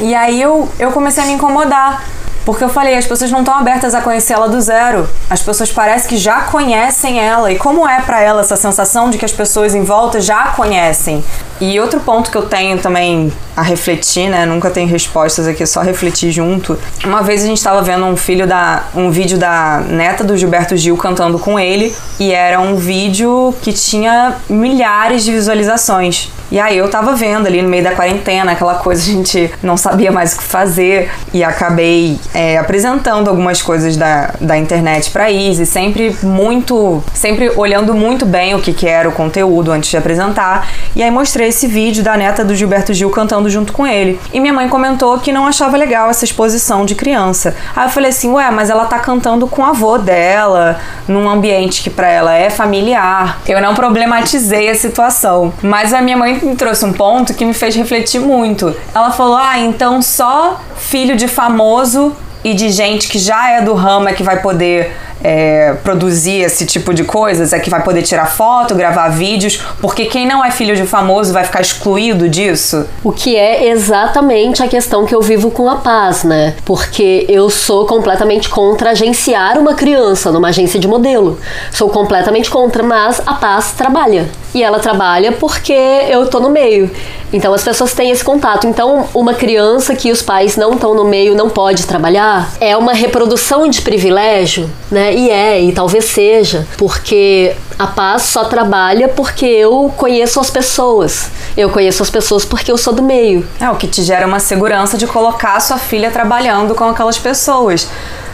E 0.00 0.14
aí 0.14 0.40
eu, 0.40 0.68
eu 0.78 0.90
comecei 0.92 1.22
a 1.22 1.26
me 1.26 1.32
incomodar. 1.32 2.04
Porque 2.44 2.62
eu 2.62 2.68
falei, 2.68 2.94
as 2.94 3.06
pessoas 3.06 3.30
não 3.30 3.38
estão 3.38 3.54
abertas 3.54 3.94
a 3.94 4.02
conhecer 4.02 4.34
ela 4.34 4.48
do 4.48 4.60
zero. 4.60 5.08
As 5.30 5.40
pessoas 5.40 5.72
parecem 5.72 6.10
que 6.10 6.18
já 6.18 6.42
conhecem 6.42 7.18
ela. 7.18 7.50
E 7.50 7.56
como 7.56 7.88
é 7.88 8.02
para 8.02 8.20
ela 8.20 8.42
essa 8.42 8.54
sensação 8.54 9.08
de 9.08 9.16
que 9.16 9.24
as 9.24 9.32
pessoas 9.32 9.74
em 9.74 9.82
volta 9.82 10.20
já 10.20 10.48
conhecem? 10.48 11.24
E 11.60 11.78
outro 11.78 12.00
ponto 12.00 12.30
que 12.30 12.36
eu 12.36 12.42
tenho 12.42 12.78
também 12.78 13.32
a 13.56 13.62
refletir, 13.62 14.28
né? 14.28 14.44
Nunca 14.44 14.70
tem 14.70 14.86
respostas 14.86 15.46
aqui, 15.46 15.64
só 15.66 15.80
refletir 15.80 16.32
junto. 16.32 16.76
Uma 17.04 17.22
vez 17.22 17.42
a 17.42 17.46
gente 17.46 17.58
estava 17.58 17.82
vendo 17.82 18.04
um 18.04 18.16
filho 18.16 18.46
da 18.46 18.84
um 18.94 19.10
vídeo 19.10 19.38
da 19.38 19.82
neta 19.88 20.24
do 20.24 20.36
Gilberto 20.36 20.76
Gil 20.76 20.96
cantando 20.96 21.38
com 21.38 21.58
ele 21.58 21.94
e 22.18 22.32
era 22.32 22.60
um 22.60 22.76
vídeo 22.76 23.54
que 23.62 23.72
tinha 23.72 24.36
milhares 24.48 25.24
de 25.24 25.32
visualizações. 25.32 26.30
E 26.50 26.60
aí 26.60 26.76
eu 26.76 26.88
tava 26.88 27.14
vendo 27.14 27.46
ali 27.46 27.62
no 27.62 27.68
meio 27.68 27.82
da 27.82 27.92
quarentena, 27.92 28.52
aquela 28.52 28.74
coisa 28.74 29.02
a 29.02 29.06
gente 29.06 29.52
não 29.62 29.76
sabia 29.76 30.12
mais 30.12 30.34
o 30.34 30.38
que 30.38 30.44
fazer 30.44 31.10
e 31.32 31.42
acabei 31.42 32.18
é, 32.32 32.58
apresentando 32.58 33.28
algumas 33.28 33.62
coisas 33.62 33.96
da, 33.96 34.34
da 34.40 34.56
internet 34.56 35.10
para 35.10 35.30
Izzy, 35.30 35.66
sempre 35.66 36.16
muito, 36.22 37.02
sempre 37.12 37.50
olhando 37.56 37.94
muito 37.94 38.26
bem 38.26 38.54
o 38.54 38.60
que, 38.60 38.72
que 38.72 38.86
era 38.86 39.08
o 39.08 39.12
conteúdo 39.12 39.72
antes 39.72 39.90
de 39.90 39.96
apresentar. 39.96 40.68
E 40.94 41.02
aí 41.02 41.10
mostrei 41.10 41.50
esse 41.54 41.68
vídeo 41.68 42.02
da 42.02 42.16
neta 42.16 42.44
do 42.44 42.52
Gilberto 42.52 42.92
Gil 42.92 43.08
cantando 43.10 43.48
junto 43.48 43.72
com 43.72 43.86
ele. 43.86 44.18
E 44.32 44.40
minha 44.40 44.52
mãe 44.52 44.68
comentou 44.68 45.18
que 45.20 45.32
não 45.32 45.46
achava 45.46 45.76
legal 45.76 46.10
essa 46.10 46.24
exposição 46.24 46.84
de 46.84 46.96
criança. 46.96 47.54
Aí 47.76 47.86
eu 47.86 47.90
falei 47.90 48.10
assim, 48.10 48.28
ué, 48.32 48.50
mas 48.50 48.70
ela 48.70 48.86
tá 48.86 48.98
cantando 48.98 49.46
com 49.46 49.62
o 49.62 49.64
avô 49.64 49.96
dela, 49.96 50.80
num 51.06 51.28
ambiente 51.28 51.80
que 51.80 51.90
para 51.90 52.08
ela 52.08 52.34
é 52.34 52.50
familiar. 52.50 53.38
Eu 53.46 53.60
não 53.62 53.74
problematizei 53.74 54.68
a 54.68 54.74
situação, 54.74 55.54
mas 55.62 55.94
a 55.94 56.02
minha 56.02 56.16
mãe 56.16 56.40
me 56.42 56.56
trouxe 56.56 56.84
um 56.84 56.92
ponto 56.92 57.32
que 57.32 57.44
me 57.44 57.54
fez 57.54 57.76
refletir 57.76 58.20
muito. 58.20 58.74
Ela 58.92 59.12
falou: 59.12 59.36
"Ah, 59.36 59.58
então 59.58 60.02
só 60.02 60.60
filho 60.76 61.14
de 61.16 61.28
famoso 61.28 62.16
e 62.44 62.52
de 62.54 62.68
gente 62.68 63.08
que 63.08 63.18
já 63.18 63.50
é 63.52 63.62
do 63.62 63.72
ramo 63.72 64.08
é 64.08 64.12
que 64.12 64.22
vai 64.22 64.42
poder 64.42 64.92
é, 65.24 65.74
produzir 65.82 66.42
esse 66.42 66.66
tipo 66.66 66.92
de 66.92 67.02
coisas, 67.02 67.54
é 67.54 67.58
que 67.58 67.70
vai 67.70 67.82
poder 67.82 68.02
tirar 68.02 68.26
foto, 68.26 68.74
gravar 68.74 69.08
vídeos, 69.08 69.58
porque 69.80 70.04
quem 70.04 70.26
não 70.26 70.44
é 70.44 70.50
filho 70.50 70.76
de 70.76 70.84
famoso 70.84 71.32
vai 71.32 71.44
ficar 71.44 71.62
excluído 71.62 72.28
disso? 72.28 72.86
O 73.02 73.10
que 73.10 73.34
é 73.34 73.68
exatamente 73.68 74.62
a 74.62 74.68
questão 74.68 75.06
que 75.06 75.14
eu 75.14 75.22
vivo 75.22 75.50
com 75.50 75.70
a 75.70 75.76
paz, 75.76 76.24
né? 76.24 76.54
Porque 76.66 77.24
eu 77.28 77.48
sou 77.48 77.86
completamente 77.86 78.50
contra 78.50 78.90
agenciar 78.90 79.58
uma 79.58 79.74
criança 79.74 80.30
numa 80.30 80.48
agência 80.48 80.78
de 80.78 80.86
modelo. 80.86 81.38
Sou 81.72 81.88
completamente 81.88 82.50
contra, 82.50 82.82
mas 82.82 83.22
a 83.24 83.34
paz 83.34 83.72
trabalha. 83.72 84.28
E 84.54 84.62
ela 84.62 84.78
trabalha 84.78 85.32
porque 85.32 85.72
eu 85.72 86.26
tô 86.28 86.38
no 86.38 86.50
meio. 86.50 86.90
Então 87.34 87.52
as 87.52 87.64
pessoas 87.64 87.92
têm 87.92 88.12
esse 88.12 88.22
contato. 88.22 88.64
Então, 88.68 89.08
uma 89.12 89.34
criança 89.34 89.96
que 89.96 90.12
os 90.12 90.22
pais 90.22 90.56
não 90.56 90.74
estão 90.74 90.94
no 90.94 91.04
meio 91.04 91.34
não 91.34 91.50
pode 91.50 91.84
trabalhar 91.84 92.52
é 92.60 92.76
uma 92.76 92.92
reprodução 92.92 93.68
de 93.68 93.82
privilégio, 93.82 94.70
né? 94.88 95.12
E 95.12 95.28
é, 95.30 95.60
e 95.60 95.72
talvez 95.72 96.04
seja, 96.04 96.64
porque 96.78 97.56
a 97.76 97.88
paz 97.88 98.22
só 98.22 98.44
trabalha 98.44 99.08
porque 99.08 99.44
eu 99.44 99.92
conheço 99.96 100.38
as 100.38 100.48
pessoas. 100.48 101.28
Eu 101.56 101.70
conheço 101.70 102.04
as 102.04 102.10
pessoas 102.10 102.44
porque 102.44 102.70
eu 102.70 102.78
sou 102.78 102.92
do 102.92 103.02
meio. 103.02 103.44
É 103.60 103.68
o 103.68 103.74
que 103.74 103.88
te 103.88 104.04
gera 104.04 104.28
uma 104.28 104.38
segurança 104.38 104.96
de 104.96 105.04
colocar 105.04 105.58
sua 105.58 105.78
filha 105.78 106.12
trabalhando 106.12 106.72
com 106.72 106.84
aquelas 106.84 107.18
pessoas. 107.18 107.88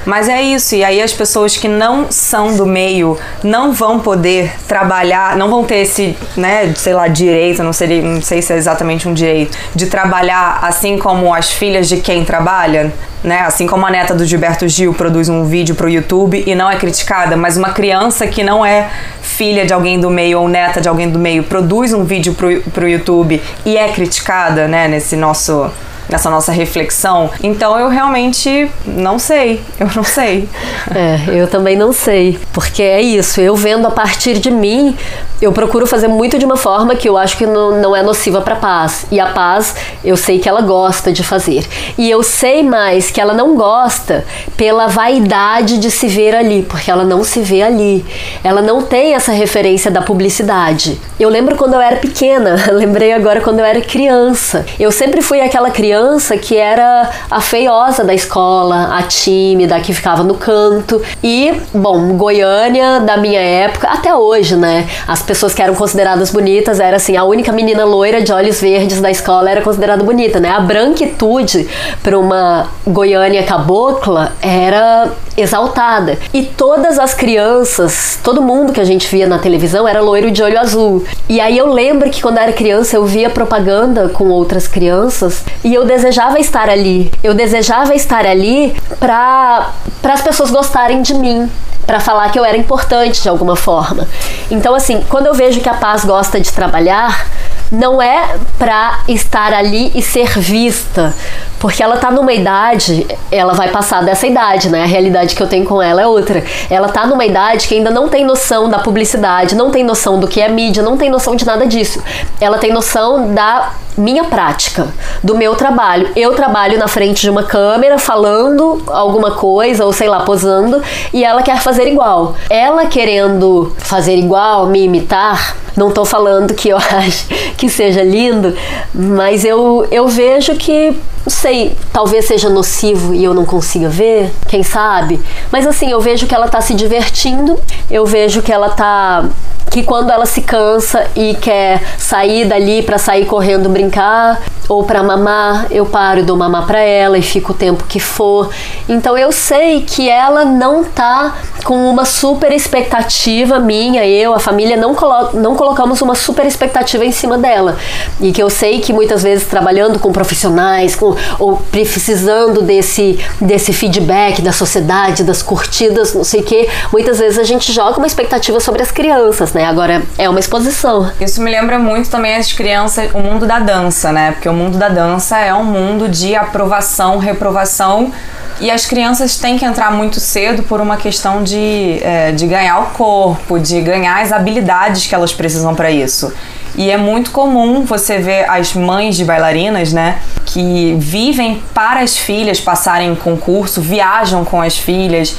Mas 0.04 0.28
é 0.28 0.40
isso, 0.40 0.74
e 0.74 0.82
aí 0.82 1.02
as 1.02 1.12
pessoas 1.12 1.56
que 1.56 1.68
não 1.68 2.10
são 2.10 2.56
do 2.56 2.66
meio 2.66 3.18
não 3.44 3.72
vão 3.72 3.98
poder 4.00 4.52
trabalhar, 4.66 5.36
não 5.36 5.50
vão 5.50 5.64
ter 5.64 5.78
esse, 5.78 6.16
né, 6.36 6.72
sei 6.74 6.94
lá, 6.94 7.06
direito, 7.06 7.62
não, 7.62 7.72
seria, 7.72 8.02
não 8.02 8.22
sei 8.22 8.40
se 8.40 8.52
é 8.52 8.56
exatamente 8.56 9.06
um 9.08 9.12
direito, 9.12 9.56
de 9.74 9.86
trabalhar 9.86 10.60
assim 10.62 10.96
como 10.96 11.34
as 11.34 11.50
filhas 11.50 11.88
de 11.88 11.98
quem 11.98 12.24
trabalha, 12.24 12.92
né? 13.22 13.40
Assim 13.40 13.66
como 13.66 13.86
a 13.86 13.90
neta 13.90 14.14
do 14.14 14.24
Gilberto 14.24 14.66
Gil 14.66 14.94
produz 14.94 15.28
um 15.28 15.44
vídeo 15.44 15.74
pro 15.74 15.88
YouTube 15.88 16.42
e 16.46 16.54
não 16.54 16.70
é 16.70 16.76
criticada, 16.76 17.36
mas 17.36 17.56
uma 17.56 17.70
criança 17.70 18.26
que 18.26 18.42
não 18.42 18.64
é 18.64 18.88
filha 19.20 19.66
de 19.66 19.72
alguém 19.72 20.00
do 20.00 20.10
meio 20.10 20.40
ou 20.40 20.48
neta 20.48 20.80
de 20.80 20.88
alguém 20.88 21.10
do 21.10 21.18
meio 21.18 21.42
produz 21.42 21.92
um 21.92 22.04
vídeo 22.04 22.34
pro, 22.34 22.60
pro 22.70 22.88
YouTube 22.88 23.40
e 23.64 23.76
é 23.76 23.88
criticada, 23.88 24.66
né, 24.66 24.88
nesse 24.88 25.16
nosso 25.16 25.70
nessa 26.10 26.30
nossa 26.30 26.52
reflexão. 26.52 27.30
Então 27.42 27.78
eu 27.78 27.88
realmente 27.88 28.70
não 28.86 29.18
sei, 29.18 29.60
eu 29.78 29.88
não 29.94 30.04
sei. 30.04 30.48
É, 30.94 31.40
eu 31.40 31.48
também 31.48 31.76
não 31.76 31.92
sei, 31.92 32.38
porque 32.52 32.82
é 32.82 33.00
isso, 33.00 33.40
eu 33.40 33.54
vendo 33.56 33.86
a 33.86 33.90
partir 33.90 34.38
de 34.38 34.50
mim, 34.50 34.96
eu 35.40 35.52
procuro 35.52 35.86
fazer 35.86 36.08
muito 36.08 36.38
de 36.38 36.44
uma 36.44 36.56
forma 36.56 36.94
que 36.94 37.08
eu 37.08 37.16
acho 37.16 37.36
que 37.38 37.46
não, 37.46 37.80
não 37.80 37.96
é 37.96 38.02
nociva 38.02 38.42
para 38.42 38.56
paz. 38.56 39.06
E 39.10 39.18
a 39.18 39.26
paz, 39.26 39.74
eu 40.04 40.16
sei 40.16 40.38
que 40.38 40.48
ela 40.48 40.60
gosta 40.60 41.10
de 41.10 41.24
fazer. 41.24 41.66
E 41.96 42.10
eu 42.10 42.22
sei 42.22 42.62
mais 42.62 43.10
que 43.10 43.20
ela 43.20 43.32
não 43.32 43.56
gosta 43.56 44.24
pela 44.54 44.86
vaidade 44.86 45.78
de 45.78 45.90
se 45.90 46.08
ver 46.08 46.34
ali, 46.34 46.62
porque 46.62 46.90
ela 46.90 47.04
não 47.04 47.24
se 47.24 47.40
vê 47.40 47.62
ali. 47.62 48.04
Ela 48.44 48.60
não 48.60 48.82
tem 48.82 49.14
essa 49.14 49.32
referência 49.32 49.90
da 49.90 50.02
publicidade. 50.02 51.00
Eu 51.18 51.30
lembro 51.30 51.56
quando 51.56 51.72
eu 51.74 51.80
era 51.80 51.96
pequena, 51.96 52.56
lembrei 52.72 53.12
agora 53.12 53.40
quando 53.40 53.60
eu 53.60 53.64
era 53.64 53.80
criança. 53.80 54.66
Eu 54.78 54.92
sempre 54.92 55.22
fui 55.22 55.40
aquela 55.40 55.70
criança 55.70 55.99
que 56.40 56.56
era 56.56 57.10
a 57.30 57.40
feiosa 57.40 58.04
da 58.04 58.14
escola, 58.14 58.96
a 58.96 59.02
tímida, 59.02 59.78
que 59.80 59.92
ficava 59.92 60.22
no 60.22 60.34
canto. 60.34 61.02
E, 61.22 61.52
bom, 61.72 62.16
Goiânia, 62.16 63.00
da 63.00 63.16
minha 63.16 63.40
época, 63.40 63.88
até 63.88 64.14
hoje, 64.14 64.56
né? 64.56 64.88
As 65.06 65.22
pessoas 65.22 65.54
que 65.54 65.62
eram 65.62 65.74
consideradas 65.74 66.30
bonitas 66.30 66.80
era 66.80 66.96
assim, 66.96 67.16
a 67.16 67.24
única 67.24 67.52
menina 67.52 67.84
loira 67.84 68.22
de 68.22 68.32
olhos 68.32 68.60
verdes 68.60 69.00
da 69.00 69.10
escola 69.10 69.50
era 69.50 69.62
considerada 69.62 70.02
bonita, 70.02 70.40
né? 70.40 70.50
A 70.50 70.60
branquitude 70.60 71.68
para 72.02 72.18
uma 72.18 72.68
Goiânia 72.86 73.42
cabocla 73.42 74.32
era 74.40 75.10
exaltada. 75.36 76.18
E 76.32 76.42
todas 76.42 76.98
as 76.98 77.14
crianças, 77.14 78.18
todo 78.22 78.42
mundo 78.42 78.72
que 78.72 78.80
a 78.80 78.84
gente 78.84 79.08
via 79.08 79.26
na 79.26 79.38
televisão 79.38 79.86
era 79.86 80.00
loiro 80.00 80.30
de 80.30 80.42
olho 80.42 80.58
azul. 80.58 81.04
E 81.28 81.40
aí 81.40 81.56
eu 81.56 81.72
lembro 81.72 82.10
que 82.10 82.20
quando 82.20 82.36
eu 82.36 82.42
era 82.42 82.52
criança 82.52 82.96
eu 82.96 83.04
via 83.04 83.30
propaganda 83.30 84.08
com 84.08 84.28
outras 84.28 84.66
crianças 84.66 85.44
e 85.64 85.74
eu 85.74 85.84
desejava 85.90 86.38
estar 86.38 86.68
ali. 86.68 87.10
Eu 87.22 87.34
desejava 87.34 87.94
estar 87.94 88.24
ali 88.24 88.76
para 88.98 89.72
as 90.04 90.22
pessoas 90.22 90.50
gostarem 90.50 91.02
de 91.02 91.14
mim, 91.14 91.50
para 91.84 91.98
falar 91.98 92.30
que 92.30 92.38
eu 92.38 92.44
era 92.44 92.56
importante 92.56 93.20
de 93.20 93.28
alguma 93.28 93.56
forma. 93.56 94.06
Então, 94.50 94.72
assim, 94.74 95.04
quando 95.08 95.26
eu 95.26 95.34
vejo 95.34 95.60
que 95.60 95.68
a 95.68 95.74
Paz 95.74 96.04
gosta 96.04 96.40
de 96.40 96.52
trabalhar, 96.52 97.26
não 97.72 98.00
é 98.00 98.36
para 98.56 99.00
estar 99.08 99.52
ali 99.52 99.90
e 99.94 100.00
ser 100.00 100.38
vista, 100.38 101.12
porque 101.60 101.82
ela 101.82 101.98
tá 101.98 102.10
numa 102.10 102.32
idade, 102.32 103.06
ela 103.30 103.52
vai 103.52 103.68
passar 103.68 104.02
dessa 104.02 104.26
idade, 104.26 104.70
né? 104.70 104.82
A 104.82 104.86
realidade 104.86 105.34
que 105.34 105.42
eu 105.42 105.46
tenho 105.46 105.66
com 105.66 105.80
ela 105.80 106.00
é 106.00 106.06
outra. 106.06 106.42
Ela 106.70 106.88
tá 106.88 107.06
numa 107.06 107.24
idade 107.24 107.68
que 107.68 107.74
ainda 107.74 107.90
não 107.90 108.08
tem 108.08 108.24
noção 108.24 108.68
da 108.68 108.78
publicidade, 108.78 109.54
não 109.54 109.70
tem 109.70 109.84
noção 109.84 110.18
do 110.18 110.26
que 110.26 110.40
é 110.40 110.48
mídia, 110.48 110.82
não 110.82 110.96
tem 110.96 111.10
noção 111.10 111.36
de 111.36 111.44
nada 111.44 111.66
disso. 111.66 112.02
Ela 112.40 112.56
tem 112.56 112.72
noção 112.72 113.34
da 113.34 113.72
minha 113.96 114.24
prática, 114.24 114.88
do 115.22 115.36
meu 115.36 115.54
trabalho. 115.54 116.08
Eu 116.16 116.34
trabalho 116.34 116.78
na 116.78 116.88
frente 116.88 117.20
de 117.20 117.30
uma 117.30 117.42
câmera 117.42 117.98
falando 117.98 118.82
alguma 118.86 119.32
coisa 119.32 119.84
ou 119.84 119.92
sei 119.92 120.08
lá, 120.08 120.20
posando, 120.20 120.82
e 121.12 121.22
ela 121.22 121.42
quer 121.42 121.60
fazer 121.60 121.86
igual. 121.86 122.34
Ela 122.48 122.86
querendo 122.86 123.72
fazer 123.78 124.16
igual, 124.16 124.66
me 124.66 124.82
imitar, 124.84 125.56
não 125.76 125.90
tô 125.90 126.04
falando 126.04 126.54
que 126.54 126.68
eu 126.68 126.76
acho 126.98 127.26
que 127.56 127.68
seja 127.68 128.02
lindo, 128.02 128.56
mas 128.94 129.44
eu, 129.44 129.86
eu 129.90 130.08
vejo 130.08 130.54
que, 130.56 130.96
sei, 131.26 131.49
talvez 131.92 132.26
seja 132.26 132.48
nocivo 132.48 133.14
e 133.14 133.22
eu 133.24 133.34
não 133.34 133.44
consiga 133.44 133.88
ver, 133.88 134.32
quem 134.48 134.62
sabe? 134.62 135.20
Mas 135.50 135.66
assim, 135.66 135.90
eu 135.90 136.00
vejo 136.00 136.26
que 136.26 136.34
ela 136.34 136.48
tá 136.48 136.60
se 136.60 136.74
divertindo, 136.74 137.58
eu 137.90 138.04
vejo 138.06 138.42
que 138.42 138.52
ela 138.52 138.70
tá 138.70 139.24
que 139.70 139.84
quando 139.84 140.10
ela 140.10 140.26
se 140.26 140.42
cansa 140.42 141.06
e 141.14 141.34
quer 141.34 141.80
sair 141.96 142.44
dali 142.44 142.82
para 142.82 142.98
sair 142.98 143.24
correndo 143.24 143.68
brincar 143.68 144.42
ou 144.68 144.84
para 144.84 145.02
mamar, 145.02 145.66
eu 145.70 145.84
paro 145.84 146.20
e 146.20 146.22
dou 146.22 146.36
mamar 146.36 146.64
para 146.64 146.78
ela 146.78 147.18
e 147.18 147.22
fico 147.22 147.52
o 147.52 147.54
tempo 147.54 147.84
que 147.88 147.98
for. 147.98 148.50
Então 148.88 149.18
eu 149.18 149.32
sei 149.32 149.82
que 149.82 150.08
ela 150.08 150.44
não 150.44 150.84
tá 150.84 151.36
com 151.64 151.90
uma 151.90 152.04
super 152.04 152.52
expectativa 152.52 153.58
minha, 153.58 154.06
eu, 154.06 154.32
a 154.32 154.38
família 154.38 154.76
não, 154.76 154.94
colo 154.94 155.30
não 155.34 155.56
colocamos 155.56 156.00
uma 156.00 156.14
super 156.14 156.46
expectativa 156.46 157.04
em 157.04 157.10
cima 157.10 157.36
dela. 157.36 157.76
E 158.20 158.30
que 158.30 158.40
eu 158.40 158.48
sei 158.48 158.80
que 158.80 158.92
muitas 158.92 159.24
vezes 159.24 159.46
trabalhando 159.46 159.98
com 159.98 160.12
profissionais, 160.12 160.94
com, 160.94 161.16
ou 161.40 161.56
precisando 161.56 162.62
desse, 162.62 163.18
desse 163.40 163.72
feedback 163.72 164.42
da 164.42 164.52
sociedade, 164.52 165.24
das 165.24 165.42
curtidas, 165.42 166.14
não 166.14 166.22
sei 166.22 166.42
o 166.42 166.44
que, 166.44 166.68
muitas 166.92 167.18
vezes 167.18 167.38
a 167.38 167.44
gente 167.44 167.72
joga 167.72 167.96
uma 167.98 168.06
expectativa 168.06 168.60
sobre 168.60 168.82
as 168.82 168.92
crianças, 168.92 169.52
né? 169.54 169.64
Agora 169.64 170.02
é 170.18 170.28
uma 170.28 170.38
exposição. 170.38 171.10
Isso 171.18 171.42
me 171.42 171.50
lembra 171.50 171.78
muito 171.78 172.10
também 172.10 172.36
as 172.36 172.52
crianças, 172.52 173.10
o 173.14 173.18
mundo 173.18 173.46
da 173.46 173.58
dança, 173.58 174.12
né? 174.12 174.32
Porque 174.32 174.48
o 174.48 174.52
mundo 174.52 174.76
da 174.76 174.88
dança 174.88 175.38
é 175.38 175.52
um 175.54 175.64
mundo 175.64 176.08
de 176.08 176.36
aprovação, 176.36 177.18
reprovação 177.18 178.12
e 178.60 178.70
as 178.70 178.84
crianças 178.84 179.38
têm 179.38 179.56
que 179.56 179.64
entrar 179.64 179.90
muito 179.90 180.20
cedo 180.20 180.62
por 180.62 180.82
uma 180.82 180.98
questão 180.98 181.42
de, 181.42 181.98
é, 182.02 182.30
de 182.30 182.46
ganhar 182.46 182.78
o 182.80 182.86
corpo, 182.90 183.58
de 183.58 183.80
ganhar 183.80 184.20
as 184.20 184.32
habilidades 184.32 185.06
que 185.06 185.14
elas 185.14 185.32
precisam 185.32 185.74
para 185.74 185.90
isso. 185.90 186.30
E 186.76 186.90
é 186.90 186.96
muito 186.96 187.30
comum 187.30 187.84
você 187.84 188.18
ver 188.18 188.48
as 188.48 188.74
mães 188.74 189.16
de 189.16 189.24
bailarinas, 189.24 189.92
né, 189.92 190.18
que 190.46 190.94
vivem 190.98 191.62
para 191.74 192.00
as 192.00 192.16
filhas 192.16 192.60
passarem 192.60 193.10
em 193.10 193.14
concurso, 193.14 193.80
viajam 193.80 194.44
com 194.44 194.62
as 194.62 194.76
filhas. 194.76 195.36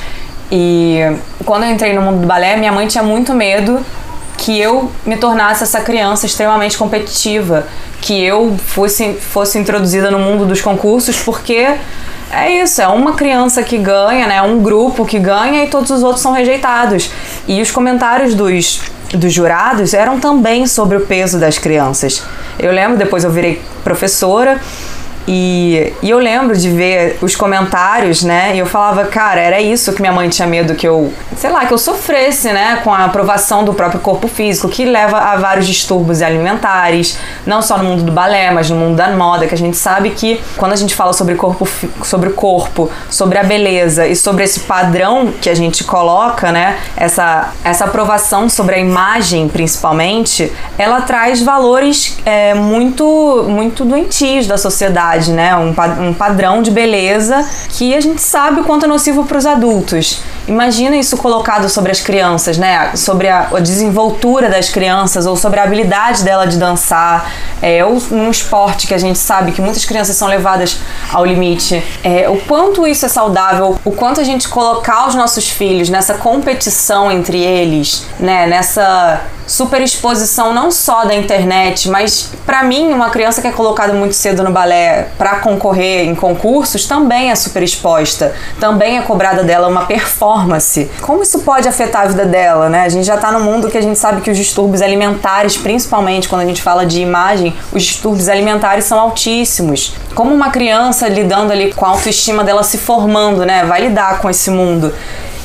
E 0.51 0.99
quando 1.45 1.63
eu 1.63 1.71
entrei 1.71 1.93
no 1.93 2.01
mundo 2.01 2.21
do 2.21 2.27
balé, 2.27 2.57
minha 2.57 2.71
mãe 2.71 2.87
tinha 2.87 3.03
muito 3.03 3.33
medo 3.33 3.83
que 4.37 4.59
eu 4.59 4.91
me 5.05 5.17
tornasse 5.17 5.63
essa 5.63 5.81
criança 5.81 6.25
extremamente 6.25 6.77
competitiva, 6.77 7.67
que 8.01 8.19
eu 8.21 8.57
fosse, 8.57 9.13
fosse 9.13 9.59
introduzida 9.59 10.09
no 10.09 10.17
mundo 10.17 10.45
dos 10.45 10.61
concursos, 10.61 11.17
porque 11.21 11.75
é 12.31 12.63
isso, 12.63 12.81
é 12.81 12.87
uma 12.87 13.13
criança 13.13 13.61
que 13.61 13.77
ganha, 13.77 14.27
né? 14.27 14.41
Um 14.41 14.61
grupo 14.61 15.05
que 15.05 15.19
ganha 15.19 15.63
e 15.63 15.67
todos 15.67 15.91
os 15.91 16.03
outros 16.03 16.21
são 16.21 16.31
rejeitados. 16.31 17.11
E 17.47 17.61
os 17.61 17.71
comentários 17.71 18.33
dos, 18.33 18.81
dos 19.13 19.33
jurados 19.33 19.93
eram 19.93 20.19
também 20.19 20.65
sobre 20.65 20.97
o 20.97 21.01
peso 21.01 21.39
das 21.39 21.57
crianças. 21.57 22.23
Eu 22.57 22.71
lembro, 22.71 22.97
depois 22.97 23.23
eu 23.23 23.31
virei 23.31 23.61
professora 23.83 24.61
e, 25.27 25.93
e 26.01 26.09
eu 26.09 26.17
lembro 26.17 26.57
de 26.57 26.69
ver 26.69 27.17
os 27.21 27.35
comentários, 27.35 28.23
né? 28.23 28.55
E 28.55 28.59
eu 28.59 28.65
falava, 28.65 29.05
cara, 29.05 29.39
era 29.39 29.61
isso 29.61 29.93
que 29.93 30.01
minha 30.01 30.13
mãe 30.13 30.27
tinha 30.29 30.47
medo 30.47 30.73
que 30.73 30.87
eu, 30.87 31.13
sei 31.37 31.51
lá, 31.51 31.65
que 31.65 31.73
eu 31.73 31.77
sofresse, 31.77 32.51
né? 32.51 32.79
Com 32.83 32.93
a 32.93 33.05
aprovação 33.05 33.63
do 33.63 33.73
próprio 33.73 33.99
corpo 33.99 34.27
físico, 34.27 34.67
que 34.67 34.83
leva 34.85 35.17
a 35.17 35.37
vários 35.37 35.67
distúrbios 35.67 36.21
alimentares, 36.21 37.17
não 37.45 37.61
só 37.61 37.77
no 37.77 37.83
mundo 37.83 38.03
do 38.03 38.11
balé, 38.11 38.51
mas 38.51 38.69
no 38.69 38.75
mundo 38.75 38.95
da 38.95 39.09
moda, 39.09 39.45
que 39.45 39.53
a 39.53 39.57
gente 39.57 39.77
sabe 39.77 40.11
que 40.11 40.41
quando 40.57 40.73
a 40.73 40.75
gente 40.75 40.95
fala 40.95 41.13
sobre 41.13 41.35
corpo, 41.35 41.67
sobre 42.03 42.29
o 42.29 42.33
corpo, 42.33 42.89
sobre 43.09 43.37
a 43.37 43.43
beleza 43.43 44.07
e 44.07 44.15
sobre 44.15 44.43
esse 44.43 44.61
padrão 44.61 45.31
que 45.39 45.49
a 45.49 45.55
gente 45.55 45.83
coloca, 45.83 46.51
né? 46.51 46.77
Essa, 46.97 47.51
essa 47.63 47.85
aprovação 47.85 48.49
sobre 48.49 48.75
a 48.75 48.79
imagem, 48.79 49.47
principalmente, 49.47 50.51
ela 50.77 51.01
traz 51.01 51.41
valores 51.41 52.17
é, 52.25 52.53
muito, 52.53 53.45
muito 53.47 53.85
doentios 53.85 54.47
da 54.47 54.57
sociedade 54.57 55.10
né? 55.27 55.55
Um, 55.55 55.73
um 56.07 56.13
padrão 56.13 56.61
de 56.61 56.71
beleza 56.71 57.45
que 57.69 57.93
a 57.95 58.01
gente 58.01 58.21
sabe 58.21 58.61
o 58.61 58.63
quanto 58.63 58.85
é 58.85 58.87
nocivo 58.87 59.25
para 59.25 59.37
os 59.37 59.45
adultos. 59.45 60.21
Imagina 60.47 60.97
isso 60.97 61.17
colocado 61.17 61.69
sobre 61.69 61.91
as 61.91 62.01
crianças, 62.01 62.57
né? 62.57 62.95
Sobre 62.95 63.27
a, 63.27 63.49
a, 63.53 63.59
desenvoltura 63.59 64.49
das 64.49 64.69
crianças 64.69 65.25
ou 65.25 65.35
sobre 65.35 65.59
a 65.59 65.63
habilidade 65.63 66.23
dela 66.23 66.45
de 66.45 66.57
dançar, 66.57 67.31
é, 67.61 67.85
ou 67.85 68.01
num 68.09 68.31
esporte 68.31 68.87
que 68.87 68.93
a 68.93 68.97
gente 68.97 69.19
sabe 69.19 69.51
que 69.51 69.61
muitas 69.61 69.85
crianças 69.85 70.15
são 70.15 70.27
levadas 70.27 70.79
ao 71.13 71.23
limite. 71.23 71.83
É, 72.03 72.27
o 72.27 72.37
quanto 72.37 72.87
isso 72.87 73.05
é 73.05 73.09
saudável, 73.09 73.79
o 73.85 73.91
quanto 73.91 74.19
a 74.19 74.23
gente 74.23 74.49
colocar 74.49 75.07
os 75.07 75.15
nossos 75.15 75.49
filhos 75.49 75.89
nessa 75.89 76.15
competição 76.15 77.11
entre 77.11 77.39
eles, 77.39 78.05
né? 78.19 78.47
Nessa 78.47 79.21
superexposição 79.51 80.53
não 80.53 80.71
só 80.71 81.03
da 81.03 81.13
internet, 81.13 81.89
mas 81.89 82.31
para 82.45 82.63
mim 82.63 82.93
uma 82.93 83.09
criança 83.09 83.41
que 83.41 83.47
é 83.47 83.51
colocada 83.51 83.91
muito 83.91 84.15
cedo 84.15 84.43
no 84.43 84.51
balé 84.51 85.09
para 85.17 85.41
concorrer 85.41 86.07
em 86.07 86.15
concursos 86.15 86.85
também 86.85 87.31
é 87.31 87.35
super 87.35 87.61
exposta, 87.61 88.33
também 88.61 88.97
é 88.97 89.01
cobrada 89.01 89.43
dela 89.43 89.67
uma 89.67 89.85
performance. 89.85 90.89
Como 91.01 91.21
isso 91.21 91.39
pode 91.39 91.67
afetar 91.67 92.03
a 92.03 92.07
vida 92.07 92.25
dela, 92.25 92.69
né? 92.69 92.83
A 92.83 92.89
gente 92.89 93.05
já 93.05 93.17
tá 93.17 93.29
no 93.29 93.41
mundo 93.41 93.69
que 93.69 93.77
a 93.77 93.81
gente 93.81 93.99
sabe 93.99 94.21
que 94.21 94.31
os 94.31 94.37
distúrbios 94.37 94.81
alimentares, 94.81 95.57
principalmente 95.57 96.29
quando 96.29 96.43
a 96.43 96.45
gente 96.45 96.61
fala 96.61 96.85
de 96.85 97.01
imagem, 97.01 97.53
os 97.73 97.83
distúrbios 97.83 98.29
alimentares 98.29 98.85
são 98.85 98.97
altíssimos. 98.97 99.95
Como 100.15 100.33
uma 100.33 100.49
criança 100.49 101.09
lidando 101.09 101.51
ali 101.51 101.73
com 101.73 101.85
a 101.85 101.89
autoestima 101.89 102.41
dela 102.41 102.63
se 102.63 102.77
formando, 102.77 103.45
né? 103.45 103.65
Vai 103.65 103.81
lidar 103.81 104.19
com 104.19 104.29
esse 104.29 104.49
mundo. 104.49 104.93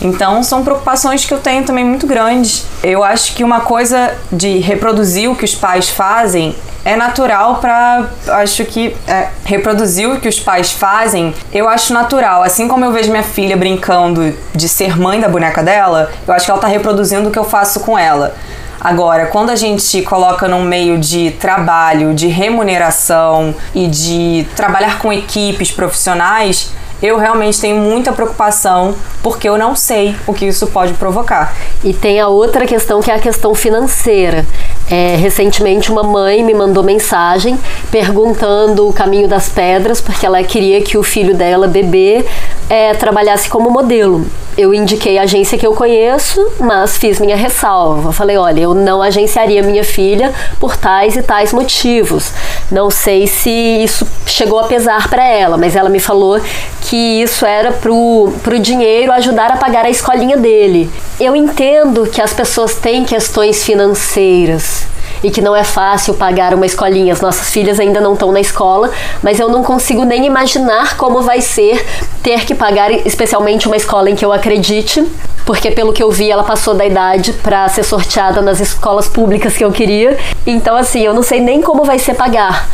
Então 0.00 0.42
são 0.42 0.62
preocupações 0.62 1.24
que 1.24 1.32
eu 1.32 1.38
tenho 1.38 1.64
também 1.64 1.84
muito 1.84 2.06
grandes. 2.06 2.66
Eu 2.82 3.02
acho 3.02 3.34
que 3.34 3.42
uma 3.42 3.60
coisa 3.60 4.14
de 4.30 4.58
reproduzir 4.58 5.30
o 5.30 5.34
que 5.34 5.44
os 5.44 5.54
pais 5.54 5.88
fazem 5.88 6.54
é 6.84 6.94
natural 6.94 7.56
para 7.56 8.06
acho 8.28 8.64
que 8.64 8.96
é, 9.08 9.28
reproduzir 9.44 10.08
o 10.08 10.20
que 10.20 10.28
os 10.28 10.38
pais 10.38 10.70
fazem 10.70 11.34
eu 11.52 11.68
acho 11.68 11.92
natural 11.92 12.44
assim 12.44 12.68
como 12.68 12.84
eu 12.84 12.92
vejo 12.92 13.10
minha 13.10 13.24
filha 13.24 13.56
brincando 13.56 14.32
de 14.54 14.68
ser 14.68 14.96
mãe 14.96 15.20
da 15.20 15.28
boneca 15.28 15.64
dela 15.64 16.12
eu 16.24 16.32
acho 16.32 16.44
que 16.44 16.50
ela 16.52 16.60
tá 16.60 16.68
reproduzindo 16.68 17.28
o 17.28 17.32
que 17.32 17.38
eu 17.40 17.44
faço 17.44 17.80
com 17.80 17.98
ela 17.98 18.36
Agora, 18.80 19.26
quando 19.26 19.50
a 19.50 19.56
gente 19.56 20.02
coloca 20.02 20.46
num 20.46 20.62
meio 20.62 20.98
de 20.98 21.32
trabalho, 21.32 22.14
de 22.14 22.28
remuneração 22.28 23.54
e 23.74 23.88
de 23.88 24.46
trabalhar 24.54 24.98
com 24.98 25.12
equipes 25.12 25.72
profissionais, 25.72 26.70
eu 27.02 27.18
realmente 27.18 27.60
tenho 27.60 27.76
muita 27.76 28.12
preocupação 28.12 28.94
porque 29.22 29.48
eu 29.48 29.58
não 29.58 29.76
sei 29.76 30.14
o 30.26 30.32
que 30.32 30.46
isso 30.46 30.66
pode 30.68 30.94
provocar. 30.94 31.54
E 31.84 31.92
tem 31.92 32.20
a 32.20 32.28
outra 32.28 32.64
questão 32.64 33.00
que 33.00 33.10
é 33.10 33.14
a 33.14 33.18
questão 33.18 33.54
financeira. 33.54 34.46
É, 34.88 35.16
recentemente 35.16 35.90
uma 35.90 36.04
mãe 36.04 36.44
me 36.44 36.54
mandou 36.54 36.82
mensagem 36.82 37.58
perguntando 37.90 38.88
o 38.88 38.92
caminho 38.92 39.26
das 39.26 39.48
pedras 39.48 40.00
porque 40.00 40.24
ela 40.24 40.42
queria 40.44 40.80
que 40.80 40.96
o 40.96 41.02
filho 41.02 41.34
dela, 41.34 41.66
bebê, 41.66 42.24
é, 42.70 42.94
trabalhasse 42.94 43.48
como 43.48 43.68
modelo. 43.68 44.24
Eu 44.56 44.72
indiquei 44.72 45.18
a 45.18 45.22
agência 45.22 45.58
que 45.58 45.66
eu 45.66 45.74
conheço, 45.74 46.40
mas 46.58 46.96
fiz 46.96 47.20
minha 47.20 47.36
ressalva. 47.36 48.10
Falei, 48.10 48.38
olha, 48.38 48.60
eu 48.60 48.74
não 48.74 49.02
agenciaria 49.02 49.62
minha 49.62 49.84
filha 49.84 50.32
por 50.58 50.76
tais 50.76 51.14
e 51.14 51.22
tais 51.22 51.52
motivos. 51.52 52.32
Não 52.70 52.90
sei 52.90 53.26
se 53.26 53.50
isso 53.50 54.06
chegou 54.26 54.58
a 54.58 54.64
pesar 54.64 55.08
para 55.08 55.24
ela, 55.26 55.56
mas 55.56 55.76
ela 55.76 55.88
me 55.88 56.00
falou 56.00 56.40
que 56.82 56.96
isso 57.22 57.46
era 57.46 57.72
pro, 57.72 58.32
pro 58.42 58.58
dinheiro 58.58 59.12
ajudar 59.12 59.50
a 59.52 59.56
pagar 59.56 59.84
a 59.84 59.90
escolinha 59.90 60.36
dele. 60.36 60.90
Eu 61.18 61.34
entendo 61.34 62.06
que 62.06 62.20
as 62.20 62.32
pessoas 62.32 62.74
têm 62.74 63.04
questões 63.04 63.64
financeiras 63.64 64.86
e 65.22 65.30
que 65.30 65.40
não 65.40 65.56
é 65.56 65.64
fácil 65.64 66.14
pagar 66.14 66.54
uma 66.54 66.66
escolinha. 66.66 67.12
As 67.12 67.20
nossas 67.20 67.50
filhas 67.50 67.80
ainda 67.80 68.00
não 68.00 68.12
estão 68.12 68.32
na 68.32 68.40
escola, 68.40 68.90
mas 69.22 69.40
eu 69.40 69.48
não 69.48 69.62
consigo 69.62 70.04
nem 70.04 70.26
imaginar 70.26 70.96
como 70.96 71.22
vai 71.22 71.40
ser 71.40 71.84
ter 72.22 72.44
que 72.44 72.54
pagar 72.54 72.90
especialmente 72.92 73.66
uma 73.66 73.76
escola 73.76 74.10
em 74.10 74.16
que 74.16 74.24
eu 74.24 74.32
acredite, 74.32 75.06
porque 75.44 75.70
pelo 75.70 75.92
que 75.92 76.02
eu 76.02 76.10
vi 76.10 76.30
ela 76.30 76.44
passou 76.44 76.74
da 76.74 76.84
idade 76.84 77.32
para 77.32 77.68
ser 77.68 77.84
sorteada 77.84 78.42
nas 78.42 78.60
escolas 78.60 79.08
públicas 79.08 79.56
que 79.56 79.64
eu 79.64 79.72
queria. 79.72 80.18
Então 80.46 80.76
assim, 80.76 81.00
eu 81.00 81.14
não 81.14 81.22
sei 81.22 81.40
nem 81.40 81.62
como 81.62 81.84
vai 81.84 81.98
ser 81.98 82.14
pagar 82.14 82.68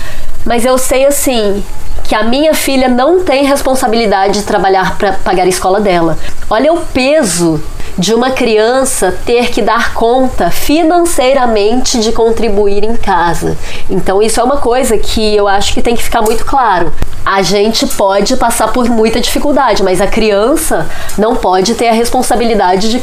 Mas 0.44 0.64
eu 0.64 0.76
sei 0.78 1.06
assim 1.06 1.62
que 2.04 2.14
a 2.14 2.24
minha 2.24 2.52
filha 2.52 2.88
não 2.88 3.22
tem 3.24 3.44
responsabilidade 3.44 4.40
de 4.40 4.44
trabalhar 4.44 4.98
para 4.98 5.12
pagar 5.12 5.44
a 5.44 5.48
escola 5.48 5.80
dela. 5.80 6.18
Olha 6.50 6.72
o 6.72 6.80
peso 6.80 7.62
de 7.96 8.14
uma 8.14 8.30
criança 8.30 9.14
ter 9.24 9.50
que 9.50 9.60
dar 9.60 9.92
conta 9.92 10.50
financeiramente 10.50 12.00
de 12.00 12.10
contribuir 12.10 12.84
em 12.84 12.96
casa. 12.96 13.56
Então, 13.88 14.22
isso 14.22 14.40
é 14.40 14.42
uma 14.42 14.56
coisa 14.56 14.96
que 14.96 15.36
eu 15.36 15.46
acho 15.46 15.74
que 15.74 15.82
tem 15.82 15.94
que 15.94 16.02
ficar 16.02 16.22
muito 16.22 16.44
claro. 16.44 16.92
A 17.24 17.42
gente 17.42 17.86
pode 17.86 18.36
passar 18.36 18.72
por 18.72 18.88
muita 18.88 19.20
dificuldade, 19.20 19.82
mas 19.82 20.00
a 20.00 20.06
criança 20.06 20.88
não 21.18 21.36
pode 21.36 21.74
ter 21.74 21.88
a 21.88 21.92
responsabilidade 21.92 22.90
de 22.90 22.98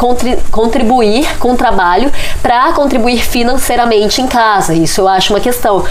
contribuir 0.51 1.37
com 1.37 1.53
o 1.53 1.55
trabalho 1.55 2.11
para 2.41 2.73
contribuir 2.73 3.23
financeiramente 3.23 4.21
em 4.21 4.27
casa. 4.27 4.73
Isso 4.73 5.01
eu 5.01 5.07
acho 5.07 5.31
uma 5.31 5.39
questão. 5.39 5.85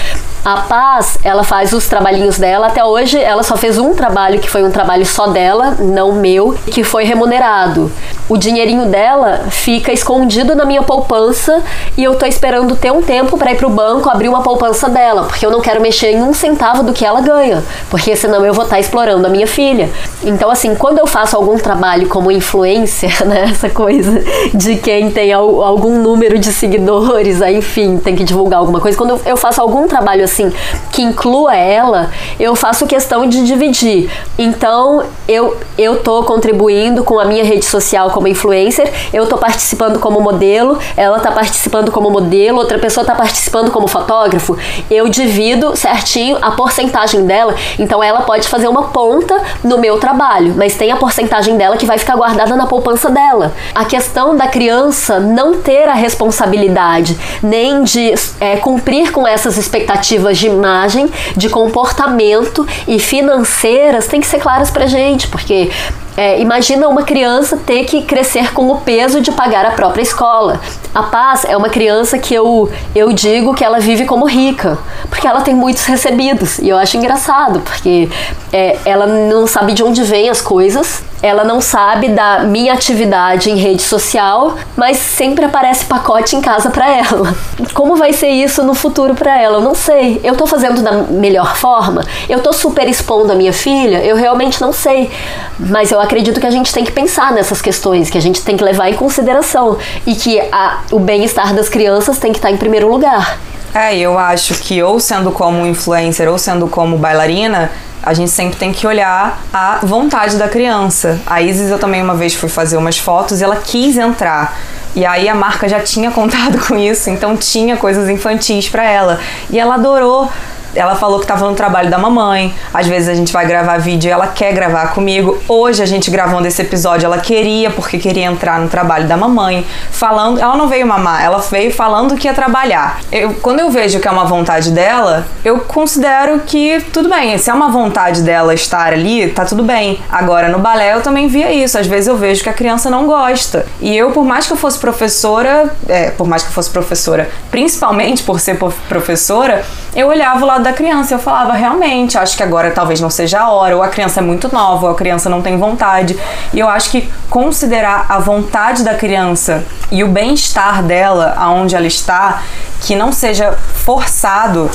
A 0.45 0.63
Paz, 0.63 1.19
ela 1.23 1.43
faz 1.45 1.73
os 1.73 1.89
trabalhinhos 1.89 2.39
dela. 2.39 2.69
Até 2.69 2.85
hoje, 2.85 3.19
ela 3.19 3.43
só 3.43 3.57
fez 3.57 3.79
um 3.79 3.95
trabalho 3.95 4.39
que 4.39 4.49
foi 4.49 4.63
um 4.63 4.71
trabalho 4.71 5.05
só 5.05 5.27
dela, 5.27 5.77
não 5.79 6.13
meu, 6.13 6.55
que 6.71 6.85
foi 6.85 7.05
remunerado. 7.05 7.91
O 8.29 8.37
dinheirinho 8.37 8.87
dela 8.87 9.47
fica 9.51 9.91
escondido 9.91 10.55
na 10.55 10.67
minha 10.67 10.83
poupança 10.83 11.63
e 11.97 12.05
eu 12.05 12.15
tô 12.15 12.27
esperando 12.27 12.77
ter 12.77 12.93
um 12.93 13.01
tempo 13.01 13.39
para 13.39 13.53
ir 13.53 13.57
pro 13.57 13.71
banco 13.71 14.11
abrir 14.11 14.29
uma 14.29 14.43
poupança 14.43 14.89
dela, 14.89 15.25
porque 15.25 15.47
eu 15.47 15.51
não 15.51 15.63
quero 15.63 15.81
mexer 15.81 16.11
em 16.11 16.23
um 16.23 16.35
centavo 16.35 16.83
do 16.83 16.93
que 16.93 17.07
ela 17.07 17.23
ganha, 17.23 17.65
porque 17.89 18.15
senão 18.15 18.45
eu 18.45 18.53
vou 18.53 18.65
estar 18.65 18.77
tá 18.77 18.81
explorando 18.81 19.27
a 19.27 19.31
minha 19.31 19.47
filha. 19.47 19.89
Então, 20.23 20.51
assim, 20.51 20.75
quando 20.75 20.99
eu 20.99 21.07
faço 21.07 21.37
algum 21.37 21.57
trabalho 21.57 22.07
como 22.09 22.31
influencer, 22.31 23.11
né, 23.27 23.45
essa 23.51 23.71
coisa 23.71 24.23
de 24.53 24.77
quem 24.77 25.11
tem 25.11 25.33
algum 25.33 26.03
número 26.03 26.39
de 26.39 26.53
seguidores, 26.53 27.41
aí, 27.41 27.57
enfim, 27.57 27.97
tem 27.97 28.15
que 28.15 28.25
divulgar 28.25 28.61
alguma 28.61 28.81
coisa, 28.81 28.97
quando 28.97 29.19
eu 29.25 29.37
faço 29.39 29.61
algum 29.63 29.89
trabalho 29.89 30.28
assim 30.29 30.53
que 30.93 31.03
inclua 31.03 31.57
ela, 31.57 32.11
eu 32.39 32.55
faço 32.55 32.87
questão 32.87 33.27
de 33.27 33.45
dividir. 33.45 34.11
Então, 34.39 35.03
eu 35.27 35.57
eu 35.77 36.03
tô 36.03 36.25
contribuindo 36.25 37.05
com 37.05 37.21
a 37.21 37.25
minha 37.25 37.45
rede 37.45 37.65
social 37.65 38.11
como 38.11 38.27
influencer, 38.27 38.93
eu 39.13 39.27
tô 39.27 39.39
participando 39.39 40.01
como 40.01 40.21
modelo, 40.21 40.77
ela 40.97 41.21
tá 41.21 41.31
participando 41.31 41.93
como 41.93 42.11
modelo, 42.11 42.59
outra 42.59 42.79
pessoa 42.79 43.07
tá 43.07 43.15
participando 43.15 43.71
como 43.71 43.87
fotógrafo. 43.87 44.59
Eu 44.91 45.09
divido 45.09 45.77
certinho 45.77 46.37
a 46.43 46.51
porcentagem 46.51 47.25
dela, 47.25 47.55
então 47.79 48.03
ela 48.03 48.23
pode 48.23 48.49
fazer 48.49 48.67
uma 48.67 48.89
ponta 48.89 49.41
no 49.63 49.79
meu 49.79 49.99
trabalho, 49.99 50.55
mas 50.57 50.75
tem 50.75 50.91
a 50.91 50.97
porcentagem 50.97 51.57
dela 51.57 51.77
que 51.77 51.87
vai 51.87 51.97
ficar 51.97 52.17
guardada 52.17 52.57
na 52.57 52.67
poupança 52.67 53.09
dela. 53.09 53.53
A 53.73 53.85
questão 53.85 54.37
da 54.37 54.49
criança 54.49 55.21
não 55.21 55.55
ter 55.61 55.89
a 55.89 55.95
responsabilidade 55.95 57.17
nem 57.41 57.85
de 57.85 58.15
é, 58.41 58.57
cumprir 58.57 59.13
com 59.13 59.27
essas 59.27 59.57
expectativas 59.57 60.18
de 60.39 60.47
imagem, 60.47 61.11
de 61.37 61.49
comportamento 61.49 62.67
e 62.87 62.99
financeiras 62.99 64.07
tem 64.07 64.21
que 64.21 64.27
ser 64.27 64.39
claras 64.39 64.71
pra 64.71 64.87
gente, 64.87 65.29
porque 65.29 65.71
é, 66.17 66.41
imagina 66.41 66.89
uma 66.89 67.05
criança 67.05 67.57
ter 67.57 67.85
que 67.85 68.03
crescer 68.03 68.53
com 68.53 68.69
o 68.71 68.81
peso 68.81 69.21
de 69.21 69.31
pagar 69.31 69.65
a 69.65 69.71
própria 69.71 70.03
escola. 70.03 70.61
A 70.95 71.03
Paz 71.03 71.45
é 71.45 71.57
uma 71.57 71.69
criança 71.69 72.19
que 72.19 72.35
eu, 72.35 72.71
eu 72.95 73.13
digo 73.13 73.55
que 73.55 73.65
ela 73.65 73.79
vive 73.79 74.05
como 74.05 74.27
rica, 74.27 74.79
porque 75.09 75.27
ela 75.27 75.43
tem 75.43 75.55
muitos 75.55 75.85
recebidos. 75.85 76.59
E 76.59 76.69
eu 76.69 76.79
acho 76.79 76.97
engraçado, 76.97 77.61
porque 77.61 78.09
é, 78.53 78.79
ela 78.85 79.07
não 79.07 79.47
sabe 79.47 79.75
de 79.75 79.83
onde 79.83 80.03
vêm 80.03 80.31
as 80.31 80.41
coisas, 80.41 81.03
ela 81.23 81.43
não 81.43 81.61
sabe 81.61 82.09
da 82.09 82.41
minha 82.41 82.73
atividade 82.73 83.51
em 83.51 83.57
rede 83.57 83.83
social, 83.83 84.57
mas 84.77 84.99
sempre 84.99 85.45
aparece 85.45 85.85
pacote 85.85 86.37
em 86.37 86.41
casa 86.41 86.71
para 86.71 86.89
ela. 86.89 87.35
Como 87.75 87.97
vai 87.97 88.13
ser 88.13 88.29
isso 88.29 88.63
no 88.63 88.75
futuro 88.75 89.15
para 89.15 89.37
ela? 89.37 89.59
Eu 89.59 89.61
não 89.61 89.75
sei. 89.75 90.21
Eu 90.23 90.37
tô 90.37 90.47
fazendo 90.47 90.81
da 90.81 90.93
melhor 90.93 91.57
forma? 91.57 92.05
Eu 92.29 92.41
tô 92.41 92.53
super 92.53 92.89
expondo 92.89 93.33
a 93.33 93.35
minha 93.35 93.53
filha? 93.53 93.99
Eu 93.99 94.17
realmente 94.17 94.61
não 94.61 94.73
sei. 94.73 95.11
Mas 95.59 95.91
eu 95.91 96.01
acredito 96.01 96.41
que 96.41 96.47
a 96.47 96.51
gente 96.51 96.73
tem 96.73 96.85
que 96.85 96.93
pensar 96.93 97.33
nessas 97.33 97.61
questões, 97.61 98.09
que 98.09 98.19
a 98.19 98.23
gente 98.23 98.43
tem 98.43 98.57
que 98.57 98.63
levar 98.63 98.89
em 98.89 98.95
consideração 98.95 99.77
e 100.07 100.15
que 100.15 100.41
a, 100.53 100.78
o 100.91 100.99
bem-estar 100.99 101.55
das 101.55 101.69
crianças 101.69 102.19
tem 102.19 102.33
que 102.33 102.39
estar 102.39 102.51
em 102.51 102.57
primeiro 102.57 102.91
lugar. 102.91 103.39
É, 103.75 103.97
eu 103.97 104.19
acho 104.19 104.55
que 104.55 104.83
ou 104.83 104.99
sendo 104.99 105.31
como 105.31 105.67
influencer 105.67 106.29
ou 106.29 106.39
sendo 106.39 106.67
como 106.69 106.97
bailarina, 106.97 107.71
a 108.03 108.15
gente 108.15 108.31
sempre 108.31 108.57
tem 108.57 108.73
que 108.73 108.87
olhar 108.87 109.43
a 109.53 109.81
vontade 109.83 110.37
da 110.37 110.49
criança. 110.49 111.21
A 111.27 111.43
Isis, 111.43 111.71
eu 111.71 111.79
também 111.79 112.03
uma 112.03 112.15
vez 112.15 112.35
fui 112.35 112.49
fazer 112.49 112.77
umas 112.77 112.99
fotos 112.99 113.41
e 113.41 113.45
ela 113.45 113.57
quis 113.57 113.97
entrar. 113.97 114.57
E 114.97 115.05
aí 115.05 115.29
a 115.29 115.35
marca 115.35 115.69
já 115.69 115.81
tinha 115.81 116.11
contado 116.13 116.59
com 116.67 116.77
isso, 116.77 117.11
então 117.11 117.37
tinha 117.37 117.77
coisas 117.77 118.09
infantis 118.09 118.69
para 118.69 118.85
ela. 118.85 119.21
E 119.51 119.59
ela 119.59 119.75
adorou 119.75 120.29
ela 120.75 120.95
falou 120.95 121.19
que 121.19 121.25
estava 121.25 121.49
no 121.49 121.55
trabalho 121.55 121.91
da 121.91 121.99
mamãe. 121.99 122.55
Às 122.73 122.87
vezes 122.87 123.09
a 123.09 123.15
gente 123.15 123.33
vai 123.33 123.47
gravar 123.47 123.79
vídeo 123.79 124.09
e 124.09 124.11
ela 124.11 124.29
quer 124.29 124.53
gravar 124.53 124.89
comigo. 124.95 125.39
Hoje 125.49 125.83
a 125.83 125.87
gente 125.87 126.11
gravando 126.11 126.47
esse 126.47 126.63
episódio, 126.63 127.07
ela 127.07 127.19
queria 127.19 127.71
porque 127.71 127.99
queria 127.99 128.25
entrar 128.25 128.61
no 128.61 128.69
trabalho 128.69 129.07
da 129.07 129.17
mamãe, 129.17 129.67
falando, 129.91 130.41
ela 130.41 130.57
não 130.57 130.69
veio 130.69 130.87
mamar, 130.87 131.23
ela 131.23 131.39
veio 131.39 131.73
falando 131.73 132.17
que 132.17 132.27
ia 132.27 132.35
trabalhar. 132.35 133.01
Eu, 133.11 133.35
quando 133.35 133.61
eu 133.61 133.71
vejo 133.71 134.01
que 134.01 134.09
é 134.09 134.11
uma 134.11 134.25
vontade 134.25 134.71
dela, 134.71 135.27
eu 135.45 135.61
considero 135.61 136.41
que 136.41 136.81
tudo 136.93 137.09
bem, 137.09 137.37
se 137.39 137.51
é 137.51 137.55
uma 137.55 137.71
vontade 137.71 138.23
dela 138.23 138.55
estar 138.55 138.93
ali, 138.93 139.29
tá 139.31 139.45
tudo 139.45 139.63
bem. 139.63 139.99
Agora 140.11 140.49
no 140.49 140.59
balé 140.59 140.95
eu 140.95 141.01
também 141.03 141.29
via 141.29 141.53
isso. 141.53 141.79
Às 141.79 141.87
vezes 141.87 142.09
eu 142.09 142.17
vejo 142.17 142.43
que 142.43 142.49
a 142.49 142.53
criança 142.53 142.91
não 142.91 143.07
gosta. 143.07 143.67
E 143.81 143.97
eu, 143.97 144.11
por 144.11 144.25
mais 144.25 144.47
que 144.47 144.53
eu 144.53 144.57
fosse 144.57 144.79
professora, 144.79 145.75
é, 145.89 146.11
por 146.11 146.27
mais 146.27 146.43
que 146.43 146.49
eu 146.49 146.53
fosse 146.53 146.71
professora, 146.71 147.29
principalmente 147.51 148.23
por 148.23 148.41
ser 148.41 148.59
professora, 148.89 149.65
eu 149.95 150.09
olhava 150.09 150.45
o 150.45 150.47
lado 150.59 150.65
da 150.65 150.73
criança 150.73 151.15
eu 151.15 151.19
falava, 151.19 151.53
realmente, 151.53 152.19
acho 152.19 152.37
que 152.37 152.43
agora 152.43 152.71
talvez 152.71 153.01
não 153.01 153.09
seja 153.09 153.41
a 153.41 153.51
hora, 153.51 153.77
ou 153.77 153.83
a 153.83 153.89
criança 153.89 154.21
é 154.21 154.23
muito 154.23 154.53
nova, 154.53 154.87
ou 154.87 154.93
a 154.93 154.95
criança 154.95 155.31
não 155.31 155.41
tem 155.41 155.57
vontade. 155.57 156.19
E 156.53 156.59
eu 156.59 156.69
acho 156.69 156.91
que 156.91 157.09
considerar 157.31 158.07
a 158.09 158.19
vontade 158.19 158.83
da 158.83 158.95
criança 158.95 159.65
e 159.91 160.03
o 160.03 160.09
bem-estar 160.09 160.83
dela, 160.83 161.35
aonde 161.39 161.75
ela 161.77 161.87
está, 161.87 162.43
que 162.81 162.95
não 162.95 163.13
seja 163.13 163.53
forçado 163.53 164.71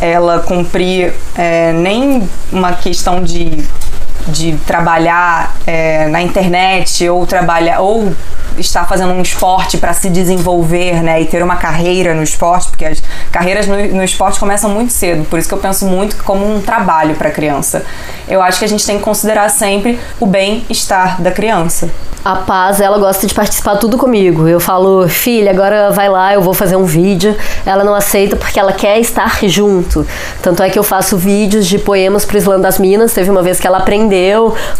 ela 0.00 0.40
cumprir 0.40 1.14
é, 1.36 1.72
nem 1.72 2.28
uma 2.52 2.72
questão 2.72 3.22
de 3.22 3.64
de 4.28 4.56
trabalhar 4.66 5.54
é, 5.66 6.08
na 6.08 6.22
internet 6.22 7.08
ou 7.08 7.26
trabalhar 7.26 7.80
ou 7.80 8.12
estar 8.58 8.86
fazendo 8.86 9.12
um 9.12 9.22
esporte 9.22 9.78
para 9.78 9.92
se 9.92 10.08
desenvolver, 10.08 11.02
né, 11.02 11.20
e 11.22 11.26
ter 11.26 11.42
uma 11.42 11.56
carreira 11.56 12.14
no 12.14 12.22
esporte, 12.22 12.68
porque 12.68 12.84
as 12.84 13.02
carreiras 13.32 13.66
no, 13.66 13.76
no 13.88 14.04
esporte 14.04 14.38
começam 14.38 14.70
muito 14.70 14.92
cedo, 14.92 15.24
por 15.24 15.38
isso 15.38 15.48
que 15.48 15.54
eu 15.54 15.58
penso 15.58 15.86
muito 15.86 16.22
como 16.22 16.44
um 16.44 16.60
trabalho 16.60 17.14
para 17.16 17.28
a 17.28 17.32
criança. 17.32 17.84
Eu 18.28 18.40
acho 18.40 18.58
que 18.58 18.64
a 18.64 18.68
gente 18.68 18.86
tem 18.86 18.98
que 18.98 19.04
considerar 19.04 19.48
sempre 19.48 19.98
o 20.20 20.26
bem-estar 20.26 21.20
da 21.20 21.30
criança. 21.30 21.90
A 22.24 22.36
Paz, 22.36 22.80
ela 22.80 22.96
gosta 22.96 23.26
de 23.26 23.34
participar 23.34 23.76
tudo 23.76 23.98
comigo. 23.98 24.48
Eu 24.48 24.58
falo, 24.58 25.06
filha, 25.06 25.50
agora 25.50 25.90
vai 25.90 26.08
lá, 26.08 26.32
eu 26.32 26.40
vou 26.40 26.54
fazer 26.54 26.74
um 26.74 26.86
vídeo. 26.86 27.36
Ela 27.66 27.84
não 27.84 27.94
aceita 27.94 28.34
porque 28.34 28.58
ela 28.58 28.72
quer 28.72 28.98
estar 28.98 29.40
junto. 29.46 30.06
Tanto 30.40 30.62
é 30.62 30.70
que 30.70 30.78
eu 30.78 30.82
faço 30.82 31.18
vídeos 31.18 31.66
de 31.66 31.78
poemas 31.78 32.24
pro 32.24 32.38
Islã 32.38 32.58
das 32.58 32.78
Minas. 32.78 33.12
Teve 33.12 33.28
uma 33.28 33.42
vez 33.42 33.60
que 33.60 33.66
ela 33.66 33.76
aprendeu 33.76 34.03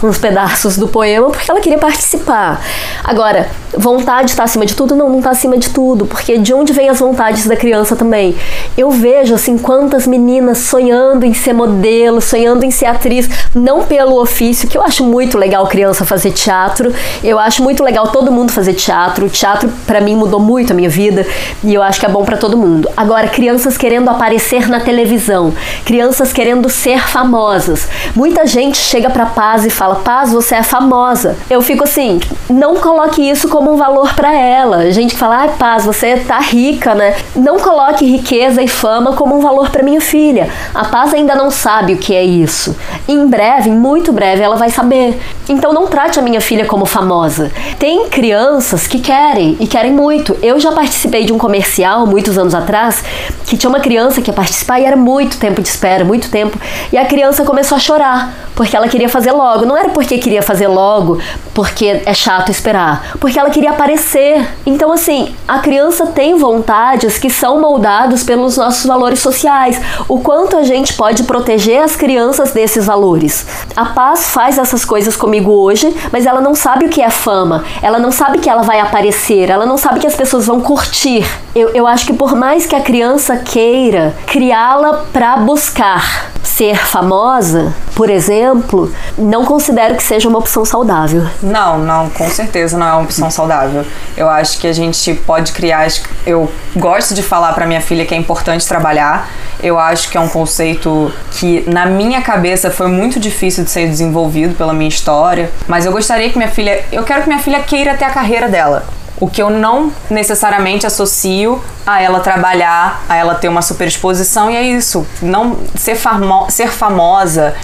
uns 0.03 0.18
pedaços 0.18 0.77
do 0.77 0.89
poema 0.89 1.31
porque 1.31 1.51
ela 1.51 1.61
queria 1.61 1.79
participar. 1.79 2.61
Agora, 3.03 3.49
vontade 3.77 4.31
está 4.31 4.45
acima 4.45 4.64
de 4.64 4.75
tudo? 4.75 4.95
Não, 4.95 5.09
não 5.09 5.18
está 5.18 5.31
acima 5.31 5.57
de 5.59 5.70
tudo, 5.70 6.07
porque 6.07 6.39
de 6.39 6.55
onde 6.55 6.72
vem 6.72 6.89
as 6.89 7.01
vontades 7.01 7.47
da 7.47 7.57
criança 7.57 7.97
também? 7.97 8.37
Eu 8.77 8.91
vejo 8.91 9.35
assim 9.35 9.59
quantas 9.59 10.07
meninas 10.07 10.59
sonhando 10.59 11.25
em 11.25 11.35
ser 11.35 11.53
modelo, 11.53 12.20
sonhando 12.20 12.64
em 12.64 12.70
ser 12.70 12.87
atriz, 12.87 13.29
não 13.55 13.85
pelo 13.85 14.20
ofício, 14.20 14.68
que 14.68 14.77
eu 14.77 14.83
acho 14.83 15.05
muito 15.05 15.39
legal 15.39 15.66
criança 15.66 16.05
fazer 16.05 16.31
teatro. 16.33 16.93
Eu 17.22 17.39
acho 17.39 17.62
muito 17.62 17.83
legal 17.83 18.09
todo 18.09 18.31
mundo 18.31 18.53
fazer 18.53 18.75
teatro. 18.75 19.27
O 19.27 19.31
teatro 19.31 19.70
para 19.87 20.01
mim 20.01 20.16
mudou 20.16 20.41
muito 20.41 20.72
a 20.72 20.77
minha 20.77 20.89
vida 20.89 21.27
e 21.62 21.75
eu 21.75 21.83
acho 21.83 22.01
que 22.01 22.07
é 22.07 22.09
bom 22.09 22.25
para 22.25 22.37
todo 22.37 22.57
mundo. 22.57 22.89
Agora, 22.97 23.29
crianças 23.29 23.77
querendo 23.77 24.09
aparecer 24.09 24.68
na 24.68 24.81
televisão, 24.81 25.53
crianças 25.85 26.33
querendo 26.33 26.68
ser 26.68 27.07
famosas. 27.09 27.89
Muita 28.14 28.47
gente 28.47 28.77
chega 28.79 29.11
para 29.14 29.26
Paz 29.26 29.64
e 29.64 29.70
fala: 29.70 29.96
"Paz, 29.96 30.32
você 30.32 30.56
é 30.56 30.62
famosa". 30.62 31.36
Eu 31.48 31.62
fico 31.62 31.84
assim: 31.84 32.20
"Não 32.50 32.74
coloque 32.76 33.22
isso 33.22 33.48
como 33.48 33.72
um 33.72 33.76
valor 33.76 34.12
para 34.14 34.34
ela. 34.34 34.90
Gente 34.90 35.14
que 35.14 35.20
fala, 35.20 35.48
paz, 35.48 35.84
você 35.84 36.16
tá 36.16 36.38
rica, 36.38 36.94
né? 36.94 37.14
Não 37.34 37.58
coloque 37.58 38.04
riqueza 38.04 38.62
e 38.62 38.68
fama 38.68 39.14
como 39.14 39.36
um 39.36 39.40
valor 39.40 39.70
para 39.70 39.82
minha 39.82 40.00
filha. 40.00 40.50
A 40.74 40.84
paz 40.84 41.14
ainda 41.14 41.34
não 41.34 41.50
sabe 41.50 41.94
o 41.94 41.96
que 41.96 42.14
é 42.14 42.24
isso. 42.24 42.76
Em 43.08 43.26
breve, 43.26 43.70
muito 43.70 44.12
breve, 44.12 44.42
ela 44.42 44.56
vai 44.56 44.70
saber. 44.70 45.18
Então 45.48 45.72
não 45.72 45.86
trate 45.86 46.18
a 46.18 46.22
minha 46.22 46.40
filha 46.40 46.64
como 46.64 46.84
famosa. 46.84 47.50
Tem 47.78 48.08
crianças 48.08 48.86
que 48.86 48.98
querem 48.98 49.56
e 49.60 49.66
querem 49.66 49.92
muito. 49.92 50.36
Eu 50.42 50.58
já 50.58 50.72
participei 50.72 51.24
de 51.24 51.32
um 51.32 51.38
comercial 51.38 52.06
muitos 52.06 52.36
anos 52.36 52.54
atrás 52.54 53.02
que 53.46 53.56
tinha 53.56 53.68
uma 53.68 53.80
criança 53.80 54.20
que 54.20 54.30
ia 54.30 54.34
participar 54.34 54.80
e 54.80 54.84
era 54.84 54.96
muito 54.96 55.38
tempo 55.38 55.60
de 55.60 55.68
espera, 55.68 56.04
muito 56.04 56.30
tempo. 56.30 56.58
E 56.92 56.98
a 56.98 57.04
criança 57.04 57.44
começou 57.44 57.76
a 57.76 57.78
chorar 57.78 58.32
porque 58.54 58.76
ela 58.76 58.88
queria 58.88 59.03
fazer 59.09 59.32
logo. 59.32 59.64
Não 59.64 59.76
era 59.76 59.88
porque 59.88 60.18
queria 60.18 60.42
fazer 60.42 60.68
logo, 60.68 61.18
porque 61.52 62.02
é 62.05 62.14
chato 62.14 62.50
esperar, 62.50 63.16
porque 63.20 63.38
ela 63.38 63.50
queria 63.50 63.70
aparecer. 63.70 64.46
Então, 64.66 64.92
assim, 64.92 65.34
a 65.46 65.59
criança 65.59 66.07
tem 66.07 66.36
vontades 66.36 67.18
que 67.18 67.30
são 67.30 67.61
moldadas 67.61 68.22
pelos 68.22 68.57
nossos 68.57 68.84
valores 68.86 69.20
sociais. 69.20 69.80
O 70.09 70.20
quanto 70.20 70.57
a 70.57 70.62
gente 70.62 70.94
pode 70.94 71.24
proteger 71.24 71.82
as 71.82 71.96
crianças 71.96 72.52
desses 72.52 72.86
valores. 72.86 73.46
A 73.76 73.86
Paz 73.86 74.28
faz 74.28 74.59
essas 74.59 74.84
coisas 74.84 75.16
comigo 75.16 75.50
hoje, 75.50 75.94
mas 76.12 76.26
ela 76.26 76.40
não 76.40 76.55
sabe 76.55 76.86
o 76.86 76.88
que 76.88 77.02
é 77.02 77.11
fama, 77.11 77.64
ela 77.82 77.98
não 77.98 78.11
sabe 78.11 78.38
que 78.38 78.48
ela 78.48 78.62
vai 78.62 78.80
aparecer, 78.80 79.50
ela 79.50 79.66
não 79.66 79.76
sabe 79.76 80.00
que 80.00 80.07
as 80.07 80.14
pessoas 80.14 80.46
vão 80.46 80.61
curtir. 80.61 81.24
Eu, 81.55 81.70
eu 81.70 81.86
acho 81.86 82.05
que 82.07 82.12
por 82.12 82.34
mais 82.34 82.66
que 82.66 82.74
a 82.74 82.80
criança 82.80 83.36
queira 83.36 84.12
criá-la 84.26 85.05
para 85.12 85.36
buscar 85.36 86.32
ser 86.42 86.76
famosa, 86.76 87.72
por 87.94 88.11
exemplo, 88.11 88.92
não 89.16 89.44
considero 89.44 89.94
que 89.94 90.02
seja 90.02 90.28
uma 90.28 90.38
opção 90.38 90.64
saudável. 90.64 91.24
Não, 91.40 91.78
não, 91.78 92.11
com 92.11 92.28
certeza 92.28 92.76
não 92.76 92.86
é 92.86 92.92
uma 92.92 93.02
opção 93.02 93.30
saudável. 93.30 93.84
Eu 94.16 94.28
acho 94.28 94.59
que 94.59 94.66
a 94.66 94.72
gente 94.72 95.14
pode 95.14 95.52
criar. 95.52 95.86
Eu 96.26 96.50
gosto 96.74 97.14
de 97.14 97.22
falar 97.22 97.52
para 97.52 97.66
minha 97.66 97.80
filha 97.80 98.05
que 98.05 98.14
é 98.14 98.18
importante 98.18 98.66
trabalhar. 98.66 99.30
Eu 99.62 99.78
acho 99.78 100.11
que 100.11 100.16
é 100.16 100.20
um 100.20 100.28
conceito 100.28 101.12
que 101.30 101.64
na 101.70 101.86
minha 101.86 102.20
cabeça 102.20 102.68
foi 102.68 102.88
muito 102.88 103.20
difícil 103.20 103.62
de 103.62 103.70
ser 103.70 103.88
desenvolvido 103.88 104.57
pela 104.57 104.72
minha 104.72 104.88
história, 104.88 105.52
mas 105.68 105.86
eu 105.86 105.92
gostaria 105.92 106.28
que 106.30 106.36
minha 106.36 106.50
filha, 106.50 106.84
eu 106.90 107.05
quero 107.05 107.22
que 107.22 107.28
minha 107.28 107.40
filha 107.40 107.61
queira 107.61 107.94
ter 107.94 108.07
a 108.07 108.11
carreira 108.11 108.48
dela. 108.48 108.84
O 109.20 109.28
que 109.28 109.40
eu 109.40 109.48
não 109.48 109.92
necessariamente 110.10 110.86
associo 110.86 111.62
a 111.86 112.02
ela 112.02 112.20
trabalhar, 112.20 113.04
a 113.08 113.16
ela 113.16 113.34
ter 113.34 113.48
uma 113.48 113.62
super 113.62 113.86
exposição, 113.86 114.50
e 114.50 114.56
é 114.56 114.62
isso. 114.62 115.06
Não 115.22 115.56
ser, 115.76 115.94
famo 115.94 116.50
ser 116.50 116.68
famosa, 116.68 117.54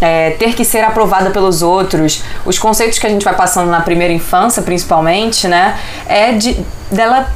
é, 0.00 0.30
ter 0.30 0.54
que 0.54 0.64
ser 0.64 0.84
aprovada 0.84 1.30
pelos 1.30 1.62
outros, 1.62 2.22
os 2.44 2.58
conceitos 2.58 2.98
que 2.98 3.06
a 3.06 3.10
gente 3.10 3.24
vai 3.24 3.34
passando 3.34 3.70
na 3.70 3.80
primeira 3.80 4.12
infância, 4.12 4.62
principalmente, 4.62 5.48
né? 5.48 5.78
É 6.06 6.32
de 6.32 6.62
dela, 6.90 7.28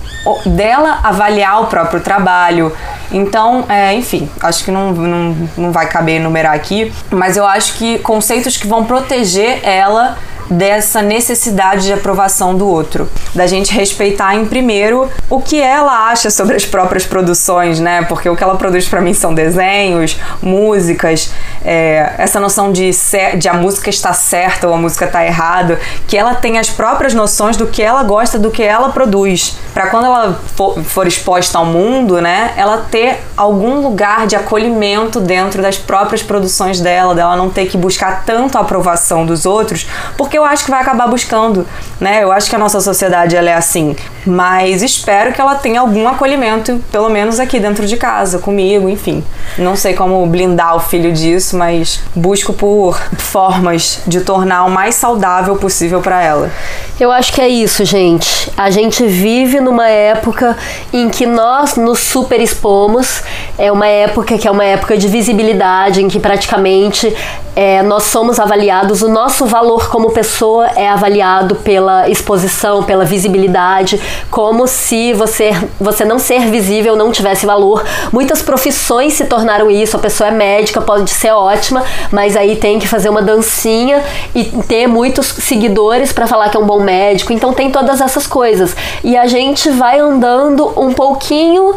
dela 0.47 1.01
avaliar 1.03 1.63
o 1.63 1.67
próprio 1.67 2.01
trabalho. 2.01 2.73
Então, 3.11 3.65
é, 3.69 3.95
enfim, 3.95 4.31
acho 4.41 4.65
que 4.65 4.71
não, 4.71 4.93
não, 4.93 5.49
não 5.57 5.73
vai 5.73 5.87
caber 5.87 6.17
enumerar 6.17 6.55
aqui, 6.55 6.93
mas 7.11 7.37
eu 7.37 7.47
acho 7.47 7.75
que 7.75 7.99
conceitos 7.99 8.57
que 8.57 8.67
vão 8.67 8.85
proteger 8.85 9.61
ela 9.63 10.17
dessa 10.53 11.03
necessidade 11.03 11.85
de 11.85 11.93
aprovação 11.93 12.55
do 12.55 12.69
outro, 12.69 13.09
da 13.35 13.47
gente 13.47 13.73
respeitar 13.73 14.35
em 14.35 14.45
primeiro 14.45 15.09
o 15.29 15.41
que 15.41 15.61
ela 15.61 16.09
acha 16.09 16.31
sobre 16.31 16.57
as 16.57 16.65
próprias 16.65 17.07
produções, 17.07 17.81
né? 17.81 18.03
Porque 18.03 18.29
o 18.29 18.37
que 18.37 18.43
ela 18.43 18.57
produz 18.57 18.89
para 18.89 19.01
mim 19.01 19.15
são 19.15 19.35
desenhos, 19.35 20.19
músicas, 20.43 21.33
é, 21.65 22.15
essa 22.19 22.39
noção 22.39 22.73
de, 22.73 22.91
de 23.39 23.49
a 23.49 23.55
música 23.55 23.89
está 23.89 24.13
certa 24.13 24.69
ou 24.69 24.75
a 24.75 24.77
música 24.77 25.07
está 25.07 25.25
errada, 25.25 25.81
que 26.07 26.17
ela 26.17 26.35
tem 26.35 26.59
as 26.59 26.69
próprias 26.69 27.15
noções 27.15 27.57
do 27.57 27.67
que 27.67 27.83
ela 27.83 28.03
gosta, 28.03 28.39
do 28.39 28.51
que 28.51 28.63
ela 28.63 28.91
produz, 28.91 29.57
para 29.73 29.87
quando 29.89 30.07
ela 30.07 30.41
for, 30.55 30.83
for 30.83 31.07
exposta 31.07 31.59
ao 31.59 31.65
mundo, 31.65 32.21
né? 32.21 32.53
Ela 32.57 32.87
ter 32.91 33.21
algum 33.37 33.81
lugar 33.81 34.27
de 34.27 34.37
acolhimento 34.37 35.21
dentro 35.21 35.63
das 35.63 35.79
próprias 35.79 36.23
produções 36.23 36.81
dela, 36.81 37.15
dela 37.15 37.37
não 37.37 37.49
ter 37.49 37.67
que 37.67 37.77
buscar 37.77 38.25
tanto 38.25 38.59
a 38.59 38.61
aprovação 38.61 39.25
dos 39.25 39.47
outros, 39.47 39.87
porque 40.17 40.39
eu 40.43 40.47
acho 40.47 40.65
que 40.65 40.71
vai 40.71 40.81
acabar 40.81 41.07
buscando, 41.09 41.67
né? 42.01 42.23
Eu 42.23 42.33
acho 42.33 42.51
que 42.51 42.57
a 42.57 42.59
nossa 42.59 42.81
sociedade 42.81 43.37
ela 43.37 43.49
é 43.49 43.55
assim, 43.55 43.97
mas 44.27 44.83
espero 44.83 45.33
que 45.33 45.41
ela 45.41 45.55
tenha 45.55 45.81
algum 45.81 46.07
acolhimento, 46.09 46.81
pelo 46.91 47.09
menos 47.09 47.41
aqui 47.41 47.59
dentro 47.59 47.87
de 47.87 47.97
casa, 47.97 48.39
comigo, 48.39 48.89
enfim. 48.89 49.25
Não 49.57 49.77
sei 49.77 49.95
como 49.95 50.25
blindar 50.27 50.77
o 50.77 50.81
filho 50.81 51.13
disso, 51.13 51.57
mas 51.57 52.01
busco 52.15 52.53
por 52.53 53.01
formas 53.19 54.01
de 54.07 54.21
tornar 54.21 54.65
o 54.65 54.71
mais 54.71 54.95
saudável 54.95 55.57
possível 55.57 56.01
para 56.01 56.23
ela. 56.23 56.51
Eu 56.99 57.11
acho 57.11 57.33
que 57.33 57.41
é 57.41 57.49
isso, 57.49 57.85
gente. 57.85 58.51
A 58.57 58.71
gente 58.71 59.05
vive 59.07 59.61
numa 59.61 59.89
época 59.89 60.57
em 60.93 61.09
que 61.09 61.27
nós 61.27 61.77
nos 61.77 61.99
super 61.99 62.41
expomos. 62.41 63.23
É 63.59 63.73
uma 63.73 63.87
época 63.87 64.39
que 64.39 64.47
é 64.47 64.51
uma 64.51 64.65
época 64.65 64.97
de 64.97 65.09
visibilidade, 65.09 66.03
em 66.03 66.09
que 66.09 66.21
praticamente 66.21 67.15
é, 67.55 67.83
nós 67.83 68.05
somos 68.05 68.41
avaliados, 68.41 69.03
o 69.03 69.09
nosso 69.09 69.45
valor 69.47 69.89
como 69.91 70.11
pessoa 70.11 70.69
é 70.75 70.89
avaliado 70.89 71.57
pela 71.57 72.09
exposição, 72.09 72.83
pela 72.83 73.05
visibilidade, 73.05 74.01
como 74.31 74.67
se 74.67 75.13
você, 75.13 75.51
você 75.79 76.05
não 76.05 76.19
ser 76.19 76.47
visível 76.51 76.97
não 76.97 77.13
tivesse 77.13 77.45
valor. 77.45 77.85
Muitas 78.11 78.41
profissões 78.41 79.13
se 79.13 79.27
tornaram 79.27 79.71
isso. 79.71 79.97
A 79.97 80.01
pessoa 80.01 80.29
é 80.29 80.31
médica, 80.31 80.81
pode 80.81 81.11
ser 81.11 81.33
ótima, 81.33 81.85
mas 82.11 82.37
aí 82.37 82.57
tem 82.57 82.79
que 82.79 82.89
fazer 82.89 83.09
uma 83.09 83.23
dancinha 83.23 84.03
e 84.35 84.45
ter 84.67 84.87
muitos 84.87 85.27
seguidores 85.27 86.13
para 86.13 86.27
falar 86.27 86.49
que 86.49 86.57
é 86.57 86.61
um 86.61 86.67
bom 86.67 86.81
médico. 86.81 87.33
Então 87.33 87.53
tem 87.53 87.71
todas 87.71 88.01
essas 88.01 88.27
coisas. 88.27 88.75
E 89.05 89.17
a 89.17 89.27
gente 89.27 89.71
vai 89.71 89.99
andando 89.99 90.73
um 90.81 90.93
pouquinho 90.93 91.75